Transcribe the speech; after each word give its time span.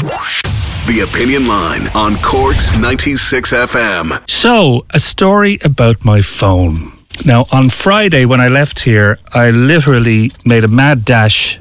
The 0.00 1.06
Opinion 1.06 1.46
Line 1.46 1.86
on 1.94 2.16
Cork's 2.22 2.78
96 2.78 3.52
FM. 3.52 4.30
So, 4.30 4.86
a 4.94 4.98
story 4.98 5.58
about 5.62 6.06
my 6.06 6.22
phone. 6.22 6.92
Now, 7.26 7.44
on 7.52 7.68
Friday 7.68 8.24
when 8.24 8.40
I 8.40 8.48
left 8.48 8.80
here, 8.80 9.18
I 9.34 9.50
literally 9.50 10.32
made 10.46 10.64
a 10.64 10.68
mad 10.68 11.04
dash 11.04 11.60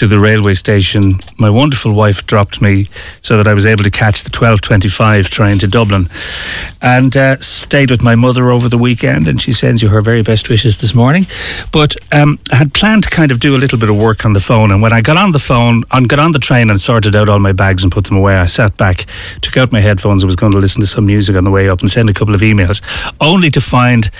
to 0.00 0.06
the 0.06 0.18
railway 0.18 0.54
station. 0.54 1.20
My 1.36 1.50
wonderful 1.50 1.92
wife 1.92 2.24
dropped 2.24 2.62
me 2.62 2.86
so 3.20 3.36
that 3.36 3.46
I 3.46 3.52
was 3.52 3.66
able 3.66 3.84
to 3.84 3.90
catch 3.90 4.22
the 4.22 4.30
12:25 4.30 5.28
train 5.28 5.58
to 5.58 5.66
Dublin, 5.66 6.08
and 6.80 7.14
uh, 7.14 7.36
stayed 7.40 7.90
with 7.90 8.00
my 8.00 8.14
mother 8.14 8.50
over 8.50 8.66
the 8.70 8.78
weekend. 8.78 9.28
And 9.28 9.42
she 9.42 9.52
sends 9.52 9.82
you 9.82 9.90
her 9.90 10.00
very 10.00 10.22
best 10.22 10.48
wishes 10.48 10.78
this 10.80 10.94
morning. 10.94 11.26
But 11.70 11.96
um, 12.12 12.38
I 12.50 12.56
had 12.56 12.72
planned 12.72 13.02
to 13.04 13.10
kind 13.10 13.30
of 13.30 13.40
do 13.40 13.54
a 13.54 13.58
little 13.58 13.78
bit 13.78 13.90
of 13.90 13.96
work 13.98 14.24
on 14.24 14.32
the 14.32 14.40
phone, 14.40 14.72
and 14.72 14.80
when 14.80 14.94
I 14.94 15.02
got 15.02 15.18
on 15.18 15.32
the 15.32 15.38
phone, 15.38 15.84
and 15.92 16.08
got 16.08 16.18
on 16.18 16.32
the 16.32 16.38
train 16.38 16.70
and 16.70 16.80
sorted 16.80 17.14
out 17.14 17.28
all 17.28 17.38
my 17.38 17.52
bags 17.52 17.82
and 17.82 17.92
put 17.92 18.06
them 18.06 18.16
away, 18.16 18.36
I 18.36 18.46
sat 18.46 18.78
back, 18.78 19.04
took 19.42 19.58
out 19.58 19.70
my 19.70 19.80
headphones, 19.80 20.24
I 20.24 20.26
was 20.26 20.36
going 20.36 20.52
to 20.52 20.58
listen 20.58 20.80
to 20.80 20.86
some 20.86 21.04
music 21.04 21.36
on 21.36 21.44
the 21.44 21.50
way 21.50 21.68
up 21.68 21.80
and 21.80 21.90
send 21.90 22.08
a 22.08 22.14
couple 22.14 22.34
of 22.34 22.40
emails, 22.40 22.80
only 23.20 23.50
to 23.50 23.60
find 23.60 24.10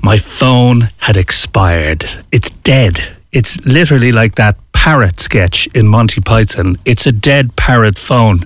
my 0.00 0.18
phone 0.18 0.82
had 0.98 1.16
expired. 1.16 2.04
It's 2.30 2.50
dead. 2.62 3.16
It's 3.36 3.62
literally 3.66 4.12
like 4.12 4.36
that 4.36 4.56
parrot 4.72 5.20
sketch 5.20 5.66
in 5.74 5.88
Monty 5.88 6.22
Python. 6.22 6.78
It's 6.86 7.06
a 7.06 7.12
dead 7.12 7.54
parrot 7.54 7.98
phone. 7.98 8.44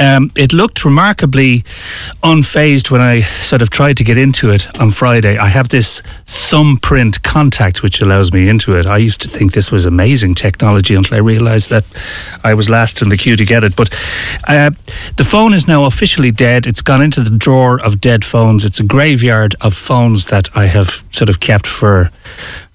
Um, 0.00 0.32
it 0.34 0.52
looked 0.52 0.84
remarkably 0.84 1.62
unfazed 2.24 2.90
when 2.90 3.00
I 3.00 3.20
sort 3.20 3.62
of 3.62 3.70
tried 3.70 3.98
to 3.98 4.04
get 4.04 4.18
into 4.18 4.50
it 4.50 4.66
on 4.80 4.90
Friday. 4.90 5.38
I 5.38 5.46
have 5.46 5.68
this 5.68 6.02
thumbprint 6.26 7.22
contact 7.22 7.84
which 7.84 8.02
allows 8.02 8.32
me 8.32 8.48
into 8.48 8.76
it. 8.76 8.86
I 8.86 8.96
used 8.96 9.20
to 9.20 9.28
think 9.28 9.52
this 9.52 9.70
was 9.70 9.86
amazing 9.86 10.34
technology 10.34 10.96
until 10.96 11.14
I 11.14 11.20
realized 11.20 11.70
that 11.70 11.84
I 12.42 12.54
was 12.54 12.68
last 12.68 13.02
in 13.02 13.08
the 13.08 13.16
queue 13.16 13.36
to 13.36 13.44
get 13.44 13.62
it. 13.62 13.76
But 13.76 13.90
uh, 14.48 14.72
the 15.16 15.24
phone 15.24 15.54
is 15.54 15.68
now 15.68 15.84
officially 15.84 16.32
dead. 16.32 16.66
It's 16.66 16.82
gone 16.82 17.02
into 17.02 17.20
the 17.20 17.38
drawer 17.38 17.80
of 17.80 18.00
dead 18.00 18.24
phones. 18.24 18.64
It's 18.64 18.80
a 18.80 18.84
graveyard 18.84 19.54
of 19.60 19.74
phones 19.74 20.26
that 20.26 20.48
I 20.56 20.66
have 20.66 21.04
sort 21.12 21.28
of 21.28 21.38
kept 21.38 21.68
for 21.68 22.10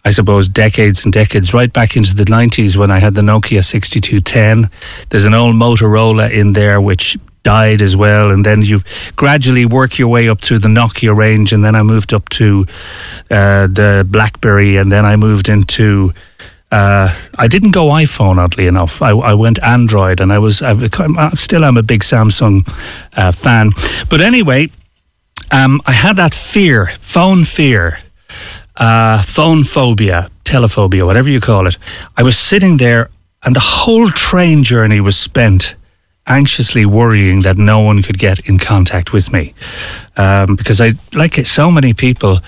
I 0.06 0.12
suppose, 0.12 0.48
decades 0.48 1.04
and 1.04 1.14
decades, 1.14 1.54
right 1.54 1.72
back 1.72 1.98
into 1.98 2.16
the 2.16 2.24
90s 2.24 2.78
when 2.78 2.92
I 2.92 3.00
had 3.00 3.14
the 3.14 3.22
Nokia 3.22 3.64
6210. 3.64 4.70
There's 5.10 5.26
an 5.26 5.34
old 5.34 5.56
Motorola 5.56 6.32
in 6.32 6.54
there 6.54 6.80
which 6.80 7.18
died 7.48 7.82
as 7.82 7.96
well. 7.96 8.30
And 8.32 8.46
then 8.46 8.62
you 8.62 8.82
gradually 9.16 9.66
work 9.66 9.98
your 9.98 10.10
way 10.10 10.28
up 10.28 10.42
through 10.42 10.60
the 10.60 10.68
Nokia 10.68 11.16
range. 11.16 11.54
And 11.54 11.64
then 11.64 11.76
I 11.76 11.84
moved 11.84 12.14
up 12.14 12.28
to 12.40 12.66
uh, 13.32 13.68
the 13.68 14.06
Blackberry. 14.06 14.76
And 14.78 14.92
then 14.92 15.06
I 15.06 15.16
moved 15.16 15.48
into. 15.50 16.14
Uh, 16.70 17.08
I 17.40 17.48
didn't 17.48 17.72
go 17.72 17.86
iPhone, 17.86 18.38
oddly 18.38 18.68
enough. 18.68 19.02
I, 19.02 19.12
I 19.12 19.34
went 19.36 19.58
Android, 19.64 20.20
and 20.20 20.34
I 20.34 20.40
was 20.40 20.62
I, 20.62 20.72
I 20.72 21.30
still 21.36 21.64
am 21.64 21.78
a 21.78 21.82
big 21.82 22.02
Samsung 22.02 22.68
uh, 23.16 23.32
fan. 23.32 23.72
But 24.10 24.20
anyway, 24.20 24.68
um, 25.50 25.80
I 25.86 25.94
had 25.94 26.18
that 26.18 26.34
fear, 26.34 26.88
phone 27.00 27.46
fear, 27.46 28.00
uh, 28.80 29.22
phone 29.22 29.64
phobia, 29.64 30.30
telephobia, 30.44 31.06
whatever 31.06 31.30
you 31.30 31.40
call 31.40 31.68
it. 31.68 31.78
I 32.16 32.24
was 32.24 32.38
sitting 32.38 32.78
there, 32.78 33.10
and 33.44 33.56
the 33.56 33.62
whole 33.62 34.10
train 34.10 34.64
journey 34.64 35.00
was 35.02 35.18
spent 35.18 35.76
anxiously 36.28 36.86
worrying 36.86 37.42
that 37.42 37.58
no 37.58 37.80
one 37.80 38.04
could 38.04 38.20
get 38.20 38.40
in 38.48 38.58
contact 38.58 39.14
with 39.14 39.32
me. 39.32 39.54
Um, 40.18 40.56
because 40.56 40.82
I, 40.82 40.94
like 41.14 41.36
so 41.46 41.72
many 41.72 41.94
people, 41.94 42.40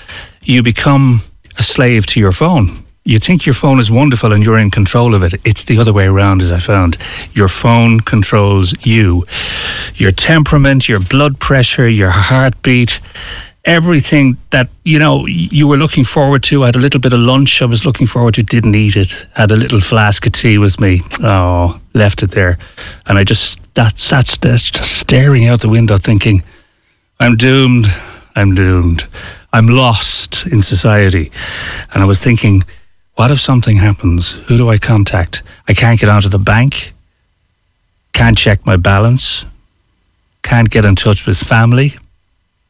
you 0.41 0.61
become 0.63 1.21
a 1.57 1.63
slave 1.63 2.05
to 2.07 2.19
your 2.19 2.31
phone. 2.31 2.85
You 3.05 3.17
think 3.17 3.45
your 3.45 3.55
phone 3.55 3.79
is 3.79 3.89
wonderful 3.89 4.33
and 4.33 4.43
you're 4.43 4.59
in 4.59 4.69
control 4.69 5.15
of 5.15 5.23
it. 5.23 5.33
It's 5.43 5.63
the 5.63 5.79
other 5.79 5.93
way 5.93 6.05
around, 6.05 6.41
as 6.41 6.51
I 6.51 6.59
found. 6.59 6.97
Your 7.33 7.47
phone 7.47 8.01
controls 8.01 8.73
you. 8.85 9.25
Your 9.95 10.11
temperament, 10.11 10.87
your 10.87 10.99
blood 10.99 11.39
pressure, 11.39 11.87
your 11.87 12.11
heartbeat, 12.11 12.99
everything 13.65 14.37
that 14.49 14.69
you 14.83 14.99
know 14.99 15.25
you 15.27 15.67
were 15.67 15.77
looking 15.77 16.03
forward 16.03 16.43
to. 16.43 16.63
I 16.63 16.67
had 16.67 16.75
a 16.75 16.79
little 16.79 16.99
bit 16.99 17.13
of 17.13 17.19
lunch 17.19 17.61
I 17.61 17.65
was 17.65 17.85
looking 17.85 18.07
forward 18.07 18.35
to, 18.35 18.43
didn't 18.43 18.75
eat 18.75 18.95
it. 18.95 19.13
Had 19.35 19.51
a 19.51 19.55
little 19.55 19.81
flask 19.81 20.25
of 20.25 20.31
tea 20.31 20.57
with 20.57 20.79
me. 20.79 21.01
Oh, 21.21 21.79
left 21.93 22.23
it 22.23 22.31
there, 22.31 22.57
and 23.05 23.17
I 23.17 23.23
just 23.23 23.59
that 23.75 23.99
sat 23.99 24.25
just 24.41 24.75
staring 24.75 25.47
out 25.47 25.61
the 25.61 25.69
window, 25.69 25.97
thinking, 25.97 26.43
"I'm 27.19 27.35
doomed. 27.35 27.87
I'm 28.35 28.55
doomed. 28.55 29.05
I'm 29.51 29.67
lost 29.67 30.47
in 30.47 30.61
society." 30.61 31.31
And 31.93 32.03
I 32.03 32.05
was 32.05 32.19
thinking, 32.19 32.63
what 33.15 33.31
if 33.31 33.39
something 33.39 33.77
happens? 33.77 34.31
Who 34.47 34.55
do 34.55 34.69
I 34.69 34.77
contact? 34.77 35.43
I 35.67 35.73
can't 35.73 35.99
get 35.99 36.07
onto 36.07 36.29
the 36.29 36.39
bank. 36.39 36.93
Can't 38.13 38.37
check 38.37 38.65
my 38.65 38.77
balance. 38.77 39.45
Can't 40.41 40.69
get 40.69 40.85
in 40.85 40.95
touch 40.95 41.25
with 41.27 41.37
family 41.37 41.97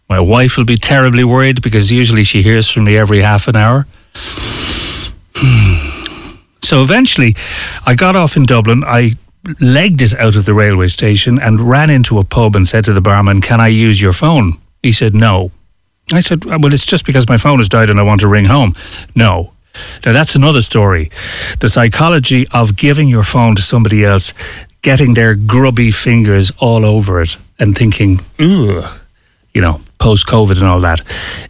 my 0.10 0.20
wife 0.20 0.58
will 0.58 0.66
be 0.66 0.76
terribly 0.78 1.24
worried 1.24 1.62
because 1.62 1.92
usually 1.92 2.24
she 2.24 2.42
hears 2.42 2.70
from 2.70 2.86
me 2.86 2.98
every 2.98 3.22
half 3.22 3.48
an 3.48 3.56
hour. 3.56 3.86
so 6.62 6.82
eventually, 6.82 7.36
I 7.86 7.94
got 7.96 8.16
off 8.16 8.36
in 8.36 8.46
Dublin. 8.46 8.84
I 8.86 9.16
legged 9.60 10.02
it 10.02 10.14
out 10.20 10.36
of 10.36 10.46
the 10.46 10.54
railway 10.54 10.88
station 10.88 11.40
and 11.40 11.62
ran 11.62 11.90
into 11.90 12.18
a 12.20 12.24
pub 12.24 12.56
and 12.56 12.68
said 12.68 12.86
to 12.86 12.94
the 12.94 13.02
barman, 13.02 13.42
Can 13.42 13.62
I 13.62 13.68
use 13.68 14.02
your 14.02 14.14
phone? 14.14 14.60
He 14.82 14.92
said, 14.92 15.14
No. 15.14 15.52
I 16.12 16.22
said, 16.22 16.46
uh, 16.48 16.58
Well, 16.60 16.74
it's 16.74 16.86
just 16.86 17.06
because 17.06 17.30
my 17.30 17.38
phone 17.38 17.60
has 17.60 17.70
died 17.70 17.90
and 17.90 18.00
I 18.00 18.04
want 18.04 18.22
to 18.22 18.28
ring 18.28 18.46
home. 18.46 18.74
No. 19.16 19.54
Now, 20.06 20.14
that's 20.14 20.36
another 20.36 20.64
story. 20.64 21.12
The 21.60 21.70
psychology 21.70 22.48
of 22.52 22.76
giving 22.76 23.08
your 23.08 23.24
phone 23.24 23.56
to 23.56 23.62
somebody 23.62 24.04
else, 24.04 24.34
getting 24.82 25.14
their 25.14 25.36
grubby 25.36 25.92
fingers 25.92 26.52
all 26.58 26.84
over 26.84 27.22
it, 27.22 27.38
and 27.60 27.78
thinking, 27.78 28.20
Ugh, 28.40 29.00
you 29.54 29.62
know, 29.62 29.82
post 30.00 30.28
COVID 30.28 30.58
and 30.58 30.66
all 30.66 30.80
that. 30.82 31.02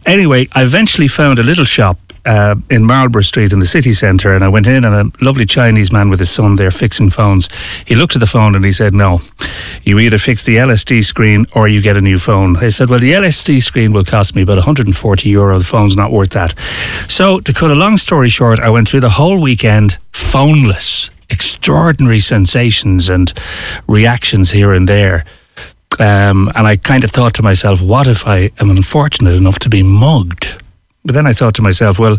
Anyway, 0.06 0.48
I 0.54 0.62
eventually 0.62 1.08
found 1.08 1.38
a 1.38 1.42
little 1.42 1.64
shop 1.64 1.98
uh, 2.26 2.54
in 2.68 2.84
Marlborough 2.84 3.22
Street 3.22 3.52
in 3.52 3.60
the 3.60 3.66
city 3.66 3.92
centre, 3.92 4.34
and 4.34 4.44
I 4.44 4.48
went 4.48 4.66
in, 4.66 4.84
and 4.84 4.94
a 4.94 5.24
lovely 5.24 5.46
Chinese 5.46 5.92
man 5.92 6.10
with 6.10 6.20
his 6.20 6.30
son 6.30 6.56
there 6.56 6.70
fixing 6.70 7.10
phones. 7.10 7.48
He 7.86 7.94
looked 7.94 8.14
at 8.14 8.20
the 8.20 8.26
phone 8.26 8.54
and 8.54 8.64
he 8.64 8.72
said, 8.72 8.94
"No, 8.94 9.20
you 9.84 9.98
either 9.98 10.18
fix 10.18 10.42
the 10.42 10.56
LSD 10.56 11.02
screen 11.02 11.46
or 11.54 11.68
you 11.68 11.80
get 11.80 11.96
a 11.96 12.00
new 12.00 12.18
phone." 12.18 12.56
I 12.56 12.68
said, 12.68 12.88
"Well, 12.88 12.98
the 12.98 13.12
LSD 13.12 13.60
screen 13.60 13.92
will 13.92 14.04
cost 14.04 14.34
me 14.34 14.42
about 14.42 14.58
140 14.58 15.28
euro. 15.28 15.58
The 15.58 15.64
phone's 15.64 15.96
not 15.96 16.12
worth 16.12 16.30
that." 16.30 16.54
So, 17.08 17.40
to 17.40 17.52
cut 17.52 17.70
a 17.70 17.74
long 17.74 17.96
story 17.96 18.28
short, 18.28 18.58
I 18.60 18.70
went 18.70 18.88
through 18.88 19.00
the 19.00 19.10
whole 19.10 19.40
weekend 19.40 19.98
phoneless. 20.12 21.10
Extraordinary 21.30 22.20
sensations 22.20 23.08
and 23.08 23.32
reactions 23.86 24.50
here 24.50 24.72
and 24.72 24.88
there. 24.88 25.24
Um, 26.00 26.50
and 26.54 26.66
I 26.66 26.76
kind 26.76 27.04
of 27.04 27.10
thought 27.10 27.34
to 27.34 27.42
myself, 27.42 27.82
what 27.82 28.06
if 28.06 28.26
I 28.26 28.50
am 28.58 28.70
unfortunate 28.70 29.34
enough 29.34 29.58
to 29.60 29.68
be 29.68 29.82
mugged? 29.82 30.62
But 31.04 31.14
then 31.14 31.26
I 31.26 31.34
thought 31.34 31.54
to 31.56 31.62
myself, 31.62 31.98
well, 31.98 32.18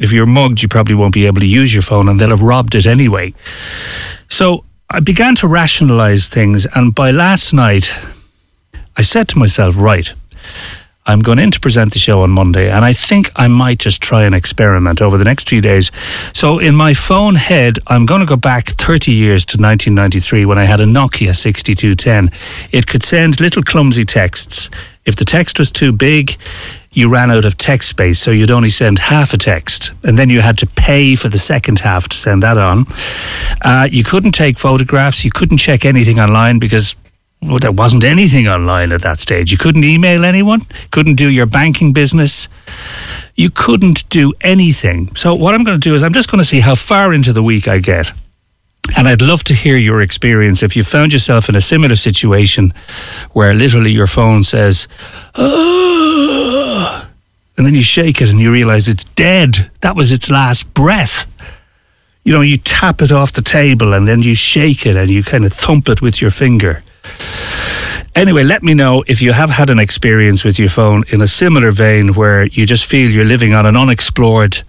if 0.00 0.12
you're 0.12 0.26
mugged, 0.26 0.62
you 0.62 0.68
probably 0.68 0.96
won't 0.96 1.14
be 1.14 1.26
able 1.26 1.40
to 1.40 1.46
use 1.46 1.72
your 1.72 1.82
phone 1.82 2.08
and 2.08 2.18
they'll 2.18 2.30
have 2.30 2.42
robbed 2.42 2.74
it 2.74 2.86
anyway. 2.86 3.32
So 4.28 4.64
I 4.90 4.98
began 4.98 5.36
to 5.36 5.46
rationalize 5.46 6.28
things. 6.28 6.66
And 6.74 6.92
by 6.92 7.12
last 7.12 7.52
night, 7.52 7.94
I 8.96 9.02
said 9.02 9.28
to 9.28 9.38
myself, 9.38 9.76
right, 9.76 10.12
I'm 11.06 11.20
going 11.20 11.38
in 11.38 11.50
to 11.50 11.60
present 11.60 11.92
the 11.92 11.98
show 11.98 12.22
on 12.22 12.30
Monday, 12.30 12.70
and 12.70 12.82
I 12.82 12.94
think 12.94 13.30
I 13.36 13.46
might 13.46 13.78
just 13.78 14.00
try 14.00 14.24
an 14.24 14.32
experiment 14.32 15.02
over 15.02 15.18
the 15.18 15.24
next 15.24 15.50
few 15.50 15.60
days. 15.60 15.92
So, 16.32 16.58
in 16.58 16.74
my 16.74 16.94
phone 16.94 17.34
head, 17.34 17.74
I'm 17.88 18.06
going 18.06 18.20
to 18.20 18.26
go 18.26 18.36
back 18.36 18.68
30 18.68 19.12
years 19.12 19.44
to 19.46 19.58
1993 19.60 20.46
when 20.46 20.56
I 20.56 20.64
had 20.64 20.80
a 20.80 20.86
Nokia 20.86 21.36
6210. 21.36 22.30
It 22.72 22.86
could 22.86 23.02
send 23.02 23.38
little 23.38 23.62
clumsy 23.62 24.06
texts. 24.06 24.70
If 25.04 25.16
the 25.16 25.26
text 25.26 25.58
was 25.58 25.70
too 25.70 25.92
big, 25.92 26.38
you 26.90 27.10
ran 27.10 27.30
out 27.30 27.44
of 27.44 27.58
text 27.58 27.90
space, 27.90 28.18
so 28.18 28.30
you'd 28.30 28.50
only 28.50 28.70
send 28.70 28.98
half 28.98 29.34
a 29.34 29.36
text, 29.36 29.92
and 30.04 30.18
then 30.18 30.30
you 30.30 30.40
had 30.40 30.56
to 30.58 30.66
pay 30.66 31.16
for 31.16 31.28
the 31.28 31.38
second 31.38 31.80
half 31.80 32.08
to 32.08 32.16
send 32.16 32.42
that 32.42 32.56
on. 32.56 32.86
Uh, 33.60 33.86
you 33.90 34.04
couldn't 34.04 34.32
take 34.32 34.56
photographs, 34.56 35.22
you 35.22 35.30
couldn't 35.30 35.58
check 35.58 35.84
anything 35.84 36.18
online 36.18 36.58
because 36.58 36.96
well, 37.46 37.58
there 37.58 37.72
wasn't 37.72 38.04
anything 38.04 38.48
online 38.48 38.92
at 38.92 39.02
that 39.02 39.18
stage. 39.18 39.52
You 39.52 39.58
couldn't 39.58 39.84
email 39.84 40.24
anyone, 40.24 40.62
couldn't 40.90 41.16
do 41.16 41.28
your 41.28 41.46
banking 41.46 41.92
business. 41.92 42.48
You 43.36 43.50
couldn't 43.50 44.08
do 44.08 44.32
anything. 44.40 45.14
So, 45.16 45.34
what 45.34 45.54
I'm 45.54 45.64
going 45.64 45.80
to 45.80 45.88
do 45.88 45.94
is, 45.94 46.02
I'm 46.02 46.12
just 46.12 46.30
going 46.30 46.38
to 46.38 46.44
see 46.44 46.60
how 46.60 46.74
far 46.74 47.12
into 47.12 47.32
the 47.32 47.42
week 47.42 47.68
I 47.68 47.78
get. 47.78 48.12
And 48.96 49.08
I'd 49.08 49.22
love 49.22 49.42
to 49.44 49.54
hear 49.54 49.76
your 49.76 50.02
experience 50.02 50.62
if 50.62 50.76
you 50.76 50.84
found 50.84 51.12
yourself 51.12 51.48
in 51.48 51.56
a 51.56 51.60
similar 51.60 51.96
situation 51.96 52.74
where 53.32 53.54
literally 53.54 53.90
your 53.90 54.06
phone 54.06 54.44
says, 54.44 54.86
oh, 55.34 57.08
and 57.56 57.66
then 57.66 57.74
you 57.74 57.82
shake 57.82 58.20
it 58.20 58.30
and 58.30 58.40
you 58.40 58.52
realize 58.52 58.88
it's 58.88 59.04
dead. 59.04 59.70
That 59.80 59.96
was 59.96 60.12
its 60.12 60.30
last 60.30 60.74
breath. 60.74 61.26
You 62.24 62.34
know, 62.34 62.42
you 62.42 62.56
tap 62.58 63.00
it 63.00 63.10
off 63.10 63.32
the 63.32 63.42
table 63.42 63.94
and 63.94 64.06
then 64.06 64.20
you 64.20 64.34
shake 64.34 64.86
it 64.86 64.96
and 64.96 65.10
you 65.10 65.22
kind 65.22 65.44
of 65.44 65.52
thump 65.52 65.88
it 65.88 66.02
with 66.02 66.20
your 66.20 66.30
finger. 66.30 66.82
Anyway, 68.14 68.44
let 68.44 68.62
me 68.62 68.74
know 68.74 69.02
if 69.08 69.20
you 69.20 69.32
have 69.32 69.50
had 69.50 69.70
an 69.70 69.80
experience 69.80 70.44
with 70.44 70.58
your 70.58 70.68
phone 70.68 71.02
in 71.08 71.20
a 71.20 71.26
similar 71.26 71.72
vein 71.72 72.14
where 72.14 72.46
you 72.46 72.64
just 72.64 72.86
feel 72.86 73.10
you're 73.10 73.24
living 73.24 73.54
on 73.54 73.66
an 73.66 73.76
unexplored 73.76 74.62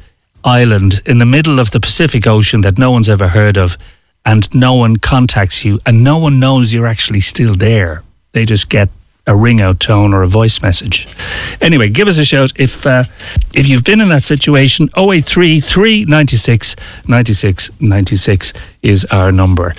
island 0.43 1.01
in 1.05 1.19
the 1.19 1.25
middle 1.25 1.59
of 1.59 1.69
the 1.69 1.79
Pacific 1.79 2.25
Ocean 2.25 2.61
that 2.61 2.79
no 2.79 2.91
one's 2.91 3.09
ever 3.09 3.27
heard 3.27 3.55
of 3.55 3.77
and 4.25 4.53
no 4.53 4.73
one 4.73 4.97
contacts 4.97 5.63
you 5.63 5.79
and 5.85 6.03
no 6.03 6.17
one 6.17 6.39
knows 6.39 6.73
you're 6.73 6.87
actually 6.87 7.19
still 7.19 7.53
there. 7.53 8.01
They 8.31 8.45
just 8.45 8.67
get 8.69 8.89
a 9.27 9.35
ring 9.35 9.59
out 9.59 9.79
tone 9.79 10.13
or 10.13 10.21
a 10.21 10.27
voice 10.27 10.61
message. 10.61 11.07
Anyway, 11.59 11.89
give 11.89 12.07
us 12.07 12.17
a 12.19 12.25
shout 12.25 12.51
if 12.59 12.85
uh, 12.85 13.05
if 13.53 13.67
you've 13.67 13.83
been 13.83 14.01
in 14.01 14.09
that 14.09 14.23
situation. 14.23 14.89
083 14.95 15.59
396 15.59 16.75
96 17.07 17.71
96 17.79 18.53
is 18.83 19.05
our 19.05 19.31
number. 19.31 19.73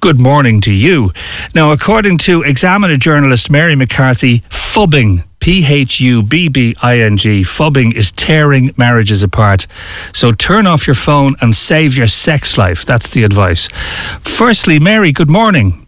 Good 0.00 0.20
morning 0.20 0.60
to 0.62 0.72
you. 0.72 1.12
Now, 1.54 1.72
according 1.72 2.18
to 2.18 2.42
Examiner 2.42 2.96
journalist 2.96 3.50
Mary 3.50 3.74
McCarthy, 3.76 4.40
phubbing 4.50 5.24
P 5.38 5.66
H 5.66 6.00
U 6.00 6.22
B 6.22 6.48
B 6.48 6.74
I 6.82 7.00
N 7.00 7.16
G. 7.16 7.42
Phubbing 7.42 7.94
is 7.94 8.12
tearing 8.12 8.72
marriages 8.76 9.22
apart. 9.22 9.66
So 10.14 10.32
turn 10.32 10.66
off 10.66 10.86
your 10.86 10.94
phone 10.94 11.34
and 11.40 11.54
save 11.54 11.96
your 11.96 12.06
sex 12.06 12.56
life. 12.56 12.86
That's 12.86 13.10
the 13.10 13.24
advice. 13.24 13.66
Firstly, 14.20 14.78
Mary, 14.78 15.12
good 15.12 15.30
morning. 15.30 15.86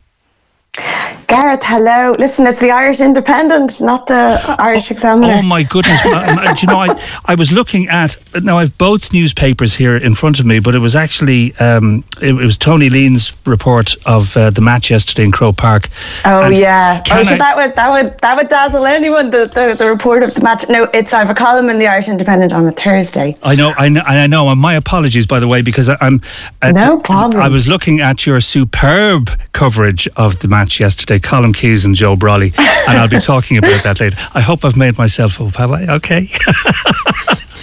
Gareth, 1.26 1.62
hello. 1.62 2.12
Listen, 2.18 2.46
it's 2.46 2.60
the 2.60 2.70
Irish 2.70 3.00
Independent, 3.00 3.80
not 3.80 4.06
the 4.06 4.56
Irish 4.58 4.90
Examiner. 4.90 5.34
Oh 5.38 5.42
my 5.42 5.62
goodness! 5.62 6.02
Do 6.02 6.08
you 6.08 6.72
know, 6.72 6.78
I, 6.78 6.88
I 7.24 7.34
was 7.34 7.52
looking 7.52 7.88
at 7.88 8.16
now. 8.42 8.58
I've 8.58 8.76
both 8.78 9.12
newspapers 9.12 9.74
here 9.74 9.96
in 9.96 10.14
front 10.14 10.40
of 10.40 10.46
me, 10.46 10.58
but 10.58 10.74
it 10.74 10.80
was 10.80 10.94
actually 10.94 11.54
um, 11.56 12.04
it, 12.20 12.34
was 12.34 12.58
Tony 12.58 12.90
Leen's 12.90 13.32
report 13.46 13.94
of 14.06 14.36
uh, 14.36 14.50
the 14.50 14.60
match 14.60 14.90
yesterday 14.90 15.24
in 15.24 15.30
Croke 15.30 15.56
Park. 15.56 15.88
Oh 16.24 16.44
and 16.44 16.56
yeah, 16.56 17.02
oh, 17.10 17.22
so 17.22 17.34
I, 17.34 17.38
that 17.38 17.56
would 17.56 17.76
that 17.76 17.90
would 17.90 18.18
that 18.18 18.36
would 18.36 18.48
dazzle 18.48 18.84
anyone. 18.84 19.30
The, 19.30 19.46
the, 19.46 19.74
the 19.76 19.90
report 19.90 20.22
of 20.22 20.34
the 20.34 20.42
match. 20.42 20.64
No, 20.68 20.88
it's 20.92 21.12
I 21.12 21.18
have 21.18 21.30
a 21.30 21.34
column 21.34 21.70
in 21.70 21.78
the 21.78 21.86
Irish 21.86 22.08
Independent 22.08 22.52
on 22.52 22.66
a 22.66 22.72
Thursday. 22.72 23.36
I 23.42 23.54
know, 23.54 23.72
I 23.76 23.88
know, 23.88 24.02
I 24.02 24.26
know. 24.26 24.48
And 24.48 24.60
my 24.60 24.74
apologies, 24.74 25.26
by 25.26 25.40
the 25.40 25.48
way, 25.48 25.62
because 25.62 25.88
I, 25.88 25.96
am 26.00 26.20
no 26.62 26.98
problem. 27.00 27.42
I 27.42 27.48
was 27.48 27.68
looking 27.68 28.00
at 28.00 28.26
your 28.26 28.40
superb 28.40 29.30
coverage 29.52 30.08
of 30.16 30.40
the 30.40 30.48
match 30.48 30.80
yesterday 30.80 31.13
Colm 31.18 31.54
Keys 31.54 31.84
and 31.84 31.94
Joe 31.94 32.16
Brolly, 32.16 32.52
and 32.88 32.98
I'll 32.98 33.08
be 33.08 33.18
talking 33.32 33.58
about 33.58 33.82
that 33.84 34.00
later. 34.00 34.16
I 34.34 34.40
hope 34.40 34.64
I've 34.64 34.76
made 34.76 34.98
myself 34.98 35.40
up, 35.40 35.54
have 35.56 35.72
I? 35.72 35.86
Okay. 35.96 36.28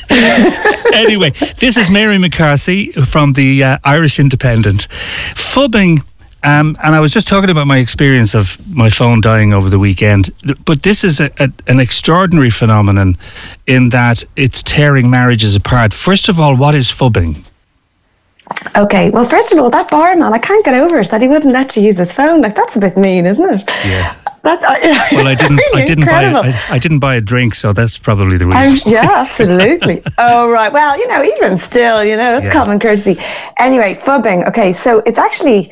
anyway, 0.93 1.31
this 1.59 1.77
is 1.77 1.89
Mary 1.89 2.17
McCarthy 2.17 2.91
from 2.91 3.33
the 3.33 3.63
uh, 3.63 3.77
Irish 3.83 4.19
Independent. 4.19 4.87
Phubbing 5.35 6.03
um, 6.43 6.75
and 6.83 6.95
I 6.95 6.99
was 6.99 7.13
just 7.13 7.27
talking 7.27 7.51
about 7.51 7.67
my 7.67 7.77
experience 7.77 8.33
of 8.33 8.57
my 8.67 8.89
phone 8.89 9.21
dying 9.21 9.53
over 9.53 9.69
the 9.69 9.77
weekend. 9.77 10.31
But 10.65 10.81
this 10.81 11.03
is 11.03 11.19
a, 11.19 11.29
a, 11.39 11.51
an 11.67 11.79
extraordinary 11.79 12.49
phenomenon 12.49 13.17
in 13.67 13.89
that 13.89 14.23
it's 14.35 14.63
tearing 14.63 15.09
marriages 15.09 15.55
apart. 15.55 15.93
First 15.93 16.29
of 16.29 16.39
all, 16.39 16.55
what 16.55 16.73
is 16.73 16.87
phubbing? 16.87 17.45
Okay, 18.75 19.09
well, 19.09 19.25
first 19.25 19.53
of 19.53 19.59
all, 19.59 19.69
that 19.69 19.89
barman, 19.89 20.33
I 20.33 20.37
can't 20.37 20.63
get 20.63 20.75
over 20.75 20.99
it 20.99 21.09
that 21.09 21.21
he 21.21 21.27
wouldn't 21.27 21.53
let 21.53 21.75
you 21.75 21.83
use 21.83 21.97
his 21.97 22.13
phone. 22.13 22.41
Like 22.41 22.55
that's 22.55 22.75
a 22.75 22.79
bit 22.79 22.97
mean, 22.97 23.25
isn't 23.25 23.53
it? 23.53 23.69
Yeah. 23.85 24.15
That's, 24.43 24.63
uh, 24.63 25.07
well, 25.11 25.27
I 25.27 25.35
didn't. 25.35 25.57
Really 25.57 25.81
I 25.81 25.85
didn't 25.85 26.03
incredible. 26.03 26.43
buy. 26.43 26.49
I, 26.49 26.75
I, 26.75 26.79
didn't 26.79 26.99
buy 26.99 27.15
a 27.15 27.21
drink, 27.21 27.53
so 27.53 27.73
that's 27.73 27.97
probably 27.97 28.37
the 28.37 28.47
reason. 28.47 28.91
yeah, 28.91 29.07
absolutely. 29.17 30.01
oh 30.17 30.49
right. 30.49 30.73
Well, 30.73 30.97
you 30.97 31.07
know, 31.07 31.23
even 31.23 31.57
still, 31.57 32.03
you 32.03 32.17
know, 32.17 32.37
it's 32.37 32.47
yeah. 32.47 32.53
common 32.53 32.79
courtesy. 32.79 33.17
Anyway, 33.59 33.93
phubbing. 33.93 34.47
Okay, 34.47 34.73
so 34.73 35.03
it's 35.05 35.19
actually, 35.19 35.71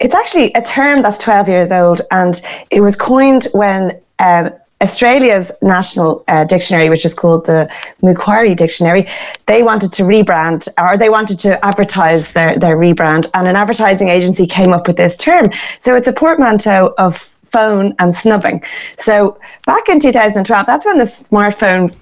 it's 0.00 0.14
actually 0.14 0.52
a 0.54 0.62
term 0.62 1.02
that's 1.02 1.18
twelve 1.18 1.48
years 1.48 1.70
old, 1.70 2.00
and 2.10 2.40
it 2.70 2.80
was 2.80 2.96
coined 2.96 3.46
when 3.52 3.92
um, 4.18 4.50
Australia's 4.80 5.50
national 5.60 6.24
uh, 6.28 6.44
dictionary, 6.44 6.88
which 6.88 7.04
is 7.04 7.14
called 7.14 7.46
the 7.46 7.68
Macquarie 8.02 8.54
Dictionary, 8.54 9.06
they 9.46 9.62
wanted 9.62 9.92
to 9.92 10.04
rebrand 10.04 10.68
or 10.78 10.96
they 10.96 11.08
wanted 11.08 11.38
to 11.40 11.64
advertise 11.64 12.32
their, 12.32 12.56
their 12.58 12.76
rebrand, 12.76 13.28
and 13.34 13.48
an 13.48 13.56
advertising 13.56 14.08
agency 14.08 14.46
came 14.46 14.72
up 14.72 14.86
with 14.86 14.96
this 14.96 15.16
term. 15.16 15.50
So 15.80 15.96
it's 15.96 16.06
a 16.06 16.12
portmanteau 16.12 16.94
of 16.98 17.16
phone 17.16 17.94
and 17.98 18.14
snubbing. 18.14 18.62
So 18.96 19.38
back 19.66 19.88
in 19.88 19.98
2012, 19.98 20.66
that's 20.66 20.86
when 20.86 20.98
the 20.98 21.04
smartphone 21.04 21.94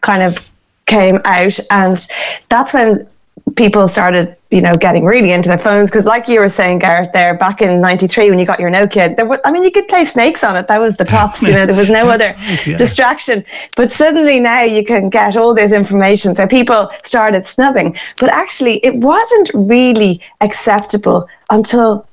kind 0.00 0.22
of 0.22 0.38
came 0.86 1.20
out, 1.24 1.58
and 1.70 1.96
that's 2.48 2.74
when 2.74 3.08
people 3.56 3.88
started, 3.88 4.36
you 4.50 4.60
know, 4.60 4.74
getting 4.74 5.04
really 5.04 5.30
into 5.32 5.48
their 5.48 5.58
phones 5.58 5.90
because, 5.90 6.06
like 6.06 6.28
you 6.28 6.40
were 6.40 6.48
saying, 6.48 6.78
Gareth, 6.78 7.12
there 7.12 7.34
back 7.34 7.60
in 7.60 7.80
'93 7.80 8.30
when 8.30 8.38
you 8.38 8.46
got 8.46 8.60
your 8.60 8.70
Nokia, 8.70 9.14
there 9.16 9.26
were, 9.26 9.40
I 9.44 9.50
mean, 9.50 9.62
you 9.64 9.70
could 9.70 9.88
play 9.88 10.04
snakes 10.04 10.42
on 10.44 10.56
it. 10.56 10.68
That 10.68 10.80
was 10.80 10.96
the 10.96 11.04
tops. 11.04 11.42
You 11.42 11.54
know, 11.54 11.66
there 11.66 11.76
was 11.76 11.90
no 11.90 12.08
other 12.14 12.34
yeah. 12.66 12.76
distraction. 12.76 13.44
But 13.76 13.90
suddenly 13.90 14.40
now 14.40 14.62
you 14.62 14.84
can 14.84 15.10
get 15.10 15.36
all 15.36 15.54
this 15.54 15.72
information. 15.72 16.34
So 16.34 16.46
people 16.46 16.90
started 17.02 17.44
snubbing, 17.44 17.96
but 18.18 18.30
actually, 18.30 18.76
it 18.78 18.94
wasn't 18.94 19.50
really 19.54 20.20
acceptable 20.40 21.28
until 21.50 22.06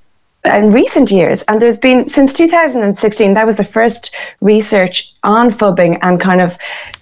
in 0.45 0.71
recent 0.71 1.11
years, 1.11 1.43
and 1.43 1.61
there's 1.61 1.77
been 1.77 2.07
since 2.07 2.33
2016, 2.33 3.33
that 3.33 3.45
was 3.45 3.55
the 3.55 3.63
first 3.63 4.15
research 4.41 5.13
on 5.23 5.49
phubbing 5.49 5.97
and 6.01 6.19
kind 6.19 6.41
of 6.41 6.57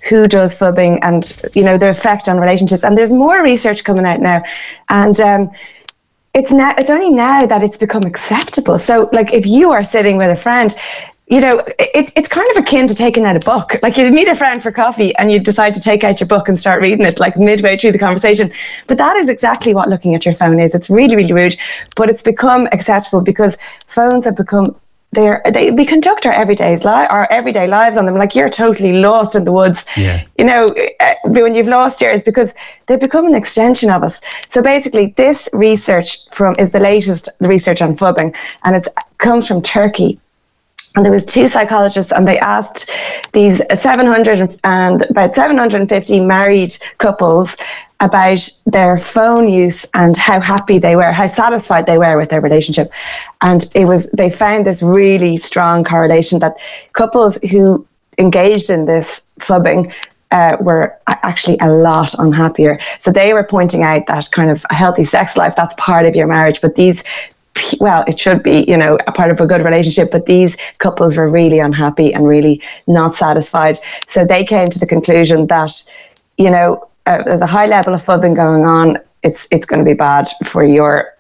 who 0.10 0.28
does 0.28 0.57
phubbing 0.57 1.00
and 1.01 1.40
you 1.56 1.63
know 1.63 1.78
their 1.78 1.90
effect 1.90 2.28
on 2.28 2.40
relationships. 2.40 2.84
And 2.84 2.98
there's 2.98 3.13
more 3.13 3.44
research 3.44 3.84
coming 3.84 4.06
out 4.06 4.19
now, 4.19 4.44
and 4.90 5.19
um, 5.19 5.50
it's 6.34 6.51
now 6.51 6.74
it's 6.78 6.90
only 6.90 7.12
now 7.12 7.45
that 7.45 7.63
it's 7.63 7.78
become 7.78 8.04
acceptable. 8.04 8.78
So, 8.78 9.10
like, 9.12 9.34
if 9.34 9.46
you 9.46 9.72
are 9.72 9.84
sitting 9.84 10.18
with 10.18 10.31
a 10.31 10.36
friend, 10.36 10.74
you 11.28 11.40
know, 11.40 11.62
it, 11.80 12.12
it's 12.16 12.28
kind 12.28 12.48
of 12.52 12.58
akin 12.58 12.86
to 12.88 12.94
taking 12.94 13.24
out 13.25 13.36
a 13.36 13.40
book. 13.40 13.75
Like 13.81 13.98
you 13.98 14.12
meet 14.12 14.28
a 14.28 14.36
friend 14.36 14.62
for 14.62 14.72
coffee 14.72 15.16
and 15.16 15.31
you 15.31 15.40
decide 15.40 15.74
to 15.74 15.80
take 15.80 16.04
out 16.04 16.20
your 16.20 16.28
book 16.28 16.50
and 16.50 16.60
start 16.60 16.81
reading 16.81 17.06
it 17.06 17.20
like 17.20 17.38
midway 17.38 17.78
through 17.78 17.94
the 17.94 18.00
conversation. 18.00 18.52
But 18.88 18.98
that 18.98 19.16
is 19.16 19.30
exactly 19.30 19.74
what 19.74 19.88
looking 19.88 20.16
at 20.16 20.25
your 20.25 20.34
phone 20.34 20.60
is. 20.60 20.75
It's 20.75 20.90
really, 20.90 21.16
really 21.16 21.34
rude, 21.34 21.56
but 21.96 22.10
it's 22.10 22.22
become 22.22 22.68
acceptable 22.72 23.22
because 23.22 23.58
phones 23.88 24.25
have 24.25 24.36
become 24.36 24.75
they're, 25.14 25.44
they 25.54 25.70
we 25.70 25.86
conduct 25.86 26.25
our 26.25 26.34
everyday 26.34 26.75
li- 26.78 27.08
our 27.10 27.28
everyday 27.30 27.68
lives 27.68 27.98
on 27.98 28.08
them 28.08 28.16
like 28.16 28.34
you're 28.34 28.50
totally 28.50 28.94
lost 28.94 29.36
in 29.36 29.44
the 29.44 29.52
woods 29.52 29.86
yeah. 29.96 30.24
you 30.40 30.44
know 30.44 30.66
eh, 31.00 31.14
when 31.25 31.54
you've 31.54 31.68
lost 31.68 32.02
yours 32.02 32.24
because 32.24 32.56
they 32.88 32.98
become 32.98 33.28
an 33.28 33.36
extension 33.36 33.92
of 33.92 34.02
us 34.02 34.20
so 34.48 34.60
basically 34.60 35.14
this 35.16 35.48
research 35.54 36.28
from 36.31 36.56
is 36.58 36.72
the 36.72 36.80
latest 36.80 37.30
research 37.42 37.80
on 37.80 37.90
phubbing 37.90 38.36
and 38.64 38.75
it 38.75 38.88
comes 39.20 39.48
from 39.48 39.62
Turkey 39.62 40.20
and 40.95 41.04
there 41.04 41.12
was 41.12 41.25
two 41.25 41.48
psychologists 41.48 42.12
and 42.12 42.28
they 42.28 42.40
asked 42.40 42.92
these 43.34 43.62
700 43.74 44.57
and 44.63 45.01
about 45.10 45.34
750 45.34 46.19
married 46.19 46.69
couples 46.98 47.57
about 48.00 48.40
their 48.66 48.98
phone 48.98 49.50
use 49.50 49.88
and 49.94 50.18
how 50.18 50.40
happy 50.40 50.78
they 50.78 50.95
were 50.95 51.12
how 51.12 51.28
satisfied 51.28 51.86
they 51.86 51.98
were 51.98 52.18
with 52.18 52.30
their 52.30 52.42
relationship 52.42 52.92
and 53.42 53.66
it 53.75 53.86
was 53.86 54.10
they 54.12 54.30
found 54.30 54.66
this 54.66 54.84
really 54.84 55.38
strong 55.38 55.84
correlation 55.84 56.40
that 56.40 56.56
couples 56.94 57.38
who 57.51 57.86
engaged 58.20 58.70
in 58.70 58.86
this 58.86 59.25
phubbing 59.39 59.91
uh, 60.34 60.58
were 60.60 60.98
actually 61.08 61.58
a 61.62 61.70
lot 61.70 62.12
unhappier. 62.18 62.79
So 62.98 63.12
they 63.12 63.34
were 63.34 63.44
pointing 63.44 63.84
out 63.84 64.08
that 64.08 64.29
kind 64.32 64.50
of 64.50 64.65
a 64.72 64.74
healthy 64.74 65.03
sex 65.03 65.38
life, 65.38 65.56
that's 65.56 65.75
part 65.75 66.08
of 66.08 66.15
your 66.15 66.25
marriage. 66.25 66.60
But 66.60 66.74
these 66.74 67.03
well, 67.79 68.03
it 68.07 68.19
should 68.19 68.43
be, 68.43 68.65
you 68.67 68.77
know, 68.77 68.98
a 69.07 69.12
part 69.12 69.31
of 69.31 69.39
a 69.39 69.45
good 69.45 69.63
relationship, 69.63 70.10
but 70.12 70.25
these 70.25 70.57
couples 70.79 71.15
were 71.15 71.29
really 71.29 71.60
unhappy 71.60 72.13
and 72.13 72.27
really 72.27 72.62
not 72.88 73.13
satisfied. 73.13 73.77
So 74.07 74.25
they 74.25 74.43
came 74.43 74.69
to 74.69 74.79
the 74.79 74.88
conclusion 74.88 75.48
that, 75.48 75.72
you 76.38 76.50
know, 76.50 76.89
uh, 77.05 77.24
there's 77.24 77.41
a 77.41 77.48
high 77.48 77.65
level 77.67 77.93
of 77.93 78.01
phubbing 78.01 78.36
going 78.36 78.65
on. 78.65 78.98
It's 79.24 79.48
it's 79.51 79.65
going 79.65 79.79
to 79.79 79.86
be 79.86 79.93
bad 79.93 80.27
for 80.45 80.63
your 80.63 81.13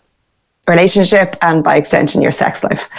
relationship 0.67 1.35
and 1.41 1.63
by 1.63 1.75
extension 1.75 2.21
your 2.21 2.31
sex 2.31 2.63
life. 2.63 2.89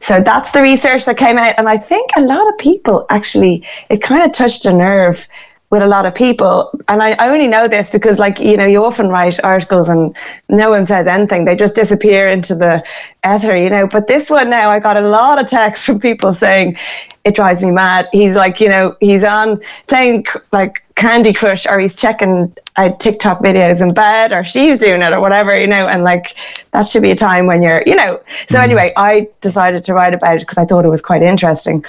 So 0.00 0.20
that's 0.20 0.52
the 0.52 0.62
research 0.62 1.04
that 1.06 1.16
came 1.16 1.36
out, 1.36 1.54
and 1.58 1.68
I 1.68 1.76
think 1.76 2.10
a 2.16 2.22
lot 2.22 2.48
of 2.48 2.58
people 2.58 3.06
actually 3.10 3.66
it 3.90 4.02
kind 4.02 4.22
of 4.22 4.32
touched 4.32 4.66
a 4.66 4.72
nerve 4.72 5.26
with 5.70 5.82
a 5.82 5.86
lot 5.86 6.06
of 6.06 6.14
people. 6.14 6.70
And 6.88 7.02
I, 7.02 7.12
I 7.18 7.28
only 7.28 7.46
know 7.46 7.68
this 7.68 7.90
because, 7.90 8.18
like, 8.18 8.40
you 8.40 8.56
know, 8.56 8.64
you 8.64 8.82
often 8.82 9.08
write 9.08 9.42
articles 9.44 9.88
and 9.88 10.16
no 10.48 10.70
one 10.70 10.84
says 10.84 11.06
anything. 11.06 11.44
They 11.44 11.56
just 11.56 11.74
disappear 11.74 12.28
into 12.28 12.54
the 12.54 12.82
ether, 13.26 13.56
you 13.56 13.68
know. 13.68 13.86
But 13.86 14.06
this 14.06 14.30
one 14.30 14.48
now, 14.48 14.70
I 14.70 14.78
got 14.78 14.96
a 14.96 15.06
lot 15.06 15.40
of 15.40 15.46
texts 15.46 15.84
from 15.84 16.00
people 16.00 16.32
saying, 16.32 16.76
it 17.24 17.34
drives 17.34 17.62
me 17.62 17.70
mad. 17.70 18.08
He's 18.10 18.34
like, 18.34 18.60
you 18.60 18.70
know, 18.70 18.96
he's 19.00 19.24
on 19.24 19.60
playing 19.88 20.24
like 20.52 20.82
Candy 20.94 21.34
Crush 21.34 21.66
or 21.66 21.78
he's 21.78 21.94
checking 21.94 22.54
out 22.78 22.98
TikTok 23.00 23.40
videos 23.40 23.82
in 23.82 23.92
bed 23.92 24.32
or 24.32 24.42
she's 24.44 24.78
doing 24.78 25.02
it 25.02 25.12
or 25.12 25.20
whatever, 25.20 25.58
you 25.58 25.66
know, 25.66 25.86
and 25.86 26.02
like 26.02 26.34
that 26.70 26.86
should 26.86 27.02
be 27.02 27.10
a 27.10 27.16
time 27.16 27.46
when 27.46 27.60
you're, 27.60 27.82
you 27.84 27.94
know. 27.94 28.18
So, 28.46 28.58
mm. 28.58 28.64
anyway, 28.64 28.92
I 28.96 29.28
decided 29.42 29.84
to 29.84 29.92
write 29.92 30.14
about 30.14 30.36
it 30.36 30.40
because 30.40 30.56
I 30.56 30.64
thought 30.64 30.86
it 30.86 30.88
was 30.88 31.02
quite 31.02 31.22
interesting. 31.22 31.84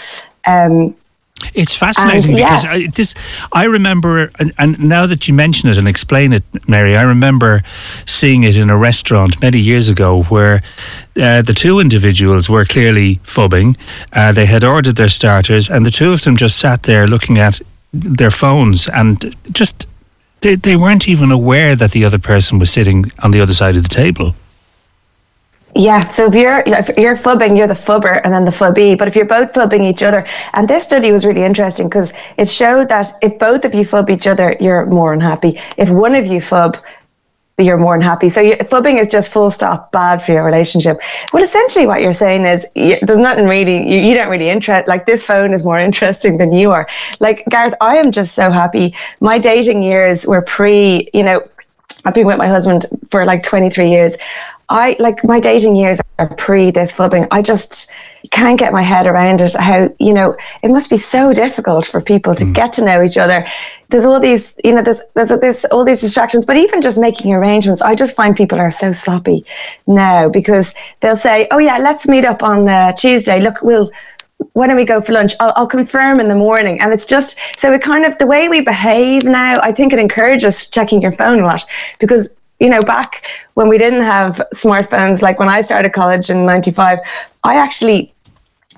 Um, 0.45 0.93
it's 1.53 1.75
fascinating 1.75 2.31
and, 2.31 2.38
because 2.38 2.63
yeah. 2.63 2.72
I, 2.72 2.88
this. 2.88 3.15
I 3.51 3.65
remember, 3.65 4.31
and, 4.39 4.53
and, 4.58 4.79
now 4.79 5.05
that 5.05 5.27
you 5.27 5.34
mention 5.34 5.69
it 5.69 5.77
and 5.77 5.88
explain 5.88 6.34
it, 6.34 6.43
Mary, 6.67 6.96
I 6.96 7.03
remember 7.03 7.63
seeing 8.05 8.43
it 8.43 8.58
in 8.58 8.69
a 8.69 8.77
restaurant 8.77 9.41
many 9.41 9.60
years 9.60 9.89
ago 9.89 10.24
where 10.24 10.62
uh, 11.22 11.41
the 11.41 11.53
two 11.53 11.79
individuals 11.79 12.50
were 12.50 12.65
clearly 12.65 13.15
phubbing. 13.24 13.77
Uh, 14.13 14.31
they 14.31 14.46
had 14.46 14.63
ordered 14.63 14.96
their 14.96 15.10
starters, 15.10 15.69
and 15.69 15.86
the 15.86 15.91
two 15.91 16.13
of 16.13 16.24
them 16.24 16.38
just 16.38 16.58
sat 16.58 16.84
there 16.84 17.08
looking 17.08 17.38
at 17.38 17.62
their 17.91 18.31
phones 18.31 18.88
and 18.88 19.36
just 19.51 19.88
they, 20.41 20.55
they 20.55 20.75
weren't 20.75 21.08
even 21.08 21.31
aware 21.31 21.75
that 21.75 21.91
the 21.91 22.05
other 22.05 22.19
person 22.19 22.60
was 22.60 22.72
sitting 22.72 23.12
on 23.24 23.31
the 23.31 23.41
other 23.41 23.53
side 23.53 23.75
of 23.75 23.84
the 23.84 23.89
table. 23.89 24.36
Yeah, 25.75 26.07
so 26.07 26.25
if 26.27 26.35
you're 26.35 26.63
if 26.65 26.97
you're 26.97 27.15
phubbing, 27.15 27.57
you're 27.57 27.67
the 27.67 27.73
phubber, 27.73 28.19
and 28.23 28.33
then 28.33 28.43
the 28.43 28.51
phubbie. 28.51 28.97
But 28.97 29.07
if 29.07 29.15
you're 29.15 29.25
both 29.25 29.53
phubbing 29.53 29.85
each 29.85 30.03
other, 30.03 30.25
and 30.53 30.67
this 30.67 30.83
study 30.83 31.11
was 31.11 31.25
really 31.25 31.43
interesting 31.43 31.88
because 31.88 32.11
it 32.38 32.49
showed 32.49 32.89
that 32.89 33.07
if 33.21 33.39
both 33.39 33.65
of 33.65 33.73
you 33.73 33.83
phub 33.83 34.09
each 34.09 34.27
other, 34.27 34.55
you're 34.59 34.85
more 34.88 35.13
unhappy. 35.13 35.59
If 35.77 35.89
one 35.91 36.15
of 36.15 36.27
you 36.27 36.39
phub, 36.39 36.77
you're 37.57 37.77
more 37.77 37.95
unhappy. 37.95 38.29
So 38.29 38.41
phubbing 38.43 38.99
is 38.99 39.07
just 39.07 39.31
full 39.31 39.49
stop 39.51 39.91
bad 39.91 40.21
for 40.21 40.31
your 40.33 40.43
relationship. 40.43 40.99
Well, 41.33 41.43
essentially, 41.43 41.85
what 41.88 42.01
you're 42.01 42.13
saying 42.13 42.45
is 42.45 42.65
you, 42.75 42.97
there's 43.03 43.19
nothing 43.19 43.45
really 43.45 43.88
you, 43.88 43.99
you 43.99 44.15
don't 44.15 44.29
really 44.31 44.49
interest. 44.49 44.88
Like 44.88 45.05
this 45.05 45.23
phone 45.25 45.53
is 45.53 45.63
more 45.63 45.79
interesting 45.89 46.38
than 46.38 46.51
you 46.51 46.71
are. 46.71 46.88
Like 47.19 47.45
Gareth, 47.49 47.75
I 47.79 47.97
am 47.97 48.11
just 48.11 48.33
so 48.35 48.51
happy. 48.51 48.95
My 49.21 49.38
dating 49.39 49.83
years 49.83 50.25
were 50.25 50.41
pre, 50.41 51.07
you 51.13 51.23
know. 51.23 51.43
I've 52.05 52.13
been 52.13 52.25
with 52.25 52.38
my 52.38 52.47
husband 52.47 52.85
for 53.09 53.25
like 53.25 53.43
23 53.43 53.89
years. 53.89 54.17
I 54.69 54.95
like 54.99 55.23
my 55.23 55.39
dating 55.39 55.75
years 55.75 55.99
are 56.19 56.33
pre 56.35 56.69
this 56.69 56.93
phubbing. 56.93 57.27
I 57.31 57.41
just 57.41 57.91
can't 58.29 58.59
get 58.59 58.71
my 58.71 58.83
head 58.83 59.07
around 59.07 59.41
it. 59.41 59.53
How 59.53 59.89
you 59.99 60.13
know 60.13 60.35
it 60.61 60.69
must 60.69 60.89
be 60.89 60.97
so 60.97 61.33
difficult 61.33 61.85
for 61.85 61.99
people 61.99 62.35
to 62.35 62.45
mm. 62.45 62.53
get 62.53 62.73
to 62.73 62.85
know 62.85 63.01
each 63.01 63.17
other. 63.17 63.47
There's 63.89 64.05
all 64.05 64.19
these, 64.19 64.53
you 64.63 64.75
know, 64.75 64.83
there's 64.83 65.01
there's, 65.15 65.29
there's 65.29 65.65
all 65.65 65.83
these 65.83 66.01
distractions. 66.01 66.45
But 66.45 66.57
even 66.57 66.81
just 66.81 66.99
making 66.99 67.33
arrangements, 67.33 67.81
I 67.81 67.95
just 67.95 68.15
find 68.15 68.35
people 68.35 68.59
are 68.59 68.69
so 68.69 68.91
sloppy 68.91 69.43
now 69.88 70.29
because 70.29 70.75
they'll 70.99 71.15
say, 71.15 71.47
"Oh 71.49 71.57
yeah, 71.57 71.79
let's 71.79 72.07
meet 72.07 72.25
up 72.25 72.43
on 72.43 72.69
uh, 72.69 72.93
Tuesday. 72.93 73.41
Look, 73.41 73.61
we'll." 73.61 73.91
Why 74.53 74.67
don't 74.67 74.77
we 74.77 74.85
go 74.85 75.01
for 75.01 75.11
lunch? 75.11 75.33
I'll, 75.41 75.51
I'll 75.57 75.67
confirm 75.67 76.21
in 76.21 76.29
the 76.29 76.35
morning. 76.35 76.79
And 76.79 76.93
it's 76.93 77.05
just 77.05 77.38
so 77.59 77.73
it 77.73 77.81
kind 77.81 78.05
of 78.05 78.17
the 78.19 78.25
way 78.25 78.47
we 78.47 78.61
behave 78.61 79.25
now, 79.25 79.59
I 79.61 79.73
think 79.73 79.91
it 79.91 79.99
encourages 79.99 80.69
checking 80.69 81.01
your 81.01 81.11
phone 81.11 81.41
a 81.41 81.45
lot 81.45 81.65
because 81.99 82.29
you 82.59 82.69
know, 82.69 82.81
back 82.81 83.25
when 83.53 83.67
we 83.67 83.77
didn't 83.77 84.01
have 84.01 84.41
smartphones, 84.53 85.21
like 85.21 85.39
when 85.39 85.49
I 85.49 85.61
started 85.61 85.93
college 85.93 86.29
in 86.29 86.45
95, 86.45 86.99
I 87.43 87.55
actually 87.55 88.13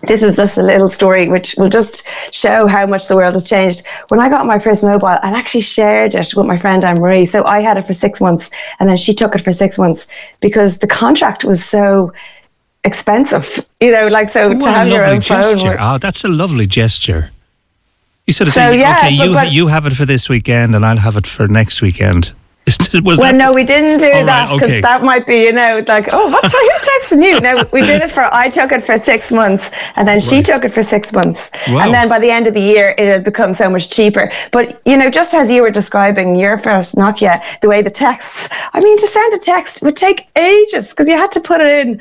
this 0.07 0.23
is 0.23 0.35
just 0.35 0.57
a 0.57 0.63
little 0.63 0.89
story 0.89 1.29
which 1.29 1.55
will 1.57 1.69
just 1.69 2.07
show 2.33 2.65
how 2.65 2.87
much 2.87 3.07
the 3.07 3.15
world 3.15 3.33
has 3.33 3.47
changed. 3.47 3.85
When 4.07 4.19
I 4.19 4.29
got 4.29 4.45
my 4.47 4.57
first 4.57 4.83
mobile, 4.83 5.07
I 5.07 5.37
actually 5.37 5.61
shared 5.61 6.15
it 6.15 6.33
with 6.35 6.45
my 6.45 6.57
friend 6.57 6.83
Anne 6.83 6.99
Marie. 6.99 7.25
So 7.25 7.45
I 7.45 7.59
had 7.59 7.77
it 7.77 7.83
for 7.83 7.93
six 7.93 8.19
months 8.19 8.49
and 8.79 8.89
then 8.89 8.97
she 8.97 9.13
took 9.13 9.35
it 9.35 9.41
for 9.41 9.51
six 9.51 9.77
months 9.77 10.07
because 10.39 10.79
the 10.79 10.87
contract 10.87 11.43
was 11.43 11.63
so 11.63 12.11
expensive. 12.83 13.59
You 13.79 13.91
know, 13.91 14.07
like 14.07 14.29
so 14.29 14.49
what 14.49 14.61
to 14.61 14.71
have 14.71 14.87
your 14.87 15.05
own 15.05 15.21
gesture. 15.21 15.57
phone. 15.57 15.73
Oh, 15.73 15.77
ah, 15.79 15.97
that's 15.99 16.23
a 16.23 16.29
lovely 16.29 16.65
gesture. 16.65 17.31
You 18.25 18.33
sort 18.33 18.47
of 18.47 18.53
So, 18.53 18.61
say, 18.61 18.79
yeah, 18.79 18.97
okay, 19.05 19.17
but- 19.17 19.27
you, 19.27 19.33
but- 19.33 19.51
you 19.51 19.67
have 19.67 19.85
it 19.85 19.93
for 19.93 20.05
this 20.05 20.29
weekend 20.29 20.75
and 20.75 20.85
I'll 20.85 20.97
have 20.97 21.15
it 21.15 21.27
for 21.27 21.47
next 21.47 21.81
weekend. 21.81 22.31
Was 22.93 23.17
Well, 23.17 23.31
that- 23.31 23.35
no, 23.35 23.53
we 23.53 23.63
didn't 23.63 23.99
do 23.99 24.09
right, 24.11 24.25
that 24.25 24.49
because 24.53 24.69
okay. 24.69 24.81
that 24.81 25.01
might 25.01 25.25
be, 25.25 25.43
you 25.45 25.51
know, 25.51 25.83
like, 25.87 26.07
oh, 26.11 26.29
what's 26.29 26.51
who's 26.53 27.17
texting 27.17 27.23
you? 27.25 27.39
No, 27.41 27.65
we 27.73 27.81
did 27.81 28.01
it 28.01 28.11
for. 28.11 28.23
I 28.33 28.49
took 28.49 28.71
it 28.71 28.81
for 28.81 28.97
six 28.97 29.31
months, 29.31 29.71
and 29.95 30.07
then 30.07 30.19
she 30.19 30.37
Right. 30.37 30.45
took 30.45 30.65
it 30.65 30.69
for 30.71 30.83
six 30.83 31.11
months, 31.11 31.49
Wow. 31.69 31.79
and 31.81 31.93
then 31.93 32.07
by 32.07 32.19
the 32.19 32.29
end 32.29 32.47
of 32.47 32.53
the 32.53 32.61
year, 32.61 32.93
it 32.97 33.07
had 33.07 33.23
become 33.23 33.51
so 33.53 33.69
much 33.69 33.89
cheaper. 33.89 34.31
But 34.51 34.79
you 34.85 34.95
know, 34.95 35.09
just 35.09 35.33
as 35.33 35.51
you 35.51 35.63
were 35.63 35.71
describing 35.71 36.35
your 36.35 36.57
first 36.57 36.95
Nokia, 36.95 37.41
the 37.61 37.67
way 37.69 37.81
the 37.81 37.89
texts. 37.89 38.47
I 38.73 38.79
mean, 38.79 38.97
to 38.97 39.07
send 39.07 39.33
a 39.33 39.39
text 39.39 39.81
would 39.81 39.95
take 39.97 40.27
ages 40.37 40.91
because 40.91 41.07
you 41.09 41.15
had 41.17 41.31
to 41.33 41.39
put 41.39 41.61
it 41.61 41.87
in. 41.87 41.99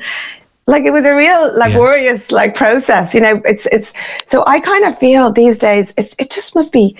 Like 0.67 0.83
it 0.83 0.91
was 0.91 1.05
a 1.07 1.15
real 1.15 1.41
Yeah. 1.57 1.65
laborious 1.65 2.31
like 2.31 2.53
process, 2.53 3.15
you 3.15 3.19
know. 3.21 3.41
It's 3.45 3.65
it's 3.67 3.93
so 4.25 4.43
I 4.45 4.59
kind 4.59 4.85
of 4.85 4.97
feel 4.97 5.31
these 5.31 5.57
days 5.57 5.91
it's 5.97 6.15
it 6.19 6.29
just 6.29 6.53
must 6.55 6.71
be 6.71 6.95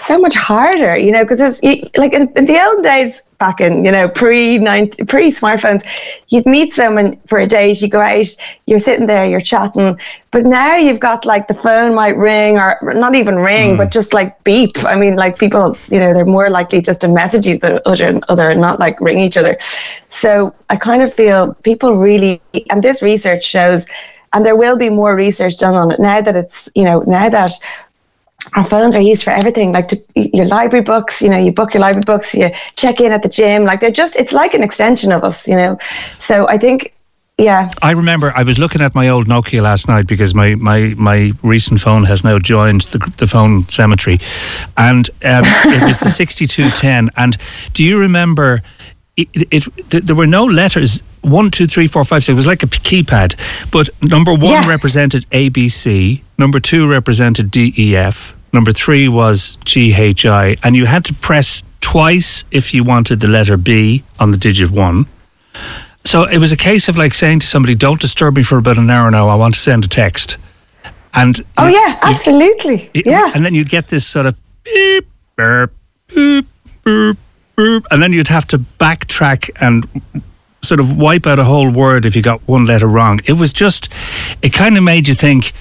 so 0.00 0.18
much 0.18 0.34
harder, 0.34 0.96
you 0.96 1.12
know, 1.12 1.22
because 1.22 1.40
it's 1.40 1.62
you, 1.62 1.82
like 1.96 2.12
in, 2.14 2.28
in 2.36 2.46
the 2.46 2.58
old 2.58 2.82
days 2.82 3.22
back 3.38 3.60
in, 3.60 3.84
you 3.84 3.92
know, 3.92 4.08
pre 4.08 4.58
pre 4.58 5.30
smartphones, 5.30 5.84
you'd 6.28 6.46
meet 6.46 6.72
someone 6.72 7.16
for 7.26 7.38
a 7.38 7.46
date, 7.46 7.82
you 7.82 7.88
go 7.88 8.00
out, 8.00 8.24
you're 8.66 8.78
sitting 8.78 9.06
there, 9.06 9.26
you're 9.26 9.40
chatting, 9.40 9.98
but 10.30 10.46
now 10.46 10.76
you've 10.76 11.00
got 11.00 11.24
like 11.26 11.48
the 11.48 11.54
phone 11.54 11.94
might 11.94 12.16
ring 12.16 12.58
or 12.58 12.78
not 12.82 13.14
even 13.14 13.36
ring, 13.36 13.76
but 13.76 13.88
mm. 13.88 13.92
just 13.92 14.14
like 14.14 14.42
beep. 14.42 14.72
I 14.84 14.98
mean, 14.98 15.16
like 15.16 15.38
people, 15.38 15.76
you 15.90 16.00
know, 16.00 16.14
they're 16.14 16.24
more 16.24 16.48
likely 16.48 16.80
just 16.80 17.02
to 17.02 17.08
message 17.08 17.46
each 17.46 17.62
other, 17.62 18.06
and 18.06 18.24
other, 18.28 18.48
and 18.48 18.60
not 18.60 18.80
like 18.80 19.00
ring 19.00 19.18
each 19.18 19.36
other. 19.36 19.56
So 20.08 20.54
I 20.70 20.76
kind 20.76 21.02
of 21.02 21.12
feel 21.12 21.54
people 21.62 21.96
really, 21.96 22.40
and 22.70 22.82
this 22.82 23.02
research 23.02 23.44
shows, 23.44 23.86
and 24.32 24.46
there 24.46 24.56
will 24.56 24.78
be 24.78 24.88
more 24.88 25.14
research 25.14 25.58
done 25.58 25.74
on 25.74 25.90
it 25.90 26.00
now 26.00 26.20
that 26.20 26.36
it's, 26.36 26.70
you 26.74 26.84
know, 26.84 27.00
now 27.06 27.28
that 27.28 27.52
our 28.56 28.64
phones 28.64 28.96
are 28.96 29.00
used 29.00 29.22
for 29.22 29.30
everything 29.30 29.72
like 29.72 29.88
to, 29.88 29.96
your 30.14 30.46
library 30.46 30.82
books 30.82 31.22
you 31.22 31.28
know 31.28 31.36
you 31.36 31.52
book 31.52 31.74
your 31.74 31.80
library 31.80 32.04
books 32.04 32.34
you 32.34 32.50
check 32.76 33.00
in 33.00 33.12
at 33.12 33.22
the 33.22 33.28
gym 33.28 33.64
like 33.64 33.80
they're 33.80 33.90
just 33.90 34.16
it's 34.16 34.32
like 34.32 34.54
an 34.54 34.62
extension 34.62 35.12
of 35.12 35.22
us 35.24 35.46
you 35.48 35.56
know 35.56 35.76
so 36.18 36.48
i 36.48 36.58
think 36.58 36.94
yeah 37.38 37.70
I 37.82 37.92
remember 37.92 38.32
I 38.34 38.42
was 38.42 38.58
looking 38.58 38.82
at 38.82 38.94
my 38.94 39.08
old 39.08 39.26
Nokia 39.26 39.62
last 39.62 39.88
night 39.88 40.06
because 40.06 40.34
my, 40.34 40.56
my, 40.56 40.94
my 40.98 41.32
recent 41.42 41.80
phone 41.80 42.04
has 42.04 42.22
now 42.22 42.38
joined 42.38 42.82
the, 42.92 42.98
the 43.16 43.26
phone 43.26 43.66
cemetery. 43.70 44.18
And 44.76 45.08
um, 45.24 45.42
it 45.64 45.82
was 45.82 46.00
the 46.00 46.10
6210. 46.10 47.08
And 47.16 47.38
do 47.72 47.82
you 47.82 47.98
remember 47.98 48.60
it, 49.16 49.28
it, 49.50 49.90
th- 49.90 50.04
there 50.04 50.14
were 50.14 50.26
no 50.26 50.44
letters 50.44 51.02
one, 51.22 51.50
two, 51.50 51.66
three, 51.66 51.86
four, 51.86 52.04
five, 52.04 52.22
six. 52.22 52.30
It 52.30 52.34
was 52.34 52.46
like 52.46 52.62
a 52.62 52.66
keypad. 52.66 53.34
But 53.70 53.90
number 54.02 54.32
one 54.32 54.42
Yes. 54.62 54.68
represented 54.68 55.26
ABC, 55.30 56.22
number 56.38 56.60
two 56.60 56.86
represented 56.88 57.50
DEF, 57.50 58.34
number 58.52 58.72
three 58.72 59.08
was 59.08 59.58
GHI. 59.64 60.56
And 60.62 60.76
you 60.76 60.86
had 60.86 61.04
to 61.06 61.14
press 61.14 61.62
twice 61.80 62.44
if 62.50 62.72
you 62.74 62.84
wanted 62.84 63.20
the 63.20 63.28
letter 63.28 63.56
B 63.56 64.02
on 64.18 64.30
the 64.32 64.38
digit 64.38 64.70
one. 64.70 65.06
So 66.04 66.24
it 66.24 66.38
was 66.38 66.50
a 66.52 66.56
case 66.56 66.88
of 66.88 66.96
like 66.96 67.12
saying 67.14 67.40
to 67.40 67.46
somebody, 67.46 67.74
"Don't 67.74 68.00
disturb 68.00 68.36
me 68.36 68.42
for 68.42 68.58
about 68.58 68.78
an 68.78 68.90
hour 68.90 69.10
now. 69.10 69.28
I 69.28 69.34
want 69.34 69.54
to 69.54 69.60
send 69.60 69.84
a 69.84 69.88
text." 69.88 70.38
And 71.14 71.40
oh 71.58 71.66
you- 71.66 71.74
yeah 71.74 71.88
you- 71.88 71.98
absolutely 72.10 72.90
it- 72.94 73.04
yeah 73.06 73.30
and 73.34 73.44
then 73.44 73.52
you'd 73.54 73.68
get 73.68 73.88
this 73.88 74.06
sort 74.06 74.26
of 74.26 74.34
beep, 74.64 75.06
burp, 75.36 75.72
boop, 76.08 76.46
boop, 76.84 77.16
boop, 77.56 77.82
and 77.90 78.00
then 78.02 78.12
you'd 78.12 78.28
have 78.28 78.46
to 78.48 78.58
backtrack 78.78 79.50
and 79.60 79.86
sort 80.62 80.80
of 80.80 80.96
wipe 80.98 81.26
out 81.26 81.38
a 81.38 81.44
whole 81.44 81.70
word 81.70 82.04
if 82.04 82.14
you 82.14 82.22
got 82.22 82.40
one 82.46 82.64
letter 82.64 82.86
wrong. 82.86 83.18
It 83.26 83.32
was 83.34 83.52
just, 83.52 83.88
it 84.42 84.52
kind 84.52 84.76
of 84.76 84.82
made 84.84 85.08
you 85.08 85.14
think, 85.14 85.52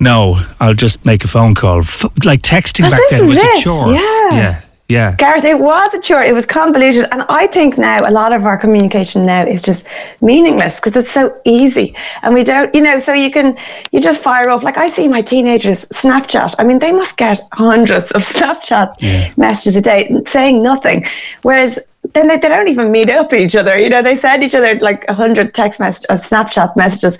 no, 0.00 0.44
I'll 0.60 0.74
just 0.74 1.04
make 1.04 1.24
a 1.24 1.28
phone 1.28 1.54
call. 1.54 1.78
F- 1.80 2.04
like 2.24 2.42
texting 2.42 2.82
Well, 2.82 2.90
back 2.90 3.00
then 3.10 3.28
was 3.28 3.38
a 3.38 3.62
chore. 3.62 3.92
yeah. 3.92 4.00
yeah, 4.32 4.60
yeah. 4.88 5.14
Gareth, 5.16 5.44
it 5.44 5.58
was 5.60 5.94
a 5.94 6.00
chore. 6.00 6.22
It 6.22 6.34
was 6.34 6.46
convoluted. 6.46 7.04
And 7.12 7.22
I 7.28 7.46
think 7.46 7.78
now 7.78 8.00
a 8.06 8.10
lot 8.10 8.32
of 8.32 8.44
our 8.44 8.58
communication 8.58 9.24
now 9.24 9.46
is 9.46 9.62
just 9.62 9.86
meaningless 10.20 10.80
because 10.80 10.96
it's 10.96 11.10
so 11.10 11.40
easy. 11.44 11.94
And 12.22 12.34
we 12.34 12.42
don't, 12.42 12.74
you 12.74 12.82
know, 12.82 12.98
so 12.98 13.12
you 13.12 13.30
can, 13.30 13.56
you 13.92 14.00
just 14.00 14.20
fire 14.22 14.50
off. 14.50 14.62
Like 14.64 14.78
I 14.78 14.88
see 14.88 15.06
my 15.08 15.20
teenagers 15.22 15.84
Snapchat. 15.86 16.56
I 16.58 16.64
mean, 16.64 16.80
they 16.80 16.92
must 16.92 17.16
get 17.16 17.40
hundreds 17.52 18.10
of 18.12 18.20
Snapchat 18.34 19.38
messages 19.38 19.76
a 19.76 19.80
day 19.80 20.10
saying 20.26 20.62
nothing. 20.62 21.04
Whereas 21.42 21.78
then 22.12 22.28
they, 22.28 22.36
they 22.36 22.48
don't 22.48 22.68
even 22.68 22.92
meet 22.92 23.10
up 23.10 23.32
with 23.32 23.40
each 23.40 23.56
other. 23.56 23.76
You 23.76 23.88
know, 23.88 24.02
they 24.02 24.14
send 24.16 24.44
each 24.44 24.54
other 24.54 24.78
like 24.80 25.04
a 25.08 25.14
hundred 25.14 25.54
text 25.54 25.80
messages, 25.80 26.06
uh, 26.10 26.14
Snapchat 26.14 26.76
messages, 26.76 27.18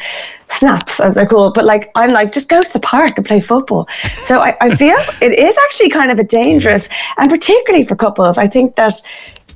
snaps 0.48 1.00
as 1.00 1.14
they're 1.14 1.26
called. 1.26 1.54
But 1.54 1.64
like, 1.64 1.90
I'm 1.94 2.10
like, 2.10 2.32
just 2.32 2.48
go 2.48 2.62
to 2.62 2.72
the 2.72 2.80
park 2.80 3.12
and 3.16 3.26
play 3.26 3.40
football. 3.40 3.88
So 4.12 4.40
I, 4.40 4.56
I 4.60 4.74
feel 4.74 4.96
it 5.22 5.38
is 5.38 5.56
actually 5.64 5.90
kind 5.90 6.10
of 6.10 6.18
a 6.18 6.24
dangerous, 6.24 6.88
and 7.16 7.30
particularly 7.30 7.84
for 7.84 7.96
couples, 7.96 8.36
I 8.36 8.46
think 8.46 8.76
that, 8.76 8.92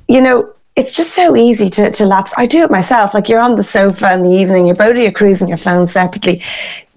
you 0.07 0.21
know, 0.21 0.51
it's 0.75 0.95
just 0.95 1.13
so 1.13 1.35
easy 1.35 1.69
to, 1.69 1.91
to 1.91 2.05
lapse. 2.05 2.33
I 2.37 2.45
do 2.45 2.63
it 2.63 2.71
myself. 2.71 3.13
Like 3.13 3.29
you're 3.29 3.39
on 3.39 3.55
the 3.55 3.63
sofa 3.63 4.13
in 4.13 4.23
the 4.23 4.29
evening, 4.31 4.65
you're 4.65 4.75
both 4.75 4.91
of 4.91 4.97
you 4.97 5.11
cruising 5.11 5.47
your 5.47 5.57
phones 5.57 5.91
separately. 5.91 6.41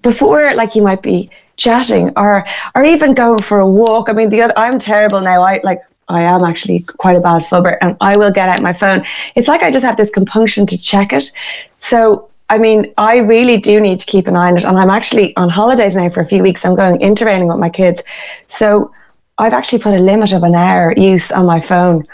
Before, 0.01 0.53
like 0.55 0.75
you 0.75 0.81
might 0.81 1.01
be 1.01 1.29
chatting 1.55 2.11
or 2.17 2.45
or 2.75 2.83
even 2.83 3.13
going 3.13 3.41
for 3.41 3.59
a 3.59 3.67
walk. 3.67 4.09
I 4.09 4.13
mean, 4.13 4.29
the 4.29 4.41
other 4.41 4.53
I'm 4.57 4.79
terrible 4.79 5.21
now. 5.21 5.41
I 5.41 5.61
like 5.63 5.81
I 6.09 6.21
am 6.23 6.43
actually 6.43 6.81
quite 6.81 7.15
a 7.15 7.19
bad 7.19 7.43
flubber, 7.43 7.77
and 7.81 7.95
I 8.01 8.17
will 8.17 8.31
get 8.31 8.49
out 8.49 8.61
my 8.61 8.73
phone. 8.73 9.03
It's 9.35 9.47
like 9.47 9.63
I 9.63 9.71
just 9.71 9.85
have 9.85 9.97
this 9.97 10.11
compunction 10.11 10.65
to 10.67 10.77
check 10.77 11.13
it. 11.13 11.31
So. 11.77 12.29
I 12.49 12.57
mean, 12.59 12.93
I 12.97 13.17
really 13.17 13.57
do 13.57 13.79
need 13.79 13.99
to 13.99 14.05
keep 14.05 14.27
an 14.27 14.35
eye 14.35 14.49
on 14.49 14.57
it. 14.57 14.65
And 14.65 14.77
I'm 14.77 14.89
actually 14.89 15.35
on 15.37 15.49
holidays 15.49 15.95
now 15.95 16.09
for 16.09 16.19
a 16.19 16.25
few 16.25 16.43
weeks. 16.43 16.65
I'm 16.65 16.75
going 16.75 16.99
interrailing 16.99 17.47
with 17.47 17.57
my 17.57 17.69
kids. 17.69 18.03
So 18.45 18.91
I've 19.39 19.53
actually 19.53 19.79
put 19.79 19.97
a 19.99 20.03
limit 20.03 20.33
of 20.33 20.43
an 20.43 20.53
hour 20.53 20.93
use 20.95 21.31
on 21.31 21.47
my 21.47 21.59
phone 21.59 22.05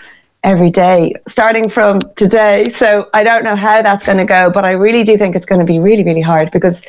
every 0.44 0.70
day, 0.70 1.14
starting 1.28 1.68
from 1.68 2.00
today. 2.16 2.70
So 2.70 3.10
I 3.14 3.24
don't 3.24 3.44
know 3.44 3.56
how 3.56 3.82
that's 3.82 4.06
going 4.06 4.20
to 4.20 4.24
go, 4.24 4.50
but 4.50 4.64
I 4.64 4.72
really 4.72 5.04
do 5.04 5.18
think 5.18 5.36
it's 5.36 5.46
going 5.46 5.60
to 5.60 5.66
be 5.66 5.80
really, 5.80 6.04
really 6.04 6.22
hard 6.22 6.52
because 6.52 6.88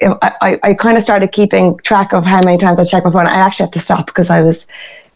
I, 0.00 0.32
I, 0.40 0.60
I 0.62 0.74
kind 0.74 0.96
of 0.96 1.02
started 1.02 1.32
keeping 1.32 1.76
track 1.78 2.14
of 2.14 2.24
how 2.24 2.40
many 2.42 2.56
times 2.56 2.80
I 2.80 2.84
check 2.84 3.04
my 3.04 3.10
phone. 3.10 3.26
I 3.26 3.34
actually 3.34 3.64
had 3.64 3.72
to 3.74 3.80
stop 3.80 4.06
because 4.06 4.30
I 4.30 4.40
was, 4.40 4.66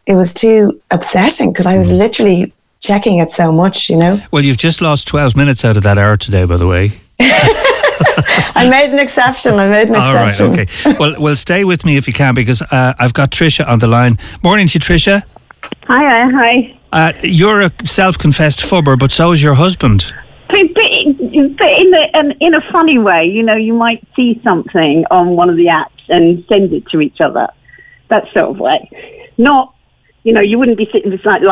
it 0.06 0.14
was 0.14 0.32
too 0.34 0.80
upsetting 0.90 1.52
because 1.52 1.66
I 1.66 1.76
was 1.76 1.92
literally 1.92 2.52
checking 2.80 3.18
it 3.18 3.30
so 3.30 3.52
much, 3.52 3.88
you 3.88 3.96
know. 3.96 4.20
Well, 4.32 4.44
you've 4.44 4.56
just 4.58 4.80
lost 4.80 5.06
12 5.08 5.36
minutes 5.36 5.64
out 5.64 5.76
of 5.76 5.82
that 5.84 5.98
hour 5.98 6.16
today, 6.16 6.44
by 6.44 6.56
the 6.56 6.66
way. 6.66 6.92
I 8.54 8.68
made 8.68 8.90
an 8.92 8.98
exception. 8.98 9.54
I 9.54 9.68
made 9.68 9.88
an 9.88 9.94
All 9.94 10.14
right, 10.14 10.28
exception. 10.28 10.66
okay. 10.92 10.98
Well, 10.98 11.14
well, 11.20 11.36
stay 11.36 11.64
with 11.64 11.84
me 11.84 11.96
if 11.96 12.06
you 12.06 12.12
can 12.12 12.34
because 12.34 12.62
uh, 12.62 12.94
I've 12.98 13.14
got 13.14 13.30
Trisha 13.30 13.66
on 13.66 13.78
the 13.78 13.86
line. 13.86 14.18
Morning 14.42 14.66
to 14.68 14.74
you, 14.74 14.80
Trisha. 14.80 15.22
Hi, 15.86 16.30
hi. 16.30 16.78
Uh, 16.92 17.12
you're 17.22 17.62
a 17.62 17.72
self-confessed 17.84 18.60
phubber, 18.60 18.98
but 18.98 19.10
so 19.10 19.32
is 19.32 19.42
your 19.42 19.54
husband. 19.54 20.12
But, 20.48 20.74
but 20.74 20.82
but 21.56 21.68
in 21.70 21.90
the 21.90 22.10
um, 22.14 22.32
in 22.40 22.54
a 22.54 22.60
funny 22.70 22.98
way, 22.98 23.24
you 23.24 23.42
know, 23.42 23.56
you 23.56 23.72
might 23.72 24.06
see 24.14 24.40
something 24.44 25.06
on 25.10 25.30
one 25.30 25.48
of 25.48 25.56
the 25.56 25.66
apps 25.66 25.88
and 26.08 26.44
send 26.48 26.72
it 26.72 26.86
to 26.88 27.00
each 27.00 27.20
other. 27.20 27.48
That 28.08 28.24
sort 28.34 28.50
of 28.50 28.58
way. 28.58 28.90
Not, 29.38 29.71
you 30.24 30.32
know, 30.32 30.40
you 30.40 30.58
wouldn't 30.58 30.78
be 30.78 30.88
sitting 30.92 31.10
beside 31.10 31.42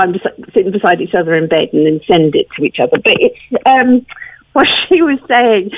sitting 0.55 0.71
beside 0.71 1.01
each 1.01 1.15
other 1.15 1.35
in 1.35 1.49
bed 1.49 1.71
and 1.73 1.87
then 1.87 2.01
send 2.07 2.35
it 2.37 2.47
to 2.57 2.65
each 2.65 2.79
other. 2.79 2.99
But 2.99 3.17
it's 3.19 3.39
um, 3.67 4.07
what 4.53 4.69
she 4.89 5.03
was 5.03 5.19
saying. 5.29 5.71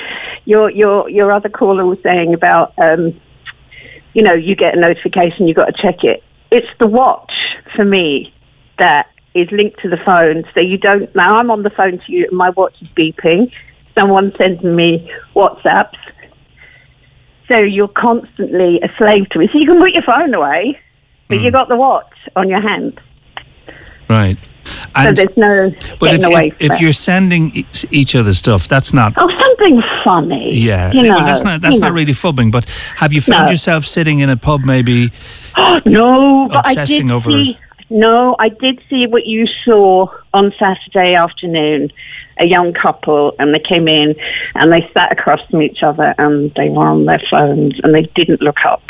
Your 0.45 0.69
your 0.69 1.09
your 1.09 1.31
other 1.31 1.49
caller 1.49 1.85
was 1.85 1.97
saying 2.03 2.33
about, 2.33 2.73
um, 2.77 3.19
you 4.13 4.21
know, 4.21 4.33
you 4.33 4.55
get 4.55 4.77
a 4.77 4.79
notification, 4.79 5.47
you've 5.47 5.57
got 5.57 5.75
to 5.75 5.81
check 5.81 6.03
it. 6.03 6.23
It's 6.51 6.67
the 6.79 6.87
watch 6.87 7.31
for 7.75 7.85
me 7.85 8.33
that 8.77 9.07
is 9.33 9.49
linked 9.51 9.79
to 9.81 9.89
the 9.89 9.97
phone, 9.97 10.43
so 10.53 10.59
you 10.59 10.77
don't. 10.77 11.13
Now 11.15 11.37
I'm 11.37 11.49
on 11.49 11.63
the 11.63 11.71
phone 11.71 11.99
to 11.99 12.11
you, 12.11 12.27
and 12.27 12.37
my 12.37 12.51
watch 12.51 12.75
is 12.81 12.89
beeping. 12.89 13.51
Someone 13.95 14.33
sending 14.37 14.75
me 14.75 15.11
WhatsApps. 15.35 15.97
So 17.47 17.57
you're 17.57 17.87
constantly 17.87 18.79
a 18.81 18.89
slave 18.97 19.29
to 19.29 19.41
it. 19.41 19.51
So 19.51 19.57
you 19.59 19.67
can 19.67 19.77
put 19.79 19.91
your 19.91 20.03
phone 20.03 20.33
away, 20.33 20.79
but 21.29 21.37
Hmm. 21.39 21.43
you 21.45 21.51
got 21.51 21.67
the 21.69 21.75
watch 21.75 22.13
on 22.35 22.49
your 22.49 22.61
hand. 22.61 22.99
Right. 24.09 24.37
So 24.95 25.11
there's 25.11 25.35
no 25.37 25.71
but 25.99 26.13
if, 26.15 26.23
away 26.25 26.47
if, 26.59 26.71
if 26.71 26.81
you're 26.81 26.93
sending 26.93 27.65
each 27.91 28.15
other 28.15 28.33
stuff, 28.33 28.67
that's 28.67 28.93
not. 28.93 29.13
Oh, 29.17 29.29
something 29.35 29.81
funny. 30.05 30.47
Yeah, 30.53 30.91
You 30.93 31.01
know, 31.01 31.15
well, 31.15 31.25
that's 31.25 31.43
not 31.43 31.61
that's 31.61 31.75
you 31.75 31.81
not 31.81 31.89
know. 31.89 31.93
really 31.95 32.13
fubbing. 32.13 32.51
But 32.51 32.65
have 32.97 33.11
you 33.11 33.19
found 33.21 33.47
No. 33.47 33.51
yourself 33.51 33.83
sitting 33.85 34.19
in 34.19 34.29
a 34.29 34.37
pub, 34.37 34.61
maybe? 34.63 35.11
No, 35.85 36.47
but 36.49 36.65
I 36.65 36.69
did 36.73 36.77
obsessing 36.81 37.11
over 37.11 37.29
see. 37.31 37.57
No, 37.89 38.35
I 38.39 38.49
did 38.49 38.81
see 38.89 39.05
what 39.05 39.25
you 39.25 39.47
saw 39.65 40.07
on 40.33 40.53
Saturday 40.57 41.13
afternoon. 41.15 41.91
A 42.39 42.45
young 42.45 42.73
couple, 42.73 43.35
and 43.37 43.53
they 43.53 43.59
came 43.59 43.87
in, 43.87 44.15
and 44.55 44.71
they 44.71 44.89
sat 44.93 45.11
across 45.11 45.39
from 45.51 45.61
each 45.61 45.83
other, 45.83 46.15
and 46.17 46.51
they 46.55 46.69
were 46.69 46.87
on 46.87 47.05
their 47.05 47.21
phones, 47.29 47.79
and 47.83 47.93
they 47.93 48.03
didn't 48.15 48.41
look 48.41 48.57
up. 48.65 48.81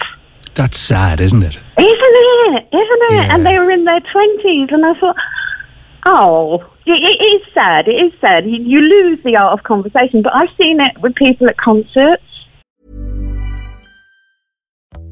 That's 0.55 0.77
sad, 0.77 1.19
isn't 1.19 1.43
it? 1.43 1.55
Isn't 1.55 1.65
it? 1.77 2.67
Isn't 2.71 3.03
it? 3.09 3.11
Yeah. 3.11 3.35
And 3.35 3.45
they 3.45 3.57
were 3.57 3.71
in 3.71 3.85
their 3.85 3.99
twenties, 3.99 4.69
and 4.71 4.85
I 4.85 4.93
thought, 4.99 5.15
oh, 6.05 6.63
it, 6.85 6.91
it 6.91 7.23
is 7.23 7.41
sad. 7.53 7.87
It 7.87 7.95
is 7.95 8.13
sad. 8.21 8.45
You, 8.45 8.61
you 8.61 8.79
lose 8.79 9.19
the 9.23 9.35
art 9.35 9.57
of 9.57 9.63
conversation. 9.63 10.21
But 10.21 10.35
I've 10.35 10.49
seen 10.57 10.79
it 10.79 11.01
with 11.01 11.15
people 11.15 11.49
at 11.49 11.57
concerts. 11.57 12.23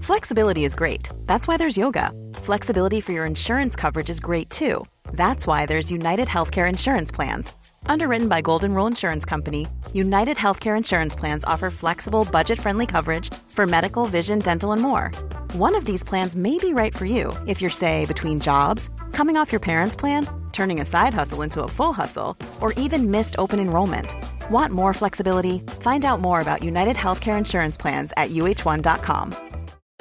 Flexibility 0.01 0.63
is 0.63 0.75
great. 0.75 1.09
That's 1.25 1.47
why 1.47 1.57
there's 1.57 1.77
yoga. 1.77 2.11
Flexibility 2.35 3.01
for 3.01 3.11
your 3.11 3.25
insurance 3.25 3.75
coverage 3.75 4.09
is 4.09 4.19
great 4.19 4.49
too. 4.49 4.85
That's 5.13 5.47
why 5.47 5.65
there's 5.65 5.91
United 5.91 6.27
Healthcare 6.27 6.67
Insurance 6.67 7.11
Plans. 7.11 7.53
Underwritten 7.85 8.27
by 8.27 8.41
Golden 8.41 8.73
Rule 8.73 8.87
Insurance 8.87 9.25
Company, 9.25 9.67
United 9.93 10.37
Healthcare 10.37 10.77
Insurance 10.77 11.15
Plans 11.15 11.43
offer 11.45 11.69
flexible, 11.69 12.27
budget 12.31 12.59
friendly 12.59 12.85
coverage 12.85 13.33
for 13.49 13.67
medical, 13.67 14.05
vision, 14.05 14.39
dental, 14.39 14.71
and 14.71 14.81
more. 14.81 15.11
One 15.53 15.75
of 15.75 15.85
these 15.85 16.03
plans 16.03 16.35
may 16.35 16.57
be 16.57 16.73
right 16.73 16.95
for 16.95 17.05
you 17.05 17.33
if 17.47 17.61
you're, 17.61 17.69
say, 17.69 18.05
between 18.05 18.39
jobs, 18.39 18.89
coming 19.11 19.37
off 19.37 19.51
your 19.51 19.59
parents' 19.59 19.95
plan, 19.95 20.27
turning 20.51 20.79
a 20.79 20.85
side 20.85 21.13
hustle 21.13 21.41
into 21.41 21.63
a 21.63 21.67
full 21.67 21.93
hustle, 21.93 22.37
or 22.59 22.73
even 22.73 23.11
missed 23.11 23.35
open 23.37 23.59
enrollment. 23.59 24.15
Want 24.49 24.73
more 24.73 24.93
flexibility? 24.93 25.59
Find 25.81 26.05
out 26.05 26.21
more 26.21 26.41
about 26.41 26.63
United 26.63 26.95
Healthcare 26.95 27.37
Insurance 27.37 27.77
Plans 27.77 28.13
at 28.17 28.31
uh1.com. 28.31 29.35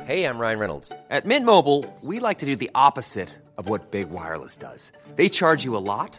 Hey, 0.05 0.25
I'm 0.25 0.39
Ryan 0.39 0.59
Reynolds. 0.59 0.93
At 1.11 1.25
Mint 1.25 1.47
Mobile, 1.47 1.85
we 2.01 2.19
like 2.21 2.39
to 2.39 2.47
do 2.47 2.57
the 2.57 2.71
opposite 2.75 3.29
of 3.59 3.69
what 3.69 3.91
Big 3.91 4.11
Wireless 4.11 4.57
does. 4.57 4.91
They 5.15 5.29
charge 5.29 5.65
you 5.65 5.77
a 5.77 5.79
lot, 5.79 6.19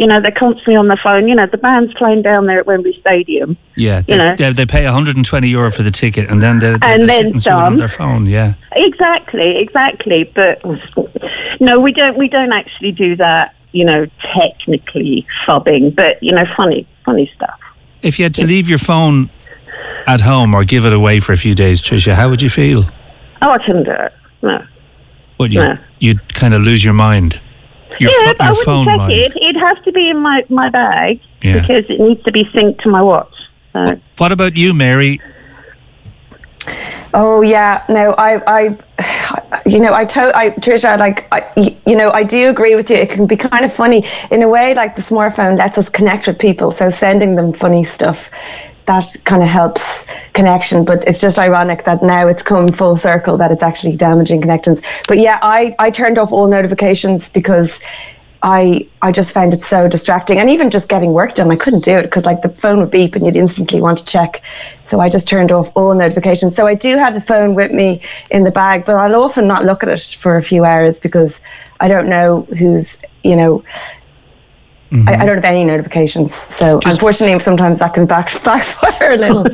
You 0.00 0.06
know, 0.06 0.18
they're 0.18 0.30
constantly 0.32 0.76
on 0.76 0.88
the 0.88 0.96
phone. 1.02 1.28
You 1.28 1.34
know, 1.34 1.46
the 1.46 1.58
band's 1.58 1.92
playing 1.92 2.22
down 2.22 2.46
there 2.46 2.58
at 2.58 2.66
Wembley 2.66 2.96
Stadium. 3.00 3.58
Yeah, 3.76 4.00
they, 4.00 4.14
You 4.14 4.18
know. 4.18 4.34
they, 4.34 4.52
they 4.52 4.64
pay 4.64 4.84
120 4.84 5.46
euro 5.48 5.70
for 5.70 5.82
the 5.82 5.90
ticket, 5.90 6.30
and 6.30 6.40
then 6.40 6.58
they, 6.58 6.70
they, 6.70 6.78
And 6.82 7.02
they 7.02 7.06
then 7.06 7.26
and 7.34 7.46
on 7.48 7.76
their 7.76 7.86
phone. 7.88 8.24
Yeah, 8.24 8.54
Exactly, 8.72 9.58
exactly. 9.58 10.24
But 10.34 10.62
no, 11.60 11.78
we 11.80 11.92
don't. 11.92 12.16
We 12.16 12.28
don't 12.28 12.52
actually 12.52 12.92
do 12.92 13.14
that. 13.16 13.54
You 13.72 13.84
know, 13.84 14.06
technically 14.34 15.26
phubbing, 15.46 15.94
but 15.94 16.20
you 16.22 16.32
know, 16.32 16.44
funny, 16.56 16.88
funny 17.04 17.30
stuff. 17.36 17.60
if 18.02 18.18
you 18.18 18.24
had 18.24 18.34
to 18.36 18.46
leave 18.46 18.68
your 18.70 18.78
phone 18.78 19.28
at 20.06 20.22
home 20.22 20.54
or 20.54 20.64
give 20.64 20.84
it 20.86 20.92
away 20.94 21.20
for 21.20 21.32
a 21.32 21.36
few 21.36 21.54
days, 21.54 21.82
Tricia, 21.82 22.14
how 22.14 22.30
would 22.30 22.40
you 22.42 22.48
feel? 22.48 22.84
Oh, 23.42 23.50
I 23.50 23.58
couldn't 23.64 23.84
do 23.84 23.92
it. 23.92 24.12
No. 24.42 24.64
Would 25.38 25.52
you? 25.52 25.60
Yeah. 25.60 25.76
You'd 26.00 26.34
kind 26.34 26.54
of 26.54 26.62
lose 26.62 26.82
your 26.82 26.94
mind. 26.94 27.38
Your, 28.00 28.10
yeah, 28.10 28.32
but 28.38 28.40
I 28.40 28.48
wouldn't 28.50 28.64
phone 28.64 28.84
check 28.86 28.96
mind. 28.96 29.12
it. 29.12 29.32
It'd 29.90 29.96
have 29.96 30.04
to 30.04 30.06
be 30.06 30.10
in 30.10 30.18
my 30.18 30.44
my 30.48 30.70
bag 30.70 31.20
Yeah. 31.42 31.60
because 31.60 31.84
it 31.88 32.00
needs 32.00 32.22
to 32.24 32.32
be 32.32 32.44
synced 32.46 32.82
to 32.82 32.88
my 32.88 33.02
watch. 33.02 33.34
So. 33.72 34.00
What 34.18 34.32
about 34.32 34.56
you, 34.56 34.74
Mary? 34.74 35.20
Oh 37.12 37.40
yeah, 37.42 37.84
no, 37.88 38.14
I, 38.18 38.40
I, 38.46 39.62
you 39.66 39.80
know, 39.80 39.92
I 39.92 40.04
to, 40.04 40.30
I 40.36 40.50
Trisha, 40.50 40.96
like, 40.98 41.26
I, 41.32 41.42
you 41.84 41.96
know, 41.96 42.12
I 42.12 42.22
do 42.22 42.50
agree 42.50 42.76
with 42.76 42.88
you. 42.88 42.96
It 42.96 43.10
can 43.10 43.26
be 43.26 43.36
kind 43.36 43.64
of 43.64 43.72
funny 43.72 44.04
in 44.30 44.42
a 44.42 44.48
way. 44.48 44.74
Like 44.74 44.94
the 44.94 45.02
smartphone 45.02 45.58
lets 45.58 45.76
us 45.76 45.88
connect 45.88 46.28
with 46.28 46.38
people, 46.38 46.70
so 46.70 46.88
sending 46.88 47.34
them 47.34 47.52
funny 47.52 47.82
stuff, 47.82 48.30
that 48.86 49.04
kind 49.24 49.42
of 49.42 49.48
helps 49.48 50.06
connection. 50.34 50.84
But 50.84 51.02
it's 51.08 51.20
just 51.20 51.38
ironic 51.38 51.82
that 51.84 52.02
now 52.02 52.28
it's 52.28 52.44
come 52.44 52.68
full 52.68 52.94
circle 52.94 53.36
that 53.38 53.50
it's 53.50 53.62
actually 53.62 53.96
damaging 53.96 54.40
connections. 54.40 54.80
But 55.08 55.18
yeah, 55.18 55.40
I, 55.42 55.74
I 55.80 55.90
turned 55.90 56.18
off 56.18 56.32
all 56.32 56.48
notifications 56.48 57.28
because. 57.28 57.80
I 58.42 58.86
I 59.02 59.12
just 59.12 59.34
found 59.34 59.52
it 59.52 59.62
so 59.62 59.88
distracting, 59.88 60.38
and 60.38 60.48
even 60.48 60.70
just 60.70 60.88
getting 60.88 61.12
work 61.12 61.34
done, 61.34 61.50
I 61.50 61.56
couldn't 61.56 61.84
do 61.84 61.98
it 61.98 62.02
because 62.04 62.24
like 62.24 62.42
the 62.42 62.48
phone 62.48 62.78
would 62.80 62.90
beep 62.90 63.14
and 63.14 63.24
you'd 63.26 63.36
instantly 63.36 63.80
want 63.80 63.98
to 63.98 64.04
check. 64.04 64.42
So 64.82 65.00
I 65.00 65.08
just 65.08 65.28
turned 65.28 65.52
off 65.52 65.70
all 65.74 65.94
notifications. 65.94 66.56
So 66.56 66.66
I 66.66 66.74
do 66.74 66.96
have 66.96 67.14
the 67.14 67.20
phone 67.20 67.54
with 67.54 67.70
me 67.70 68.00
in 68.30 68.44
the 68.44 68.50
bag, 68.50 68.84
but 68.84 68.96
I'll 68.96 69.22
often 69.22 69.46
not 69.46 69.64
look 69.64 69.82
at 69.82 69.88
it 69.88 70.16
for 70.18 70.36
a 70.36 70.42
few 70.42 70.64
hours 70.64 70.98
because 70.98 71.40
I 71.80 71.88
don't 71.88 72.08
know 72.08 72.46
who's 72.58 73.02
you 73.24 73.36
know. 73.36 73.62
I, 74.92 75.14
I 75.14 75.26
don't 75.26 75.36
have 75.36 75.44
any 75.44 75.64
notifications, 75.64 76.34
so 76.34 76.80
unfortunately, 76.84 77.38
sometimes 77.38 77.78
that 77.78 77.94
can 77.94 78.06
back, 78.06 78.28
backfire 78.44 79.12
a 79.12 79.16
little. 79.16 79.46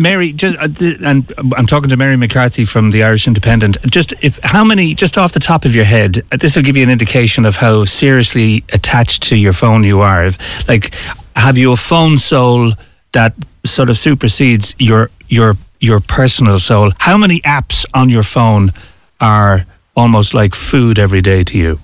Mary, 0.00 0.32
just 0.32 0.56
uh, 0.56 0.68
th- 0.68 0.98
and 1.02 1.30
I'm 1.56 1.66
talking 1.66 1.90
to 1.90 1.96
Mary 1.98 2.16
McCarthy 2.16 2.64
from 2.64 2.90
the 2.90 3.02
Irish 3.02 3.26
Independent. 3.26 3.76
Just 3.90 4.14
if 4.24 4.38
how 4.42 4.64
many, 4.64 4.94
just 4.94 5.18
off 5.18 5.32
the 5.32 5.40
top 5.40 5.66
of 5.66 5.74
your 5.74 5.84
head, 5.84 6.22
uh, 6.32 6.38
this 6.38 6.56
will 6.56 6.62
give 6.62 6.76
you 6.78 6.82
an 6.82 6.90
indication 6.90 7.44
of 7.44 7.56
how 7.56 7.84
seriously 7.84 8.64
attached 8.72 9.22
to 9.24 9.36
your 9.36 9.52
phone 9.52 9.84
you 9.84 10.00
are. 10.00 10.24
If, 10.24 10.66
like, 10.66 10.94
have 11.36 11.58
you 11.58 11.72
a 11.72 11.76
phone 11.76 12.16
soul 12.16 12.72
that 13.12 13.34
sort 13.66 13.90
of 13.90 13.98
supersedes 13.98 14.74
your 14.78 15.10
your 15.28 15.56
your 15.80 16.00
personal 16.00 16.58
soul? 16.58 16.92
How 16.98 17.18
many 17.18 17.40
apps 17.40 17.84
on 17.92 18.08
your 18.08 18.22
phone 18.22 18.72
are 19.20 19.66
almost 19.94 20.32
like 20.32 20.54
food 20.54 20.98
every 20.98 21.20
day 21.20 21.44
to 21.44 21.58
you? 21.58 21.80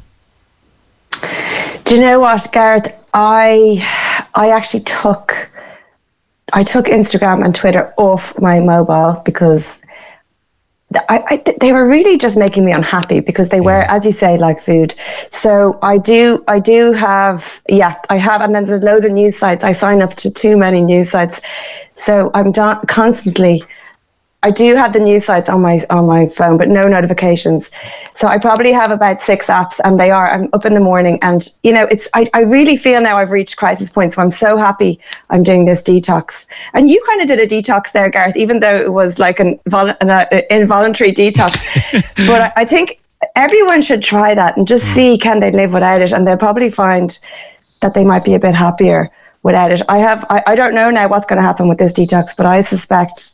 Do 1.86 1.94
you 1.94 2.02
know 2.02 2.20
what, 2.20 2.46
Gareth? 2.52 2.92
I 3.14 3.78
I 4.34 4.50
actually 4.50 4.80
took 4.84 5.50
I 6.52 6.62
took 6.62 6.86
Instagram 6.86 7.44
and 7.44 7.54
Twitter 7.54 7.94
off 7.96 8.38
my 8.40 8.60
mobile 8.60 9.22
because 9.24 9.82
I, 11.08 11.22
I, 11.30 11.44
they 11.60 11.72
were 11.72 11.86
really 11.88 12.16
just 12.16 12.38
making 12.38 12.64
me 12.64 12.72
unhappy 12.72 13.20
because 13.20 13.48
they 13.48 13.60
were, 13.60 13.82
as 13.82 14.06
you 14.06 14.12
say, 14.12 14.36
like 14.38 14.60
food. 14.60 14.94
So 15.30 15.78
I 15.82 15.96
do, 15.96 16.44
I 16.46 16.60
do 16.60 16.92
have, 16.92 17.60
yeah, 17.68 17.96
I 18.08 18.16
have, 18.18 18.40
and 18.40 18.54
then 18.54 18.64
there's 18.66 18.82
loads 18.82 19.04
of 19.04 19.12
news 19.12 19.36
sites. 19.36 19.64
I 19.64 19.72
sign 19.72 20.00
up 20.02 20.14
to 20.14 20.30
too 20.32 20.56
many 20.56 20.82
news 20.82 21.10
sites, 21.10 21.40
so 21.94 22.30
I'm 22.34 22.52
do- 22.52 22.80
constantly. 22.86 23.62
I 24.46 24.50
do 24.50 24.76
have 24.76 24.92
the 24.92 25.00
news 25.00 25.24
sites 25.24 25.48
on 25.48 25.60
my 25.60 25.80
on 25.90 26.06
my 26.06 26.28
phone, 26.28 26.56
but 26.56 26.68
no 26.68 26.86
notifications. 26.86 27.68
So 28.14 28.28
I 28.28 28.38
probably 28.38 28.70
have 28.70 28.92
about 28.92 29.20
six 29.20 29.48
apps, 29.48 29.80
and 29.82 29.98
they 29.98 30.12
are. 30.12 30.28
I'm 30.32 30.48
up 30.52 30.64
in 30.64 30.74
the 30.74 30.80
morning, 30.80 31.18
and 31.20 31.40
you 31.64 31.72
know, 31.72 31.82
it's. 31.90 32.08
I, 32.14 32.26
I 32.32 32.42
really 32.42 32.76
feel 32.76 33.00
now 33.00 33.16
I've 33.16 33.32
reached 33.32 33.56
crisis 33.56 33.90
point. 33.90 34.12
So 34.12 34.22
I'm 34.22 34.30
so 34.30 34.56
happy 34.56 35.00
I'm 35.30 35.42
doing 35.42 35.64
this 35.64 35.82
detox. 35.82 36.46
And 36.74 36.88
you 36.88 37.02
kind 37.08 37.20
of 37.22 37.26
did 37.26 37.40
a 37.40 37.46
detox 37.48 37.90
there, 37.90 38.08
Gareth, 38.08 38.36
even 38.36 38.60
though 38.60 38.76
it 38.76 38.92
was 38.92 39.18
like 39.18 39.40
an, 39.40 39.58
vol- 39.66 39.96
an 40.00 40.10
uh, 40.10 40.26
involuntary 40.48 41.10
detox. 41.10 41.64
but 42.28 42.42
I, 42.42 42.52
I 42.62 42.64
think 42.64 43.00
everyone 43.34 43.82
should 43.82 44.00
try 44.00 44.32
that 44.32 44.56
and 44.56 44.64
just 44.68 44.94
see 44.94 45.18
can 45.18 45.40
they 45.40 45.50
live 45.50 45.74
without 45.74 46.02
it, 46.02 46.12
and 46.12 46.24
they'll 46.24 46.36
probably 46.36 46.70
find 46.70 47.18
that 47.82 47.94
they 47.94 48.04
might 48.04 48.24
be 48.24 48.34
a 48.34 48.38
bit 48.38 48.54
happier 48.54 49.10
without 49.42 49.72
it. 49.72 49.82
I 49.88 49.98
have 49.98 50.24
I, 50.30 50.44
I 50.46 50.54
don't 50.54 50.74
know 50.76 50.92
now 50.92 51.08
what's 51.08 51.26
going 51.26 51.38
to 51.38 51.48
happen 51.50 51.66
with 51.66 51.78
this 51.78 51.92
detox, 51.92 52.36
but 52.36 52.46
I 52.46 52.60
suspect 52.60 53.32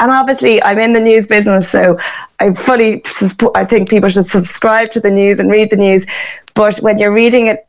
and 0.00 0.10
obviously 0.10 0.62
I'm 0.62 0.78
in 0.78 0.92
the 0.92 1.00
news 1.00 1.26
business, 1.26 1.68
so 1.68 1.98
I 2.40 2.52
fully, 2.52 3.02
support. 3.04 3.56
I 3.56 3.64
think 3.64 3.88
people 3.88 4.08
should 4.08 4.26
subscribe 4.26 4.90
to 4.90 5.00
the 5.00 5.10
news 5.10 5.38
and 5.38 5.50
read 5.50 5.70
the 5.70 5.76
news. 5.76 6.06
But 6.54 6.78
when 6.78 6.98
you're 6.98 7.12
reading 7.12 7.46
it 7.46 7.66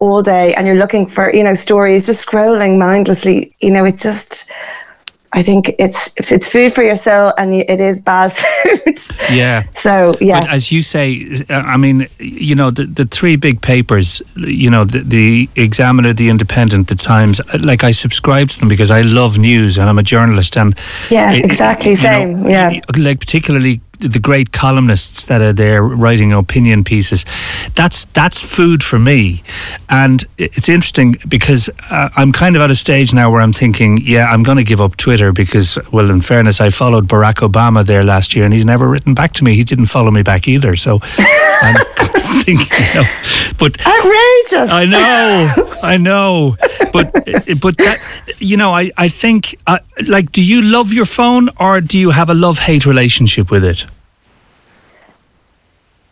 all 0.00 0.22
day 0.22 0.54
and 0.54 0.66
you're 0.66 0.76
looking 0.76 1.06
for, 1.06 1.32
you 1.34 1.42
know, 1.42 1.54
stories, 1.54 2.06
just 2.06 2.26
scrolling 2.26 2.78
mindlessly, 2.78 3.54
you 3.60 3.72
know, 3.72 3.84
it 3.84 3.98
just, 3.98 4.52
I 5.32 5.42
think 5.42 5.70
it's 5.78 6.10
it's 6.16 6.50
food 6.50 6.72
for 6.72 6.82
your 6.82 6.96
soul, 6.96 7.32
and 7.36 7.54
it 7.54 7.80
is 7.80 8.00
bad 8.00 8.32
food. 8.40 8.96
Yeah. 9.30 9.64
So 9.72 10.14
yeah. 10.20 10.40
But 10.40 10.50
as 10.50 10.72
you 10.72 10.82
say, 10.82 11.44
I 11.50 11.76
mean, 11.76 12.08
you 12.18 12.54
know, 12.54 12.70
the, 12.70 12.86
the 12.86 13.04
three 13.04 13.36
big 13.36 13.60
papers, 13.60 14.22
you 14.36 14.70
know, 14.70 14.84
the, 14.84 15.00
the 15.00 15.48
Examiner, 15.56 16.12
the 16.14 16.30
Independent, 16.30 16.88
the 16.88 16.94
Times. 16.94 17.40
Like 17.60 17.84
I 17.84 17.90
subscribe 17.90 18.48
to 18.48 18.58
them 18.58 18.68
because 18.68 18.90
I 18.90 19.02
love 19.02 19.38
news, 19.38 19.76
and 19.76 19.88
I'm 19.90 19.98
a 19.98 20.02
journalist, 20.02 20.56
and 20.56 20.74
yeah, 21.10 21.32
exactly 21.32 21.94
same. 21.94 22.40
Know, 22.40 22.48
yeah. 22.48 22.80
Like 22.96 23.20
particularly 23.20 23.80
the 23.98 24.18
great 24.20 24.52
columnists 24.52 25.24
that 25.26 25.42
are 25.42 25.52
there 25.52 25.82
writing 25.82 26.32
opinion 26.32 26.84
pieces. 26.84 27.24
That's 27.74 28.06
that's 28.06 28.42
food 28.42 28.82
for 28.82 28.98
me, 28.98 29.42
and 29.88 30.24
it's 30.36 30.68
interesting 30.68 31.16
because 31.28 31.70
uh, 31.90 32.08
I'm 32.16 32.32
kind 32.32 32.56
of 32.56 32.62
at 32.62 32.70
a 32.70 32.76
stage 32.76 33.12
now 33.12 33.30
where 33.30 33.40
I'm 33.40 33.52
thinking, 33.52 33.98
yeah, 34.02 34.26
I'm 34.26 34.42
going 34.42 34.58
to 34.58 34.64
give 34.64 34.80
up 34.80 34.96
Twitter 34.96 35.32
because, 35.32 35.78
well, 35.92 36.10
in 36.10 36.20
fairness, 36.20 36.60
I 36.60 36.70
followed 36.70 37.08
Barack 37.08 37.48
Obama 37.48 37.84
there 37.84 38.04
last 38.04 38.34
year, 38.34 38.44
and 38.44 38.54
he's 38.54 38.64
never 38.64 38.88
written 38.88 39.14
back 39.14 39.32
to 39.34 39.44
me. 39.44 39.54
He 39.54 39.64
didn't 39.64 39.86
follow 39.86 40.10
me 40.10 40.22
back 40.22 40.48
either, 40.48 40.76
so. 40.76 41.00
I'm 41.60 42.42
thinking, 42.42 42.66
you 42.68 42.94
know, 42.94 43.08
but 43.58 43.78
outrageous. 43.86 44.70
I 44.70 44.84
know, 44.88 45.78
I 45.82 45.96
know, 46.00 46.56
but 46.92 47.12
but 47.60 47.76
that, 47.78 47.98
you 48.38 48.56
know, 48.56 48.70
I 48.72 48.90
I 48.96 49.08
think 49.08 49.56
uh, 49.66 49.78
like, 50.06 50.30
do 50.32 50.42
you 50.42 50.62
love 50.62 50.92
your 50.92 51.06
phone 51.06 51.48
or 51.58 51.80
do 51.80 51.98
you 51.98 52.10
have 52.10 52.30
a 52.30 52.34
love 52.34 52.58
hate 52.58 52.86
relationship 52.86 53.50
with 53.50 53.64
it? 53.64 53.86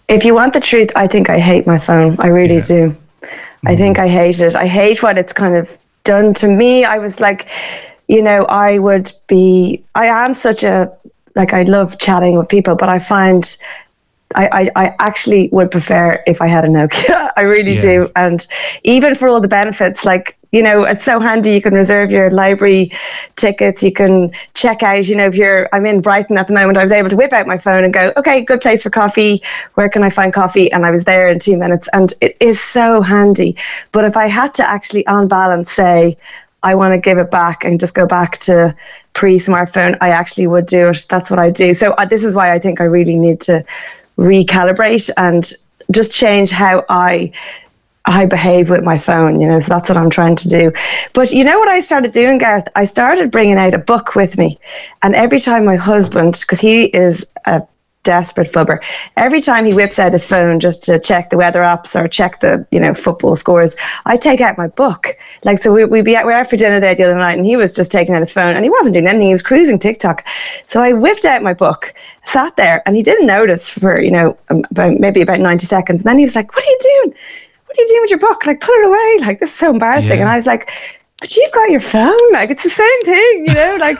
If 0.08 0.24
you 0.24 0.34
want 0.34 0.52
the 0.52 0.60
truth, 0.60 0.90
I 0.96 1.06
think 1.06 1.28
I 1.30 1.38
hate 1.38 1.66
my 1.66 1.78
phone. 1.78 2.16
I 2.20 2.28
really 2.28 2.56
yeah. 2.56 2.68
do. 2.68 2.90
Mm-hmm. 2.90 3.68
I 3.68 3.76
think 3.76 3.98
I 3.98 4.08
hate 4.08 4.40
it. 4.40 4.54
I 4.54 4.66
hate 4.66 5.02
what 5.02 5.18
it's 5.18 5.32
kind 5.32 5.56
of 5.56 5.76
done 6.04 6.32
to 6.34 6.48
me. 6.48 6.84
I 6.84 6.98
was 6.98 7.20
like, 7.20 7.48
you 8.08 8.22
know, 8.22 8.44
I 8.44 8.78
would 8.78 9.10
be, 9.26 9.82
I 9.94 10.06
am 10.06 10.34
such 10.34 10.62
a, 10.62 10.92
like, 11.34 11.52
I 11.52 11.64
love 11.64 11.98
chatting 11.98 12.38
with 12.38 12.48
people, 12.48 12.76
but 12.76 12.88
I 12.88 12.98
find 12.98 13.56
I, 14.36 14.48
I, 14.52 14.70
I, 14.76 14.96
actually 14.98 15.48
would 15.50 15.70
prefer 15.70 16.22
if 16.26 16.42
I 16.42 16.46
had 16.46 16.64
a 16.64 16.68
Nokia. 16.68 17.32
I 17.36 17.40
really 17.40 17.74
yeah. 17.74 17.80
do. 17.80 18.12
And 18.16 18.46
even 18.84 19.14
for 19.14 19.28
all 19.28 19.40
the 19.40 19.48
benefits, 19.48 20.04
like, 20.04 20.36
you 20.52 20.62
know, 20.62 20.84
it's 20.84 21.02
so 21.04 21.18
handy. 21.18 21.52
You 21.52 21.62
can 21.62 21.74
reserve 21.74 22.10
your 22.10 22.30
library 22.30 22.90
tickets. 23.36 23.82
You 23.82 23.92
can 23.92 24.30
check 24.54 24.82
out, 24.82 25.06
you 25.06 25.16
know, 25.16 25.26
if 25.26 25.36
you're, 25.36 25.68
I'm 25.72 25.86
in 25.86 26.00
Brighton 26.00 26.38
at 26.38 26.46
the 26.46 26.54
moment, 26.54 26.78
I 26.78 26.82
was 26.82 26.92
able 26.92 27.08
to 27.08 27.16
whip 27.16 27.32
out 27.32 27.46
my 27.46 27.58
phone 27.58 27.82
and 27.82 27.92
go, 27.92 28.12
okay, 28.16 28.42
good 28.42 28.60
place 28.60 28.82
for 28.82 28.90
coffee. 28.90 29.42
Where 29.74 29.88
can 29.88 30.02
I 30.02 30.10
find 30.10 30.32
coffee? 30.32 30.70
And 30.70 30.84
I 30.84 30.90
was 30.90 31.04
there 31.04 31.28
in 31.28 31.38
two 31.38 31.56
minutes. 31.56 31.88
And 31.92 32.12
it 32.20 32.36
is 32.40 32.60
so 32.60 33.00
handy. 33.00 33.56
But 33.92 34.04
if 34.04 34.16
I 34.16 34.26
had 34.26 34.54
to 34.54 34.68
actually, 34.68 35.06
on 35.06 35.28
balance, 35.28 35.70
say, 35.70 36.16
I 36.62 36.74
want 36.74 36.92
to 36.92 37.00
give 37.00 37.18
it 37.18 37.30
back 37.30 37.64
and 37.64 37.78
just 37.78 37.94
go 37.94 38.06
back 38.06 38.38
to 38.38 38.74
pre 39.14 39.38
smartphone, 39.38 39.96
I 40.00 40.10
actually 40.10 40.46
would 40.46 40.66
do 40.66 40.88
it. 40.88 41.06
That's 41.08 41.30
what 41.30 41.38
I 41.38 41.50
do. 41.50 41.72
So 41.72 41.92
uh, 41.92 42.06
this 42.06 42.24
is 42.24 42.34
why 42.36 42.52
I 42.52 42.58
think 42.58 42.80
I 42.80 42.84
really 42.84 43.16
need 43.16 43.40
to 43.42 43.64
recalibrate 44.18 45.10
and 45.16 45.52
just 45.90 46.12
change 46.12 46.50
how 46.50 46.84
I 46.88 47.32
I 48.06 48.24
behave 48.24 48.70
with 48.70 48.84
my 48.84 48.98
phone, 48.98 49.40
you 49.40 49.48
know, 49.48 49.58
so 49.58 49.72
that's 49.72 49.88
what 49.88 49.98
I'm 49.98 50.10
trying 50.10 50.36
to 50.36 50.48
do. 50.48 50.72
But 51.12 51.32
you 51.32 51.42
know 51.42 51.58
what 51.58 51.68
I 51.68 51.80
started 51.80 52.12
doing, 52.12 52.38
Gareth? 52.38 52.68
I 52.76 52.84
started 52.84 53.32
bringing 53.32 53.58
out 53.58 53.74
a 53.74 53.78
book 53.78 54.14
with 54.14 54.38
me. 54.38 54.58
And 55.02 55.16
every 55.16 55.40
time 55.40 55.64
my 55.64 55.74
husband, 55.74 56.38
because 56.40 56.60
he 56.60 56.84
is 56.84 57.26
a 57.46 57.62
desperate 58.06 58.46
phubber. 58.46 58.78
Every 59.16 59.40
time 59.40 59.64
he 59.64 59.74
whips 59.74 59.98
out 59.98 60.12
his 60.12 60.24
phone 60.24 60.60
just 60.60 60.82
to 60.84 60.98
check 60.98 61.30
the 61.30 61.36
weather 61.36 61.60
apps 61.60 62.00
or 62.00 62.06
check 62.06 62.40
the, 62.40 62.64
you 62.70 62.78
know, 62.78 62.94
football 62.94 63.34
scores, 63.34 63.76
I 64.06 64.16
take 64.16 64.40
out 64.40 64.56
my 64.56 64.68
book. 64.68 65.08
Like, 65.44 65.58
so 65.58 65.72
we, 65.72 65.84
we'd 65.84 66.04
be 66.04 66.16
out, 66.16 66.24
we 66.24 66.32
were 66.32 66.38
out 66.38 66.48
for 66.48 66.56
dinner 66.56 66.80
there 66.80 66.94
the 66.94 67.02
other 67.02 67.16
night 67.16 67.36
and 67.36 67.44
he 67.44 67.56
was 67.56 67.74
just 67.74 67.90
taking 67.90 68.14
out 68.14 68.20
his 68.20 68.32
phone 68.32 68.54
and 68.54 68.64
he 68.64 68.70
wasn't 68.70 68.94
doing 68.94 69.08
anything. 69.08 69.26
He 69.26 69.34
was 69.34 69.42
cruising 69.42 69.78
TikTok. 69.78 70.26
So 70.66 70.80
I 70.80 70.92
whipped 70.92 71.24
out 71.24 71.42
my 71.42 71.52
book, 71.52 71.92
sat 72.24 72.56
there 72.56 72.82
and 72.86 72.94
he 72.94 73.02
didn't 73.02 73.26
notice 73.26 73.76
for, 73.76 74.00
you 74.00 74.12
know, 74.12 74.38
um, 74.48 74.62
about, 74.70 75.00
maybe 75.00 75.20
about 75.20 75.40
90 75.40 75.66
seconds. 75.66 76.00
And 76.02 76.08
then 76.08 76.18
he 76.18 76.24
was 76.24 76.36
like, 76.36 76.54
what 76.54 76.64
are 76.64 76.70
you 76.70 76.78
doing? 76.82 77.18
What 77.66 77.78
are 77.78 77.82
you 77.82 77.88
doing 77.88 78.00
with 78.02 78.10
your 78.10 78.20
book? 78.20 78.46
Like, 78.46 78.60
put 78.60 78.74
it 78.78 78.86
away. 78.86 79.26
Like, 79.26 79.40
this 79.40 79.50
is 79.50 79.58
so 79.58 79.70
embarrassing. 79.70 80.18
Yeah. 80.18 80.22
And 80.22 80.30
I 80.30 80.36
was 80.36 80.46
like, 80.46 80.70
but 81.18 81.34
you've 81.34 81.52
got 81.52 81.70
your 81.70 81.80
phone. 81.80 82.32
Like 82.32 82.50
it's 82.50 82.62
the 82.62 82.70
same 82.70 83.02
thing, 83.04 83.46
you 83.46 83.54
know. 83.54 83.76
Like, 83.80 83.98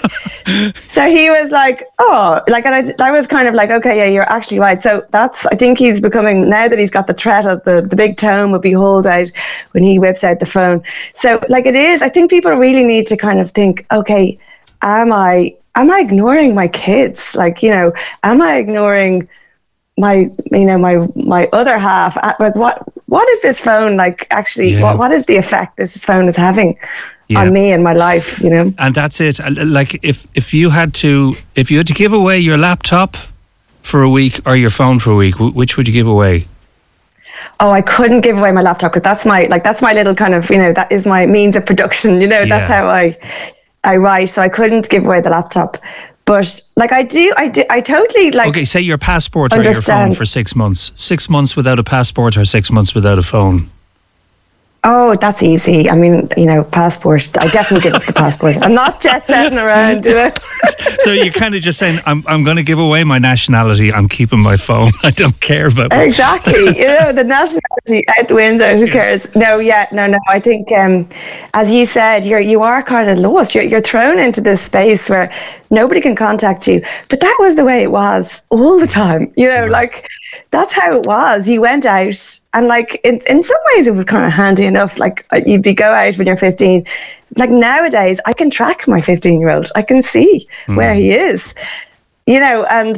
so 0.83 1.09
he 1.09 1.31
was 1.31 1.50
like, 1.50 1.85
oh, 1.98 2.40
like, 2.48 2.66
and 2.66 2.74
I, 3.00 3.09
I 3.09 3.11
was 3.11 3.26
kind 3.26 3.48
of 3.48 3.55
like, 3.55 3.70
okay, 3.70 3.96
yeah, 3.96 4.07
you're 4.07 4.31
actually 4.31 4.59
right. 4.59 4.81
So 4.81 5.05
that's, 5.11 5.46
I 5.46 5.55
think 5.55 5.79
he's 5.79 6.00
becoming 6.00 6.48
now 6.48 6.68
that 6.68 6.79
he's 6.79 6.90
got 6.90 7.07
the 7.07 7.14
threat 7.14 7.46
of 7.46 7.62
the 7.64 7.81
the 7.83 7.96
big 7.96 8.16
tone 8.16 8.52
will 8.52 8.59
be 8.59 8.72
hold 8.72 9.07
out 9.07 9.31
when 9.72 9.83
he 9.83 9.98
whips 9.98 10.24
out 10.24 10.40
the 10.40 10.46
phone. 10.46 10.83
So 11.14 11.40
like 11.48 11.66
it 11.66 11.74
is. 11.74 12.02
I 12.02 12.09
think 12.09 12.31
people 12.31 12.52
really 12.52 12.85
need 12.85 13.07
to 13.09 13.16
kind 13.16 13.40
of 13.40 13.50
think, 13.50 13.87
okay, 13.90 14.38
am 14.83 15.12
I 15.12 15.55
am 15.74 15.90
I 15.90 16.00
ignoring 16.00 16.55
my 16.55 16.68
kids? 16.68 17.35
Like, 17.35 17.62
you 17.62 17.70
know, 17.70 17.92
am 18.24 18.42
I 18.42 18.57
ignoring 18.57 19.29
my 19.98 20.30
you 20.52 20.64
know 20.64 20.78
my 20.78 21.06
my 21.14 21.48
other 21.52 21.78
half 21.78 22.16
uh, 22.18 22.35
like 22.38 22.54
what 22.54 22.82
what 23.06 23.28
is 23.30 23.40
this 23.42 23.61
phone 23.61 23.96
like 23.96 24.26
actually 24.30 24.72
yeah. 24.72 24.82
what, 24.82 24.98
what 24.98 25.11
is 25.11 25.24
the 25.24 25.37
effect 25.37 25.76
this 25.76 26.04
phone 26.04 26.26
is 26.26 26.37
having 26.37 26.78
yeah. 27.28 27.40
on 27.40 27.52
me 27.52 27.72
and 27.72 27.82
my 27.82 27.92
life 27.92 28.40
you 28.40 28.50
know 28.50 28.72
and 28.78 28.94
that's 28.94 29.20
it 29.20 29.40
like 29.64 29.98
if 30.04 30.26
if 30.35 30.52
you 30.52 30.70
had 30.70 30.92
to 30.92 31.35
if 31.54 31.70
you 31.70 31.78
had 31.78 31.87
to 31.87 31.94
give 31.94 32.12
away 32.12 32.38
your 32.38 32.59
laptop 32.59 33.16
for 33.82 34.02
a 34.02 34.11
week 34.11 34.40
or 34.46 34.56
your 34.56 34.70
phone 34.70 34.98
for 34.98 35.12
a 35.12 35.16
week 35.16 35.38
which 35.38 35.76
would 35.76 35.88
you 35.88 35.94
give 35.94 36.06
away 36.09 36.46
oh 37.61 37.70
i 37.70 37.80
couldn't 37.80 38.20
give 38.20 38.37
away 38.38 38.52
my 38.52 38.61
laptop 38.62 38.92
because 38.92 39.02
that's 39.02 39.24
my 39.24 39.46
like 39.46 39.64
that's 39.64 39.80
my 39.80 39.92
little 39.94 40.14
kind 40.14 40.35
of 40.35 40.50
you 40.50 40.59
know 40.59 40.72
that 40.72 40.90
is 40.92 41.06
my 41.06 41.24
means 41.26 41.56
of 41.56 41.64
production 41.64 42.20
you 42.20 42.26
know 42.26 42.40
yeah. 42.40 42.46
that's 42.46 42.68
how 42.68 42.87
i 42.87 43.16
i 43.85 43.96
write 43.96 44.26
so 44.26 44.42
i 44.42 44.48
couldn't 44.48 44.90
give 44.90 45.06
away 45.06 45.20
the 45.20 45.30
laptop 45.30 45.78
but 46.26 46.60
like 46.76 46.92
I 46.92 47.02
do, 47.04 47.32
I 47.36 47.48
do, 47.48 47.64
I 47.70 47.80
totally 47.80 48.32
like. 48.32 48.48
Okay, 48.48 48.64
say 48.64 48.80
your 48.80 48.98
passport 48.98 49.52
understand. 49.52 49.76
or 49.76 49.94
your 49.94 50.08
phone 50.08 50.14
for 50.14 50.26
six 50.26 50.54
months. 50.54 50.92
Six 50.96 51.30
months 51.30 51.56
without 51.56 51.78
a 51.78 51.84
passport 51.84 52.36
or 52.36 52.44
six 52.44 52.70
months 52.70 52.94
without 52.94 53.18
a 53.18 53.22
phone. 53.22 53.70
Oh, 54.88 55.16
that's 55.20 55.42
easy. 55.42 55.90
I 55.90 55.96
mean, 55.96 56.29
you 56.37 56.46
know, 56.46 56.62
passport. 56.62 57.37
I 57.38 57.49
definitely 57.49 57.90
give 57.90 57.94
up 57.94 58.07
the 58.07 58.12
passport. 58.12 58.57
I'm 58.62 58.72
not 58.72 59.01
jet 59.01 59.25
setting 59.25 59.59
around, 59.59 60.05
do 60.05 60.16
it. 60.16 60.38
so 61.01 61.11
you're 61.11 61.33
kind 61.33 61.57
of 61.57 61.61
just 61.61 61.81
saying, 61.81 61.99
I'm, 62.07 62.22
I'm 62.29 62.44
going 62.44 62.57
to 62.57 62.62
give 62.62 62.79
away 62.79 63.03
my 63.03 63.18
nationality. 63.18 63.92
I'm 63.92 64.09
keeping 64.09 64.38
my 64.38 64.57
phone. 64.57 64.92
I 65.03 65.11
don't 65.11 65.38
care 65.40 65.66
about 65.66 65.92
Exactly. 65.92 66.66
you 66.79 66.87
know, 66.87 67.12
the 67.12 67.25
nationality 67.25 68.05
out 68.16 68.29
the 68.29 68.37
window. 68.37 68.77
Who 68.77 68.87
cares? 68.87 69.35
No, 69.35 69.59
yeah, 69.59 69.87
no, 69.90 70.07
no. 70.07 70.20
I 70.29 70.38
think, 70.38 70.70
um, 70.70 71.09
as 71.55 71.72
you 71.72 71.85
said, 71.85 72.25
you're 72.25 72.38
you 72.38 72.62
are 72.62 72.81
kind 72.81 73.11
of 73.11 73.18
lost. 73.18 73.57
You're 73.57 73.64
you're 73.64 73.81
thrown 73.81 74.20
into 74.20 74.40
this 74.40 74.62
space 74.62 75.11
where 75.11 75.33
nobody 75.70 76.01
can 76.01 76.14
contact 76.14 76.68
you. 76.68 76.81
But 77.09 77.20
that 77.20 77.37
was 77.40 77.57
the 77.57 77.64
way 77.64 77.83
it 77.83 77.90
was 77.90 78.40
all 78.51 78.79
the 78.79 78.87
time. 78.87 79.33
You 79.37 79.49
know, 79.49 79.66
like 79.66 80.07
that's 80.51 80.72
how 80.72 80.96
it 80.96 81.07
was. 81.07 81.49
You 81.49 81.61
went 81.61 81.87
out 81.87 82.40
and 82.55 82.66
like 82.66 83.01
in, 83.05 83.20
in 83.29 83.42
some 83.42 83.59
ways 83.75 83.87
it 83.87 83.94
was 83.94 84.05
kind 84.05 84.25
of 84.25 84.33
handy 84.33 84.64
enough. 84.64 84.99
Like 84.99 85.27
uh, 85.33 85.40
you'd 85.44 85.62
be 85.62 85.75
go 85.75 85.92
out 85.92 86.16
when 86.16 86.27
you're 86.27 86.37
15. 86.37 86.87
Like 87.37 87.51
nowadays 87.51 88.20
I 88.27 88.33
can 88.33 88.51
track 88.51 88.87
my 88.88 89.01
15 89.01 89.40
year 89.40 89.51
old. 89.51 89.68
I 89.77 89.83
can 89.83 90.03
see 90.03 90.46
mm. 90.66 90.77
where 90.77 90.94
he 90.94 91.12
is, 91.12 91.55
you 92.27 92.40
know, 92.40 92.64
and 92.70 92.96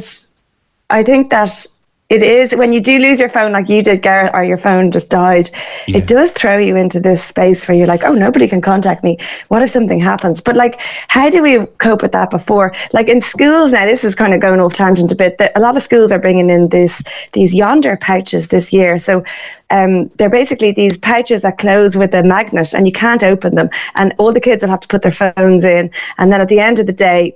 I 0.89 1.03
think 1.03 1.29
that 1.31 1.67
it 2.09 2.23
is. 2.23 2.55
When 2.55 2.73
you 2.73 2.81
do 2.81 2.97
lose 2.97 3.19
your 3.19 3.29
phone 3.29 3.51
like 3.51 3.69
you 3.69 3.83
did 3.83 4.01
gareth 4.01 4.31
or 4.33 4.43
your 4.43 4.57
phone 4.57 4.89
just 4.89 5.09
died 5.09 5.49
yeah. 5.87 5.97
it 5.97 6.07
does 6.07 6.31
throw 6.31 6.57
you 6.57 6.75
into 6.75 6.99
this 6.99 7.23
space 7.23 7.67
where 7.67 7.77
you're 7.77 7.87
like 7.87 8.03
oh 8.03 8.13
nobody 8.13 8.47
can 8.47 8.61
contact 8.61 9.03
me. 9.03 9.17
What 9.49 9.61
if 9.61 9.69
something 9.69 9.99
happens? 9.99 10.41
But 10.41 10.55
like 10.55 10.81
how 11.07 11.29
do 11.29 11.43
we 11.43 11.65
cope 11.77 12.01
with 12.01 12.11
that 12.13 12.31
before? 12.31 12.73
Like 12.93 13.07
in 13.07 13.21
schools 13.21 13.73
now 13.73 13.85
this 13.85 14.03
is 14.03 14.15
kind 14.15 14.33
of 14.33 14.41
going 14.41 14.59
off 14.59 14.73
tangent 14.73 15.11
a 15.11 15.15
bit 15.15 15.37
that 15.37 15.51
a 15.55 15.59
lot 15.59 15.77
of 15.77 15.83
schools 15.83 16.11
are 16.11 16.19
bringing 16.19 16.49
in 16.49 16.69
this 16.69 17.03
these 17.33 17.53
Yondr 17.53 17.99
pouches 17.99 18.47
this 18.47 18.73
year. 18.73 18.97
So 18.97 19.23
um, 19.69 20.07
they're 20.15 20.29
basically 20.29 20.71
these 20.71 20.97
pouches 20.97 21.43
that 21.43 21.59
close 21.59 21.95
with 21.95 22.13
a 22.15 22.23
magnet 22.23 22.73
and 22.73 22.87
you 22.87 22.91
can't 22.91 23.23
open 23.23 23.53
them. 23.53 23.69
And 23.95 24.13
all 24.17 24.33
the 24.33 24.41
kids 24.41 24.63
will 24.63 24.71
have 24.71 24.79
to 24.79 24.87
put 24.87 25.03
their 25.03 25.11
phones 25.11 25.63
in. 25.63 25.91
And 26.17 26.31
then 26.31 26.41
at 26.41 26.49
the 26.49 26.59
end 26.59 26.79
of 26.79 26.87
the 26.87 26.93
day 26.93 27.35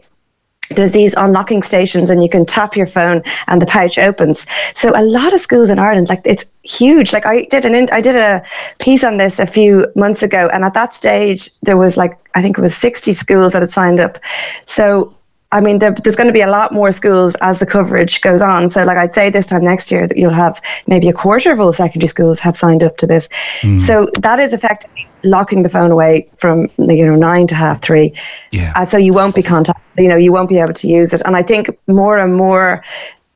there's 0.69 0.91
these 0.91 1.13
unlocking 1.15 1.61
stations 1.61 2.09
and 2.09 2.23
you 2.23 2.29
can 2.29 2.45
tap 2.45 2.75
your 2.75 2.85
phone 2.85 3.21
and 3.47 3.61
the 3.61 3.65
pouch 3.65 3.97
opens 3.97 4.45
so 4.73 4.91
a 4.95 5.03
lot 5.03 5.33
of 5.33 5.39
schools 5.39 5.69
in 5.69 5.79
ireland 5.79 6.09
like 6.09 6.21
it's 6.25 6.45
huge 6.63 7.13
like 7.13 7.25
i 7.25 7.43
did 7.49 7.65
an 7.65 7.87
i 7.91 8.01
did 8.01 8.15
a 8.15 8.43
piece 8.79 9.03
on 9.03 9.17
this 9.17 9.39
a 9.39 9.45
few 9.45 9.85
months 9.95 10.23
ago 10.23 10.49
and 10.53 10.63
at 10.63 10.73
that 10.73 10.93
stage 10.93 11.59
there 11.61 11.77
was 11.77 11.97
like 11.97 12.17
i 12.35 12.41
think 12.41 12.57
it 12.57 12.61
was 12.61 12.75
60 12.75 13.13
schools 13.13 13.53
that 13.53 13.61
had 13.61 13.69
signed 13.69 13.99
up 13.99 14.17
so 14.65 15.15
I 15.53 15.61
mean, 15.61 15.77
there, 15.77 15.91
there's 15.91 16.15
going 16.15 16.27
to 16.27 16.33
be 16.33 16.41
a 16.41 16.49
lot 16.49 16.73
more 16.73 16.91
schools 16.91 17.35
as 17.41 17.59
the 17.59 17.67
coverage 17.67 18.21
goes 18.21 18.41
on. 18.41 18.69
So, 18.69 18.83
like 18.83 18.97
I'd 18.97 19.13
say 19.13 19.29
this 19.29 19.45
time 19.45 19.63
next 19.63 19.91
year 19.91 20.07
that 20.07 20.17
you'll 20.17 20.33
have 20.33 20.59
maybe 20.87 21.07
a 21.09 21.13
quarter 21.13 21.51
of 21.51 21.61
all 21.61 21.71
secondary 21.71 22.07
schools 22.07 22.39
have 22.39 22.57
signed 22.57 22.83
up 22.83 22.97
to 22.97 23.05
this. 23.05 23.29
Hmm. 23.61 23.77
So 23.77 24.07
that 24.19 24.39
is 24.39 24.55
effectively 24.55 25.07
locking 25.23 25.63
the 25.63 25.69
phone 25.69 25.91
away 25.91 26.29
from 26.35 26.67
you 26.77 27.05
know 27.05 27.15
nine 27.15 27.47
to 27.47 27.55
half 27.55 27.81
three. 27.81 28.13
Yeah. 28.51 28.73
Uh, 28.75 28.85
so 28.85 28.97
you 28.97 29.13
won't 29.13 29.35
be 29.35 29.43
contact. 29.43 29.79
You 29.97 30.07
know, 30.07 30.15
you 30.15 30.31
won't 30.31 30.49
be 30.49 30.59
able 30.59 30.73
to 30.73 30.87
use 30.87 31.13
it. 31.13 31.21
And 31.25 31.35
I 31.35 31.43
think 31.43 31.69
more 31.87 32.17
and 32.17 32.35
more, 32.35 32.83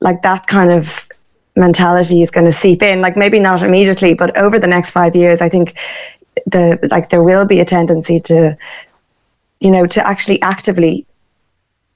like 0.02 0.22
that 0.22 0.48
kind 0.48 0.72
of 0.72 1.08
mentality 1.56 2.22
is 2.22 2.32
going 2.32 2.46
to 2.46 2.54
seep 2.54 2.82
in. 2.84 3.02
Like 3.02 3.18
maybe 3.18 3.40
not 3.40 3.64
immediately, 3.64 4.14
but 4.14 4.36
over 4.38 4.60
the 4.60 4.68
next 4.68 4.92
five 4.92 5.16
years, 5.16 5.42
I 5.42 5.50
think 5.50 5.78
the 6.46 6.78
like 6.92 7.10
there 7.10 7.24
will 7.24 7.46
be 7.48 7.60
a 7.60 7.66
tendency 7.66 8.20
to, 8.22 8.58
you 9.60 9.72
know, 9.72 9.86
to 9.88 10.06
actually 10.06 10.42
actively 10.42 11.07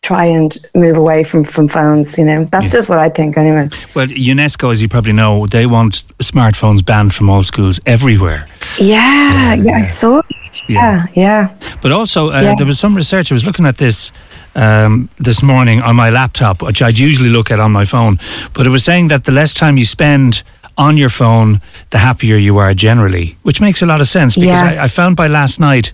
try 0.02 0.26
and 0.26 0.58
move 0.76 0.98
away 0.98 1.24
from 1.24 1.44
from 1.44 1.68
phones. 1.68 2.18
You 2.18 2.26
know, 2.26 2.46
that's 2.52 2.72
just 2.72 2.90
what 2.90 3.00
I 3.00 3.10
think 3.10 3.38
anyway. 3.38 3.70
Well, 3.96 4.08
UNESCO, 4.08 4.72
as 4.72 4.82
you 4.82 4.90
probably 4.90 5.14
know, 5.14 5.48
they 5.48 5.66
want 5.66 6.06
smartphones 6.20 6.84
banned 6.84 7.14
from 7.14 7.30
all 7.30 7.44
schools 7.44 7.80
everywhere. 7.86 8.48
Yeah, 8.80 9.54
yeah, 9.56 9.76
I 9.78 9.82
saw. 9.82 10.22
Yeah, 10.68 11.06
yeah. 11.14 11.50
But 11.82 11.92
also, 11.92 12.30
uh, 12.30 12.42
Yeah. 12.42 12.56
there 12.58 12.68
was 12.68 12.80
some 12.80 12.96
research. 12.96 13.32
I 13.32 13.36
was 13.36 13.46
looking 13.46 13.66
at 13.66 13.78
this 13.78 14.12
um, 14.56 15.08
this 15.18 15.42
morning 15.44 15.82
on 15.82 15.96
my 15.96 16.10
laptop, 16.10 16.62
which 16.62 16.82
I'd 16.82 17.00
usually 17.00 17.30
look 17.30 17.52
at 17.52 17.60
on 17.60 17.72
my 17.72 17.86
phone. 17.86 18.18
But 18.54 18.66
it 18.66 18.70
was 18.70 18.84
saying 18.84 19.10
that 19.10 19.24
the 19.24 19.32
less 19.32 19.54
time 19.54 19.78
you 19.78 19.86
spend 19.86 20.44
on 20.78 20.98
your 20.98 21.10
phone, 21.10 21.60
the 21.90 21.98
happier 22.00 22.38
you 22.38 22.58
are 22.58 22.74
generally, 22.74 23.36
which 23.44 23.62
makes 23.62 23.82
a 23.82 23.86
lot 23.86 24.02
of 24.02 24.08
sense 24.08 24.36
because 24.36 24.62
Yeah. 24.62 24.82
I, 24.82 24.86
I 24.86 24.88
found 24.88 25.16
by 25.16 25.28
last 25.28 25.60
night. 25.60 25.94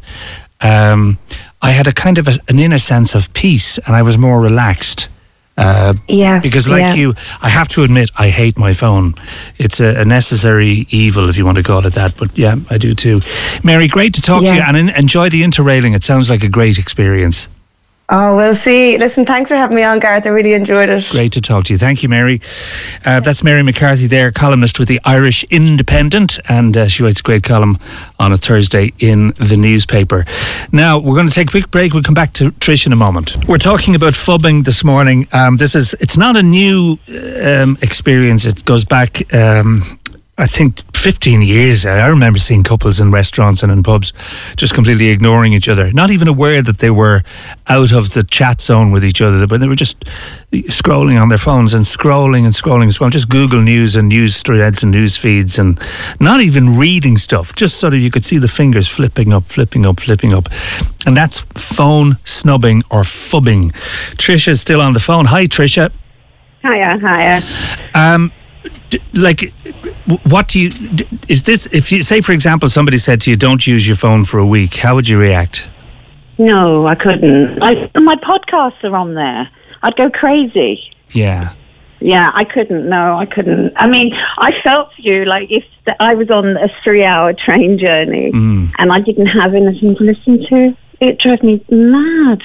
Um, 0.61 1.17
I 1.61 1.71
had 1.71 1.87
a 1.87 1.93
kind 1.93 2.17
of 2.17 2.27
a, 2.27 2.33
an 2.49 2.59
inner 2.59 2.79
sense 2.79 3.15
of 3.15 3.33
peace, 3.33 3.77
and 3.79 3.95
I 3.95 4.01
was 4.03 4.17
more 4.17 4.41
relaxed. 4.41 5.09
Uh, 5.57 5.95
Yeah, 6.07 6.39
because 6.39 6.69
like 6.69 6.81
yeah. 6.81 6.93
you, 6.93 7.13
I 7.41 7.49
have 7.49 7.67
to 7.69 7.81
admit, 7.83 8.11
I 8.17 8.29
hate 8.29 8.59
my 8.59 8.73
phone. 8.73 9.15
It's 9.57 9.79
a, 9.79 10.01
a 10.01 10.05
necessary 10.05 10.85
evil, 10.89 11.29
if 11.29 11.37
you 11.37 11.45
want 11.45 11.57
to 11.57 11.63
call 11.63 11.85
it 11.85 11.93
that. 11.93 12.15
But 12.15 12.37
yeah, 12.37 12.57
I 12.69 12.77
do 12.77 12.93
too. 12.93 13.21
Mary, 13.63 13.87
great 13.87 14.13
to 14.15 14.21
talk 14.21 14.41
to 14.41 14.45
you, 14.55 14.61
and 14.61 14.89
enjoy 14.91 15.29
the 15.29 15.41
interrailing. 15.41 15.95
It 15.95 16.03
sounds 16.03 16.29
like 16.29 16.43
a 16.43 16.49
great 16.49 16.77
experience. 16.77 17.47
Oh, 18.09 18.37
we'll 18.37 18.53
see. 18.53 18.97
Listen, 18.97 19.25
thanks 19.25 19.51
for 19.51 19.57
having 19.57 19.75
me 19.75 19.83
on, 19.83 19.99
Gareth. 19.99 20.25
I 20.25 20.29
really 20.29 20.53
enjoyed 20.53 20.89
it. 20.89 21.05
Great 21.11 21.33
to 21.33 21.41
talk 21.41 21.65
to 21.65 21.73
you. 21.73 21.77
Thank 21.77 22.03
you, 22.03 22.09
Mary. 22.09 22.39
Uh, 23.05 23.19
that's 23.19 23.43
Mary 23.43 23.63
McCarthy 23.63 24.07
there, 24.07 24.31
columnist 24.31 24.79
with 24.79 24.87
the 24.87 25.01
Irish 25.03 25.43
Independent, 25.45 26.39
and 26.47 26.77
uh, 26.77 26.87
she 26.87 27.03
writes 27.03 27.19
a 27.19 27.23
great 27.23 27.43
column 27.43 27.77
on 28.17 28.31
a 28.31 28.37
Thursday 28.37 28.93
in 28.99 29.33
the 29.39 29.57
newspaper. 29.57 30.23
Now, 30.71 30.99
we're 30.99 31.15
going 31.15 31.27
to 31.27 31.35
take 31.35 31.49
a 31.49 31.51
quick 31.51 31.69
break. 31.69 31.93
We'll 31.93 32.01
come 32.01 32.13
back 32.13 32.31
to 32.33 32.51
Trish 32.51 32.85
in 32.85 32.93
a 32.93 32.95
moment. 32.95 33.45
We're 33.45 33.57
talking 33.57 33.93
about 33.93 34.13
phubbing 34.13 34.63
this 34.63 34.85
morning. 34.85 35.27
Um, 35.33 35.57
this 35.57 35.75
is, 35.75 35.93
it's 35.99 36.17
not 36.17 36.37
a 36.37 36.43
new 36.43 36.95
um, 37.43 37.77
experience. 37.81 38.45
It 38.45 38.63
goes 38.63 38.85
back, 38.85 39.33
um, 39.33 39.81
I 40.37 40.47
think, 40.47 40.77
15 41.07 41.41
years. 41.41 41.85
I 41.85 42.05
remember 42.07 42.37
seeing 42.37 42.63
couples 42.63 42.99
in 42.99 43.11
restaurants 43.11 43.63
and 43.63 43.71
in 43.71 43.81
pubs 43.81 44.11
just 44.57 44.73
completely 44.73 45.07
ignoring 45.07 45.53
each 45.53 45.69
other, 45.69 45.89
not 45.93 46.09
even 46.09 46.27
aware 46.27 46.61
that 46.61 46.79
they 46.79 46.89
were 46.89 47.23
out 47.69 47.93
of 47.93 48.11
the 48.13 48.25
chat 48.29 48.59
zone 48.59 48.91
with 48.91 49.05
each 49.05 49.21
other, 49.21 49.47
but 49.47 49.61
they 49.61 49.69
were 49.69 49.75
just 49.77 50.03
scrolling 50.51 51.17
on 51.17 51.29
their 51.29 51.37
phones 51.37 51.73
and 51.73 51.85
scrolling 51.85 52.43
and 52.43 52.53
scrolling 52.53 52.83
and 52.83 52.91
scrolling, 52.91 53.11
just 53.11 53.29
Google 53.29 53.61
News 53.61 53.95
and 53.95 54.09
news 54.09 54.41
threads 54.41 54.83
and 54.83 54.91
news 54.91 55.15
feeds 55.15 55.57
and 55.57 55.79
not 56.19 56.41
even 56.41 56.75
reading 56.77 57.17
stuff, 57.17 57.55
just 57.55 57.77
sort 57.77 57.93
of 57.93 58.01
you 58.01 58.11
could 58.11 58.25
see 58.25 58.37
the 58.37 58.49
fingers 58.49 58.89
flipping 58.89 59.31
up, 59.31 59.45
flipping 59.45 59.85
up, 59.85 60.01
flipping 60.01 60.33
up. 60.33 60.49
And 61.05 61.15
that's 61.15 61.45
phone 61.55 62.17
snubbing 62.25 62.83
or 62.91 63.03
phubbing. 63.03 63.71
Trisha's 64.17 64.59
still 64.59 64.81
on 64.81 64.91
the 64.91 64.99
phone. 64.99 65.27
Hi, 65.27 65.45
Trisha. 65.45 65.89
Hiya, 66.63 66.99
hiya. 66.99 67.41
Um, 67.95 68.33
d- 68.89 68.99
like, 69.13 69.53
what 70.23 70.47
do 70.47 70.59
you 70.59 70.71
is 71.27 71.43
this? 71.43 71.67
If 71.67 71.91
you 71.91 72.01
say, 72.01 72.21
for 72.21 72.31
example, 72.31 72.69
somebody 72.69 72.97
said 72.97 73.21
to 73.21 73.29
you, 73.29 73.35
"Don't 73.35 73.65
use 73.67 73.87
your 73.87 73.97
phone 73.97 74.23
for 74.23 74.39
a 74.39 74.45
week," 74.45 74.75
how 74.75 74.95
would 74.95 75.07
you 75.07 75.19
react? 75.19 75.69
No, 76.37 76.87
I 76.87 76.95
couldn't. 76.95 77.61
I, 77.61 77.89
my 77.99 78.15
podcasts 78.15 78.83
are 78.83 78.95
on 78.95 79.15
there. 79.15 79.49
I'd 79.81 79.95
go 79.95 80.09
crazy. 80.09 80.79
Yeah, 81.11 81.53
Yeah, 81.99 82.31
I 82.33 82.43
couldn't. 82.43 82.87
No, 82.89 83.17
I 83.17 83.25
couldn't. 83.25 83.73
I 83.75 83.87
mean, 83.87 84.13
I 84.37 84.51
felt 84.63 84.93
for 84.93 85.01
you. 85.01 85.25
Like 85.25 85.49
if 85.49 85.63
I 85.99 86.13
was 86.13 86.29
on 86.29 86.57
a 86.57 86.69
three-hour 86.83 87.33
train 87.33 87.79
journey 87.79 88.31
mm. 88.31 88.71
and 88.77 88.91
I 88.91 89.01
didn't 89.01 89.27
have 89.27 89.55
anything 89.55 89.95
to 89.95 90.03
listen 90.03 90.45
to, 90.47 90.77
it 91.01 91.19
drove 91.19 91.43
me 91.43 91.63
mad. 91.69 92.41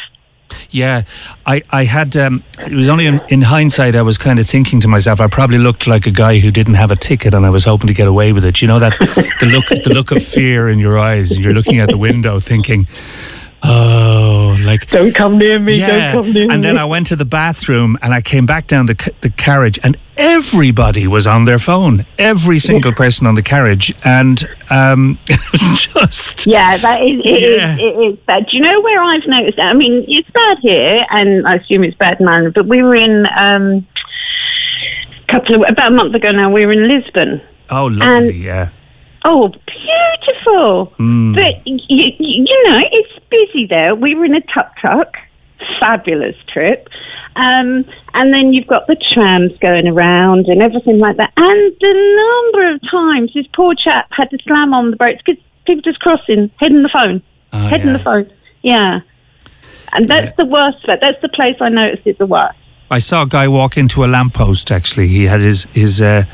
Yeah. 0.70 1.02
I 1.46 1.62
I 1.70 1.84
had. 1.84 2.16
Um, 2.16 2.42
it 2.58 2.72
was 2.72 2.88
only 2.88 3.06
in, 3.06 3.20
in 3.28 3.42
hindsight 3.42 3.94
I 3.94 4.02
was 4.02 4.18
kind 4.18 4.38
of 4.38 4.46
thinking 4.46 4.80
to 4.80 4.88
myself, 4.88 5.20
I 5.20 5.28
probably 5.28 5.58
looked 5.58 5.86
like 5.86 6.06
a 6.06 6.10
guy 6.10 6.38
who 6.38 6.50
didn't 6.50 6.74
have 6.74 6.90
a 6.90 6.96
ticket, 6.96 7.34
and 7.34 7.44
I 7.44 7.50
was 7.50 7.64
hoping 7.64 7.88
to 7.88 7.94
get 7.94 8.08
away 8.08 8.32
with 8.32 8.44
it. 8.44 8.62
You 8.62 8.68
know 8.68 8.78
that 8.78 8.98
the 8.98 9.46
look 9.46 9.66
the 9.82 9.92
look 9.92 10.10
of 10.10 10.22
fear 10.22 10.68
in 10.68 10.78
your 10.78 10.98
eyes. 10.98 11.32
And 11.32 11.44
you're 11.44 11.54
looking 11.54 11.78
at 11.78 11.88
the 11.88 11.98
window, 11.98 12.38
thinking. 12.38 12.86
Oh, 13.64 14.58
like 14.64 14.88
Don't 14.88 15.14
come 15.14 15.38
near 15.38 15.58
me. 15.58 15.78
Yeah. 15.78 16.12
Don't 16.12 16.24
come 16.24 16.32
near 16.32 16.48
me. 16.48 16.54
And 16.54 16.64
then. 16.64 16.78
I 16.78 16.84
went 16.84 17.06
to 17.08 17.16
the 17.16 17.24
bathroom 17.24 17.96
and 18.02 18.12
I 18.12 18.20
came 18.20 18.44
back 18.44 18.66
down 18.66 18.86
the, 18.86 19.12
the 19.20 19.30
carriage 19.30 19.78
and 19.84 19.96
everybody 20.16 21.06
was 21.06 21.26
on 21.26 21.44
their 21.44 21.58
phone. 21.58 22.04
Every 22.18 22.58
single 22.58 22.92
person 22.92 23.26
on 23.26 23.34
the 23.34 23.42
carriage. 23.42 23.92
And 24.04 24.42
um, 24.70 25.18
it 25.28 25.40
was 25.52 25.86
just. 25.94 26.46
Yeah, 26.46 26.76
that 26.78 27.02
is, 27.02 27.20
it 27.24 27.42
Yeah. 27.58 27.74
is, 27.74 27.78
it 27.80 28.12
is 28.12 28.18
bad. 28.26 28.46
Do 28.46 28.56
you 28.56 28.62
know 28.62 28.80
where 28.80 29.02
I've 29.02 29.26
noticed 29.26 29.56
that? 29.56 29.66
I 29.66 29.74
mean, 29.74 30.04
it's 30.08 30.30
bad 30.30 30.58
here, 30.60 31.04
and 31.10 31.46
I 31.46 31.56
assume 31.56 31.84
it's 31.84 31.96
bad 31.96 32.20
in 32.20 32.28
Ireland, 32.28 32.54
but 32.54 32.66
we 32.66 32.82
were 32.82 32.94
in, 32.94 33.26
um, 33.36 33.86
a 35.28 35.32
couple 35.32 35.54
of, 35.56 35.62
about 35.68 35.92
a 35.92 35.94
month 35.94 36.14
ago 36.14 36.30
now, 36.30 36.50
we 36.50 36.66
were 36.66 36.72
in 36.72 36.88
Lisbon. 36.88 37.40
Oh, 37.70 37.86
lovely. 37.86 38.36
yeah. 38.38 38.68
Oh, 39.24 39.48
beautiful. 39.66 40.86
Hmm. 40.96 41.32
But, 41.34 41.66
you, 41.66 41.78
you 42.18 42.68
know, 42.68 42.80
it's 42.90 43.24
busy 43.30 43.66
there. 43.66 43.94
We 43.94 44.14
were 44.14 44.24
in 44.24 44.34
a 44.34 44.40
tuk-tuk. 44.40 45.14
Fabulous 45.78 46.34
trip. 46.52 46.88
Um, 47.36 47.84
and 48.14 48.32
then 48.32 48.52
you've 48.52 48.66
got 48.66 48.86
the 48.86 48.96
trams 49.14 49.52
going 49.58 49.88
around 49.88 50.46
and 50.48 50.62
everything 50.62 50.98
like 50.98 51.16
that. 51.16 51.32
And 51.36 51.72
the 51.80 52.52
number 52.52 52.74
of 52.74 52.80
times 52.90 53.32
this 53.34 53.46
poor 53.54 53.74
chap 53.74 54.08
had 54.10 54.30
to 54.30 54.38
slam 54.46 54.74
on 54.74 54.90
the 54.90 54.96
brakes 54.96 55.22
because 55.24 55.42
people 55.66 55.82
just 55.82 56.00
crossing, 56.00 56.50
heading 56.58 56.82
the 56.82 56.88
phone, 56.90 57.22
Oh, 57.54 57.66
heading 57.68 57.88
yeah. 57.88 57.92
the 57.94 57.98
phone. 57.98 58.30
Yeah. 58.62 59.00
And 59.94 60.08
that's 60.08 60.26
Yeah. 60.28 60.32
the 60.38 60.44
worst. 60.46 60.78
But 60.86 61.00
that's 61.00 61.20
the 61.22 61.28
place 61.28 61.56
I 61.60 61.68
noticed 61.68 62.06
is 62.06 62.16
the 62.18 62.26
worst. 62.26 62.58
I 62.90 62.98
saw 62.98 63.22
a 63.22 63.26
guy 63.26 63.48
walk 63.48 63.76
into 63.78 64.04
a 64.04 64.06
lamppost 64.06 64.70
actually. 64.70 65.08
He 65.08 65.24
had 65.24 65.40
his. 65.40 65.66
his 65.72 66.02
uh, 66.02 66.24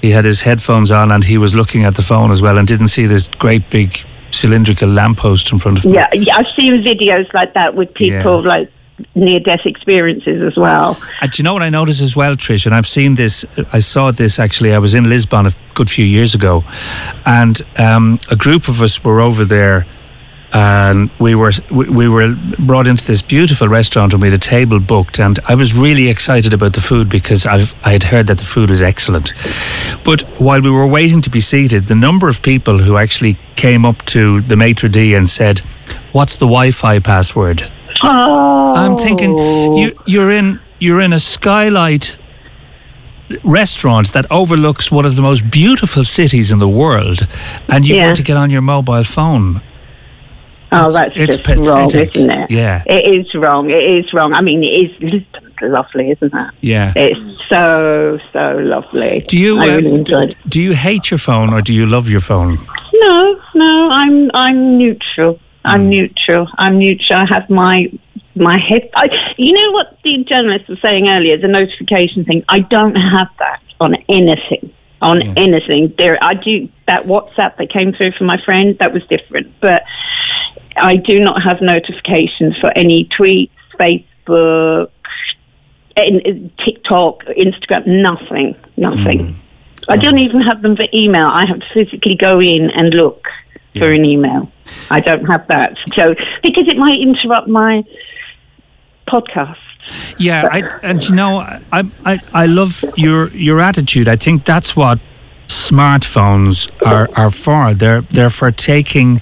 he 0.00 0.12
had 0.12 0.24
his 0.24 0.42
headphones 0.42 0.92
on 0.92 1.10
and 1.10 1.24
he 1.24 1.38
was 1.38 1.56
looking 1.56 1.84
at 1.84 1.96
the 1.96 2.02
phone 2.02 2.30
as 2.30 2.40
well 2.40 2.56
and 2.56 2.68
didn't 2.68 2.86
see 2.88 3.06
this 3.06 3.26
great 3.26 3.68
big 3.68 3.96
cylindrical 4.30 4.88
lamppost 4.88 5.50
in 5.50 5.58
front 5.58 5.78
of 5.78 5.84
him. 5.86 5.94
Yeah, 5.94 6.06
yeah, 6.12 6.36
I've 6.36 6.48
seen 6.50 6.84
videos 6.84 7.26
like 7.34 7.52
that 7.54 7.74
with 7.74 7.92
people 7.94 8.40
Yeah. 8.42 8.48
like 8.48 8.70
near 9.14 9.40
death 9.40 9.64
experiences 9.64 10.42
as 10.42 10.56
well. 10.56 10.98
And 11.20 11.30
do 11.30 11.40
you 11.40 11.44
know 11.44 11.52
what 11.52 11.62
I 11.62 11.70
noticed 11.70 12.02
as 12.02 12.16
well, 12.16 12.36
Trish? 12.36 12.66
And 12.66 12.74
I've 12.74 12.86
seen 12.86 13.14
this. 13.14 13.44
I 13.72 13.78
saw 13.80 14.10
this 14.10 14.38
actually. 14.38 14.72
I 14.74 14.78
was 14.78 14.94
in 14.94 15.08
Lisbon 15.08 15.46
a 15.46 15.52
good 15.74 15.90
few 15.90 16.04
years 16.04 16.34
ago, 16.34 16.64
and 17.24 17.60
um, 17.78 18.18
a 18.30 18.36
group 18.36 18.68
of 18.68 18.80
us 18.80 19.02
were 19.04 19.20
over 19.20 19.44
there, 19.44 19.86
and 20.52 21.10
we 21.18 21.34
were 21.34 21.52
we, 21.70 21.88
we 21.88 22.08
were 22.08 22.34
brought 22.58 22.86
into 22.86 23.04
this 23.06 23.22
beautiful 23.22 23.68
restaurant, 23.68 24.12
and 24.12 24.22
we 24.22 24.30
had 24.30 24.36
a 24.36 24.40
table 24.40 24.80
booked. 24.80 25.20
And 25.20 25.38
I 25.48 25.54
was 25.54 25.74
really 25.74 26.08
excited 26.08 26.52
about 26.52 26.72
the 26.72 26.80
food 26.80 27.08
because 27.08 27.46
I've 27.46 27.74
I 27.84 27.92
had 27.92 28.04
heard 28.04 28.26
that 28.26 28.38
the 28.38 28.44
food 28.44 28.70
was 28.70 28.82
excellent. 28.82 29.32
But 30.04 30.22
while 30.40 30.60
we 30.60 30.70
were 30.70 30.86
waiting 30.86 31.20
to 31.22 31.30
be 31.30 31.40
seated, 31.40 31.84
the 31.84 31.94
number 31.94 32.28
of 32.28 32.42
people 32.42 32.78
who 32.78 32.96
actually 32.96 33.36
came 33.56 33.84
up 33.84 34.04
to 34.06 34.40
the 34.42 34.56
maitre 34.56 34.88
d 34.88 35.14
and 35.14 35.28
said, 35.28 35.60
"What's 36.12 36.36
the 36.36 36.46
Wi-Fi 36.46 37.00
password?" 37.00 37.70
Oh, 38.02 38.72
I'm 38.74 38.96
thinking 38.96 39.36
you 39.76 39.92
you're 40.06 40.30
in 40.30 40.60
you're 40.80 41.00
in 41.00 41.12
a 41.12 41.18
skylight 41.18 42.18
restaurant 43.44 44.12
that 44.12 44.24
overlooks 44.30 44.90
one 44.90 45.04
of 45.04 45.16
the 45.16 45.22
most 45.22 45.50
beautiful 45.50 46.04
cities 46.04 46.50
in 46.52 46.58
the 46.60 46.68
world, 46.68 47.26
and 47.68 47.86
you 47.86 47.96
Yeah. 47.96 48.04
want 48.06 48.16
to 48.16 48.22
get 48.22 48.36
on 48.36 48.50
your 48.50 48.62
mobile 48.62 49.04
phone. 49.04 49.60
Oh, 50.70 50.90
that's 50.90 51.12
it's 51.16 51.36
just 51.38 51.68
wrong, 51.68 51.90
isn't 51.90 52.30
it? 52.30 52.50
Yeah. 52.50 52.82
It 52.86 53.04
is 53.20 53.34
wrong. 53.34 53.70
It 53.70 53.82
is 53.82 54.12
wrong. 54.12 54.34
I 54.34 54.42
mean, 54.42 54.62
it 54.62 54.66
is 55.12 55.22
lovely, 55.62 56.10
isn't 56.10 56.34
it? 56.34 56.54
Yeah. 56.60 56.92
It's 56.94 57.18
so, 57.48 58.18
so 58.32 58.58
lovely. 58.58 59.24
Do 59.26 59.38
you 59.38 59.58
uh, 59.58 59.66
really 59.66 60.04
do 60.48 60.60
you 60.60 60.74
hate 60.74 61.10
your 61.10 61.18
phone 61.18 61.52
or 61.54 61.62
do 61.62 61.72
you 61.72 61.86
love 61.86 62.08
your 62.10 62.20
phone? 62.20 62.58
No, 62.94 63.40
no, 63.54 63.88
I'm 63.90 64.30
I'm 64.34 64.76
neutral. 64.78 65.40
I'm 65.68 65.84
Hmm. 65.84 65.90
neutral. 65.90 66.48
I'm 66.58 66.78
neutral. 66.78 67.20
I 67.20 67.26
have 67.26 67.48
my 67.50 67.90
my 68.34 68.58
head. 68.58 68.88
I, 68.94 69.08
you 69.36 69.52
know 69.52 69.72
what 69.72 69.98
the 70.04 70.24
journalist 70.24 70.68
was 70.68 70.80
saying 70.80 71.08
earlier, 71.08 71.36
the 71.36 71.48
notification 71.48 72.24
thing. 72.24 72.44
I 72.48 72.60
don't 72.60 72.94
have 72.94 73.28
that 73.38 73.60
on 73.80 73.96
anything. 74.08 74.72
On 75.02 75.20
hmm. 75.20 75.32
anything. 75.36 75.94
There, 75.98 76.22
I 76.22 76.34
do 76.34 76.68
that 76.86 77.04
WhatsApp 77.04 77.56
that 77.56 77.70
came 77.70 77.92
through 77.92 78.12
from 78.12 78.26
my 78.26 78.40
friend. 78.44 78.76
That 78.78 78.92
was 78.92 79.02
different, 79.06 79.54
but 79.60 79.82
I 80.76 80.96
do 80.96 81.20
not 81.20 81.42
have 81.42 81.60
notifications 81.60 82.56
for 82.58 82.70
any 82.76 83.08
tweets, 83.16 83.50
Facebook, 83.78 84.90
in 85.96 86.50
uh, 86.56 86.64
TikTok, 86.64 87.24
Instagram, 87.24 87.86
nothing, 87.86 88.56
nothing. 88.76 89.34
Hmm. 89.34 89.90
I 89.90 89.96
don't 89.96 90.14
hmm. 90.14 90.24
even 90.24 90.40
have 90.42 90.62
them 90.62 90.76
for 90.76 90.86
email. 90.92 91.26
I 91.26 91.44
have 91.46 91.60
to 91.60 91.66
physically 91.72 92.16
go 92.16 92.40
in 92.40 92.70
and 92.70 92.94
look 92.94 93.26
for 93.76 93.92
an 93.92 94.04
email. 94.04 94.50
I 94.90 95.00
don't 95.00 95.24
have 95.26 95.46
that. 95.48 95.76
So 95.94 96.14
because 96.42 96.68
it 96.68 96.76
might 96.76 97.00
interrupt 97.00 97.48
my 97.48 97.84
podcast. 99.06 99.56
Yeah, 100.18 100.48
I, 100.50 100.62
and 100.82 101.02
you 101.08 101.14
know, 101.14 101.38
I, 101.38 101.90
I, 102.04 102.20
I 102.34 102.46
love 102.46 102.84
your 102.96 103.28
your 103.28 103.60
attitude. 103.60 104.08
I 104.08 104.16
think 104.16 104.44
that's 104.44 104.76
what 104.76 104.98
smartphones 105.70 106.68
are, 106.86 107.08
are 107.16 107.30
for. 107.30 107.74
They're 107.74 108.02
they're 108.02 108.30
for 108.30 108.50
taking 108.50 109.18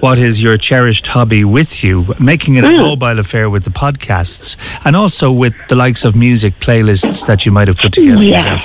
what 0.00 0.18
is 0.18 0.42
your 0.42 0.56
cherished 0.56 1.06
hobby 1.06 1.44
with 1.44 1.82
you, 1.84 2.14
making 2.20 2.56
it 2.56 2.64
a 2.64 2.70
mobile 2.70 3.18
affair 3.18 3.48
with 3.50 3.64
the 3.64 3.70
podcasts, 3.70 4.56
and 4.84 4.94
also 4.96 5.32
with 5.32 5.54
the 5.68 5.74
likes 5.74 6.04
of 6.04 6.14
music 6.14 6.54
playlists 6.60 7.26
that 7.26 7.44
you 7.46 7.52
might 7.52 7.68
have 7.68 7.78
put 7.78 7.92
together 7.92 8.22
Yes. 8.22 8.44
yourself. 8.46 8.62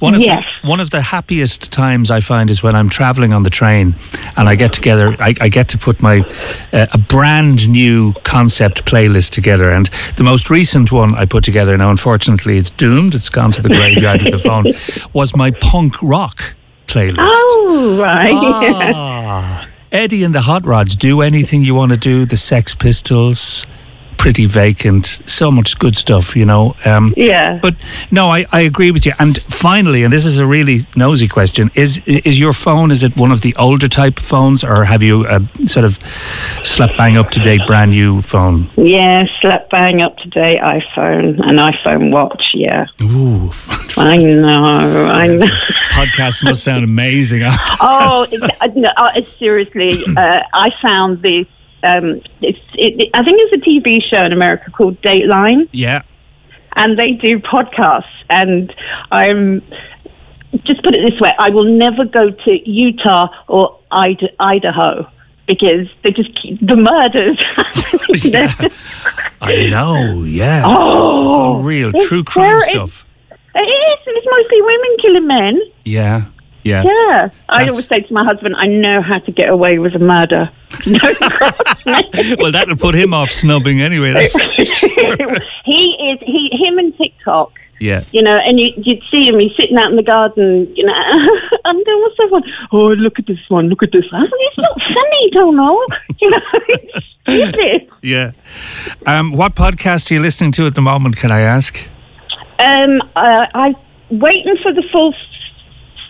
One 0.00 0.14
of 0.14 0.20
Yes. 0.20 0.44
the, 0.62 0.68
one 0.68 0.80
of 0.80 0.90
the 0.90 1.00
happiest 1.00 1.72
times 1.72 2.10
I 2.10 2.20
find 2.20 2.50
is 2.50 2.62
when 2.62 2.74
I'm 2.74 2.88
traveling 2.88 3.32
on 3.32 3.42
the 3.42 3.50
train 3.50 3.94
and 4.36 4.48
I 4.48 4.54
get 4.54 4.72
together. 4.72 5.16
I, 5.18 5.34
I 5.40 5.48
get 5.48 5.68
to 5.68 5.78
put 5.78 6.00
my 6.02 6.20
uh, 6.72 6.86
a 6.92 6.98
brand 6.98 7.68
new 7.68 8.12
concept 8.24 8.84
playlist 8.84 9.30
together, 9.30 9.70
and 9.70 9.86
the 10.16 10.24
most 10.24 10.50
recent 10.50 10.92
one 10.92 11.14
I 11.14 11.24
put 11.26 11.44
together. 11.44 11.76
Now, 11.76 11.90
unfortunately, 11.90 12.56
it's 12.58 12.70
doomed. 12.70 13.14
It's 13.14 13.30
gone 13.30 13.52
to 13.52 13.62
the 13.62 13.68
graveyard 13.68 14.22
with 14.22 14.32
the 14.32 14.38
phone. 14.48 14.66
Was 15.14 15.34
my 15.34 15.50
punk 15.50 15.94
rock 16.02 16.54
playlist. 16.86 17.16
Oh, 17.18 17.98
right. 18.00 18.32
Ah, 18.94 19.68
Eddie 19.92 20.24
and 20.24 20.34
the 20.34 20.42
Hot 20.42 20.66
Rods 20.66 20.96
do 20.96 21.20
anything 21.22 21.62
you 21.62 21.74
want 21.74 21.92
to 21.92 21.96
do. 21.98 22.24
The 22.26 22.36
Sex 22.36 22.74
Pistols, 22.74 23.66
Pretty 24.26 24.46
Vacant, 24.46 25.06
so 25.24 25.52
much 25.52 25.78
good 25.78 25.96
stuff, 25.96 26.34
you 26.34 26.44
know. 26.44 26.74
Um, 26.84 27.14
Yeah. 27.16 27.60
But 27.62 27.76
no, 28.10 28.26
I, 28.26 28.44
I 28.50 28.62
agree 28.62 28.90
with 28.90 29.06
you. 29.06 29.12
And 29.20 29.40
finally, 29.42 30.02
and 30.02 30.12
this 30.12 30.26
is 30.26 30.40
a 30.40 30.46
really 30.46 30.80
nosy 30.96 31.28
question: 31.28 31.70
is 31.76 32.02
is 32.08 32.36
your 32.40 32.52
phone? 32.52 32.90
Is 32.90 33.04
it 33.04 33.16
one 33.16 33.30
of 33.30 33.42
the 33.42 33.54
older 33.54 33.86
type 33.86 34.18
phones, 34.18 34.64
or 34.64 34.84
have 34.84 35.00
you 35.04 35.24
a 35.28 35.38
sort 35.68 35.84
of 35.84 36.00
slap 36.64 36.90
bang 36.98 37.16
up 37.16 37.30
to 37.30 37.40
date 37.40 37.60
brand 37.68 37.92
new 37.92 38.20
phone? 38.20 38.68
Yeah, 38.76 39.26
slap 39.40 39.70
bang 39.70 40.02
up 40.02 40.16
to 40.16 40.28
date 40.30 40.60
iPhone, 40.60 41.38
an 41.48 41.58
iPhone 41.58 42.10
watch. 42.10 42.42
Yeah, 42.52 42.86
Ooh, 43.02 43.50
I 43.96 44.16
know, 44.16 45.06
I 45.06 45.28
know. 45.28 45.46
podcast 45.92 46.42
must 46.42 46.64
sound 46.64 46.82
amazing. 46.82 47.42
Oh, 47.80 48.26
uh, 48.60 48.68
no, 48.74 48.90
uh, 48.96 49.20
seriously, 49.38 49.92
uh, 50.16 50.40
I 50.52 50.70
found 50.82 51.22
this. 51.22 51.46
Um, 51.82 52.20
it's, 52.40 52.58
it, 52.74 53.10
I 53.14 53.22
think 53.24 53.38
it's 53.40 53.52
a 53.62 53.68
TV 53.68 54.02
show 54.02 54.24
in 54.24 54.32
America 54.32 54.70
called 54.70 55.00
Dateline, 55.02 55.68
yeah. 55.72 56.02
and 56.74 56.98
they 56.98 57.12
do 57.12 57.38
podcasts. 57.38 58.04
And 58.28 58.74
I'm 59.12 59.62
just 60.64 60.82
put 60.82 60.94
it 60.94 61.08
this 61.10 61.20
way: 61.20 61.32
I 61.38 61.50
will 61.50 61.64
never 61.64 62.04
go 62.04 62.30
to 62.30 62.70
Utah 62.70 63.28
or 63.48 63.78
Id- 63.92 64.34
Idaho 64.40 65.08
because 65.46 65.86
they 66.02 66.10
just 66.10 66.30
keep 66.40 66.58
the 66.66 66.76
murders. 66.76 67.40
Yeah. 68.22 68.52
I 69.40 69.66
know, 69.68 70.22
yeah. 70.24 70.62
Oh, 70.64 71.08
it's, 71.08 71.18
it's 71.18 71.36
all 71.36 71.62
real, 71.62 71.92
true 71.92 72.24
crime 72.24 72.58
stuff. 72.60 73.04
It 73.30 73.58
is. 73.58 73.98
and 74.06 74.16
It's 74.16 74.26
mostly 74.30 74.62
women 74.62 74.96
killing 75.02 75.26
men. 75.26 75.60
Yeah, 75.84 76.24
yeah. 76.66 76.82
Yeah. 76.84 77.28
I 77.48 77.58
That's- 77.58 77.70
always 77.70 77.86
say 77.86 78.00
to 78.00 78.12
my 78.12 78.24
husband, 78.24 78.54
I 78.56 78.66
know 78.66 79.00
how 79.02 79.18
to 79.20 79.32
get 79.32 79.48
away 79.48 79.78
with 79.78 79.94
a 79.94 79.98
murder. 79.98 80.50
Cross 80.70 81.86
me. 81.86 82.36
Well, 82.38 82.52
that'll 82.52 82.76
put 82.76 82.94
him 82.94 83.14
off 83.14 83.30
snubbing 83.30 83.80
anyway. 83.80 84.12
That's, 84.12 84.34
he 85.64 86.12
is, 86.12 86.18
he, 86.20 86.50
him 86.52 86.78
and 86.78 86.96
TikTok. 86.96 87.52
yeah. 87.80 88.02
You 88.10 88.22
know, 88.22 88.36
and 88.36 88.58
you, 88.60 88.72
you'd 88.76 89.02
see 89.10 89.24
him, 89.28 89.38
he's 89.38 89.52
sitting 89.56 89.76
out 89.76 89.90
in 89.90 89.96
the 89.96 90.02
garden, 90.02 90.72
you 90.76 90.84
know, 90.84 90.92
and 91.64 91.84
then 91.86 92.00
what's 92.00 92.16
that 92.18 92.30
one? 92.30 92.42
Oh, 92.72 92.88
look 92.88 93.18
at 93.18 93.26
this 93.26 93.38
one, 93.48 93.68
look 93.68 93.82
at 93.82 93.92
this 93.92 94.04
one. 94.12 94.22
I 94.24 94.28
it's 94.32 94.58
not 94.58 94.78
funny, 94.80 95.30
don't 95.32 95.56
know. 95.56 95.86
You 96.20 96.30
know, 96.30 96.40
it's 96.68 97.06
stupid. 97.22 97.90
Yeah. 98.02 98.32
Um, 99.06 99.32
what 99.32 99.54
podcast 99.54 100.10
are 100.10 100.14
you 100.14 100.20
listening 100.20 100.52
to 100.52 100.66
at 100.66 100.74
the 100.74 100.82
moment, 100.82 101.16
can 101.16 101.30
I 101.30 101.40
ask? 101.40 101.78
Um, 102.58 103.02
uh, 103.14 103.46
I'm 103.54 103.76
waiting 104.10 104.56
for 104.62 104.72
the 104.72 104.82
full 104.90 105.14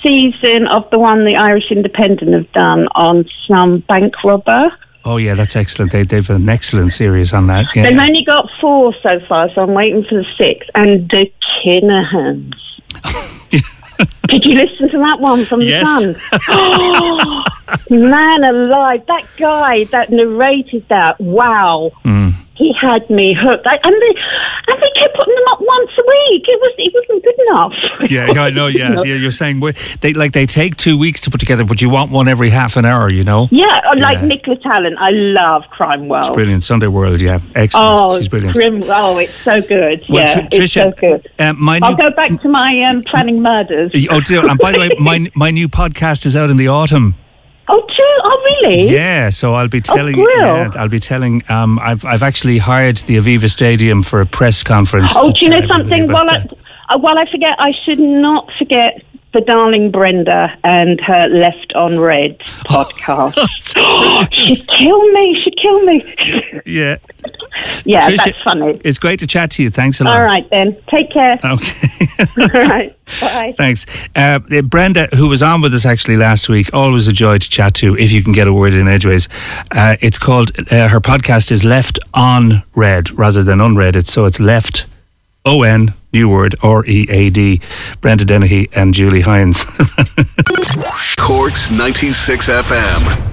season 0.03 0.67
of 0.69 0.89
the 0.91 0.99
one 0.99 1.25
the 1.25 1.37
Irish 1.37 1.71
Independent 1.71 2.33
have 2.33 2.53
done 2.53 2.89
on 2.95 3.29
some 3.47 3.81
bank 3.81 4.15
robber. 4.25 4.71
Oh, 5.05 5.19
yeah, 5.19 5.35
that's 5.35 5.55
excellent. 5.55 5.93
They, 5.93 6.03
they've 6.03 6.29
an 6.31 6.49
excellent 6.49 6.93
series 6.93 7.33
on 7.33 7.47
that. 7.47 7.67
Yeah. 7.75 7.85
They've 7.85 7.99
only 7.99 8.25
got 8.25 8.51
four 8.61 8.93
so 9.03 9.21
far, 9.29 9.49
so 9.55 9.63
I'm 9.63 9.73
waiting 9.73 10.05
for 10.05 10.17
the 10.17 10.27
sixth. 10.37 10.69
And 10.75 11.09
the 11.11 11.31
Kinahans. 11.65 12.55
Did 14.29 14.45
you 14.45 14.55
listen 14.55 14.89
to 14.91 14.99
that 14.99 15.21
one 15.21 15.45
from 15.45 15.61
Yes. 15.61 15.87
the 16.05 16.15
Sun? 16.15 16.43
Oh, 16.51 17.45
man 17.91 18.45
alive, 18.45 19.03
that 19.07 19.27
guy 19.37 19.85
that 19.85 20.11
narrated 20.11 20.87
that, 20.89 21.21
wow. 21.21 21.91
Mm. 22.05 22.35
He 22.55 22.73
had 22.81 23.11
me 23.11 23.37
hooked. 23.39 23.67
I, 23.67 23.75
and, 23.83 23.93
they, 24.01 24.15
and 24.69 24.83
they 24.83 24.91
kept 24.99 25.15
putting 25.15 25.35
them 25.35 25.45
up 25.51 25.59
once 25.61 25.91
a 25.99 26.03
week. 26.09 26.43
It, 26.49 26.59
was, 26.59 26.75
it 26.79 26.95
wasn't 26.95 27.23
good 27.25 27.41
enough. 27.49 27.73
Yeah, 28.11 28.31
yeah, 28.33 28.43
I 28.45 28.51
know. 28.51 28.67
Yeah, 28.69 29.03
yeah. 29.05 29.15
You're 29.15 29.31
saying 29.33 29.61
they 30.01 30.13
like 30.13 30.33
they 30.33 30.47
take 30.47 30.77
two 30.77 30.97
weeks 30.97 31.21
to 31.23 31.31
put 31.31 31.41
together, 31.41 31.65
but 31.65 31.83
you 31.83 31.91
want 31.91 32.13
one 32.13 32.29
every 32.29 32.51
half 32.51 32.77
an 32.77 32.85
hour. 32.85 33.11
You 33.11 33.25
know, 33.25 33.49
Yeah, 33.51 33.81
uh, 33.91 33.97
like 33.99 34.19
Yeah. 34.21 34.27
Nicola 34.27 34.57
Tallant. 34.59 34.97
I 34.99 35.11
love 35.11 35.65
Crime 35.71 36.07
World. 36.09 36.33
brilliant. 36.35 36.63
Sunday 36.63 36.87
World. 36.87 37.21
Yeah, 37.21 37.41
excellent. 37.57 37.99
Oh, 38.01 38.17
She's 38.19 38.29
brilliant. 38.29 38.55
Grim, 38.55 38.83
oh, 38.87 39.19
it's 39.19 39.35
so 39.35 39.61
good. 39.61 40.05
Well, 40.09 40.21
yeah, 40.21 40.47
Tr- 40.47 40.63
it's 40.63 40.73
so 40.75 40.93
good. 40.93 41.29
um, 41.41 41.61
my 41.63 41.81
I'll 41.83 41.97
new 41.97 41.97
go 41.97 42.11
back 42.15 42.41
to 42.43 42.49
my 42.49 42.85
um, 42.89 43.03
planning 43.03 43.43
murders. 43.43 43.91
Oh, 44.17 44.21
dear. 44.21 44.47
and 44.49 44.59
by 44.59 44.73
the 44.73 44.79
way, 44.79 44.91
my 44.99 45.31
my 45.35 45.51
new 45.51 45.69
podcast 45.69 46.27
is 46.27 46.37
out 46.37 46.51
in 46.51 46.57
the 46.57 46.69
autumn. 46.69 47.15
Oh, 47.69 47.81
true. 47.81 48.05
Oh, 48.23 48.43
really? 48.45 48.91
Yeah, 48.91 49.31
so 49.31 49.55
I'll 49.55 49.69
be 49.69 49.81
telling. 49.81 50.15
grill. 50.15 50.29
yeah, 50.29 50.71
I'll 50.77 50.89
be 50.89 51.01
telling. 51.01 51.43
Um, 51.51 51.79
I've 51.81 52.05
I've 52.05 52.23
actually 52.23 52.59
hired 52.59 52.99
the 52.99 53.17
Aviva 53.17 53.51
Stadium 53.51 54.03
for 54.03 54.21
a 54.21 54.27
press 54.27 54.63
conference. 54.63 55.13
Oh, 55.17 55.33
do 55.33 55.39
you 55.41 55.49
know 55.49 55.67
something? 55.67 56.07
While 56.11 56.31
I, 56.31 56.45
uh, 56.89 56.99
while 56.99 57.19
I 57.19 57.31
forget, 57.31 57.57
I 57.59 57.73
should 57.85 57.99
not 57.99 58.51
forget 58.59 59.03
the 59.33 59.41
darling 59.41 59.91
Brenda 59.91 60.57
and 60.65 61.01
her 61.01 61.29
Left 61.29 61.73
on 61.75 61.99
Read 61.99 62.39
podcast. 62.67 63.35
she'd 64.33 64.69
kill 64.79 65.13
me. 65.13 65.43
She'd 65.43 65.57
kill 65.59 65.85
me. 65.85 66.15
yeah, 66.65 66.97
yeah, 67.85 68.01
Tricia, 68.09 68.17
that's 68.25 68.43
funny. 68.43 68.79
It's 68.85 68.99
great 68.99 69.19
to 69.21 69.27
chat 69.27 69.51
to 69.53 69.63
you. 69.63 69.71
Thanks 69.71 70.01
a 70.01 70.05
lot. 70.05 70.17
All 70.17 70.25
right, 70.25 70.49
then. 70.51 70.77
Take 70.89 71.11
care. 71.13 71.39
Okay. 71.45 71.89
All 72.39 72.47
right. 72.49 72.97
Bye. 73.21 73.55
Thanks. 73.57 73.87
Uh, 74.15 74.41
uh, 74.51 74.63
Brenda, 74.63 75.09
who 75.17 75.29
was 75.29 75.43
on 75.43 75.61
with 75.61 75.75
us 75.75 75.87
actually 75.87 76.17
last 76.17 76.49
week, 76.49 76.73
always 76.73 77.09
a 77.09 77.13
joy 77.13 77.39
to 77.39 77.49
chat 77.49 77.75
to 77.75 77.97
if 77.97 78.13
you 78.13 78.23
can 78.23 78.33
get 78.33 78.49
a 78.49 78.53
word 78.53 78.75
in 78.75 78.89
edgeways. 78.89 79.29
Uh, 79.71 79.97
it's 80.01 80.19
called, 80.19 80.51
uh, 80.73 80.89
her 80.89 81.01
podcast 81.01 81.51
is 81.51 81.65
Left 81.65 81.99
on 82.15 82.63
Read 82.75 83.11
rather 83.13 83.43
than 83.43 83.61
unread. 83.61 83.97
It's, 83.97 84.13
so 84.13 84.25
it's 84.25 84.41
Left 84.41 84.87
O 85.45 85.63
N, 85.63 85.95
new 86.17 86.29
word, 86.31 86.55
R 86.63 86.85
E 86.87 87.07
A 87.11 87.29
D. 87.31 87.61
Brenda 88.01 88.25
Dennehy 88.25 88.69
and 88.75 88.95
Julie 88.95 89.21
Hines. 89.21 89.65
Corks 91.19 91.71
96 91.71 92.49
FM. 92.49 93.26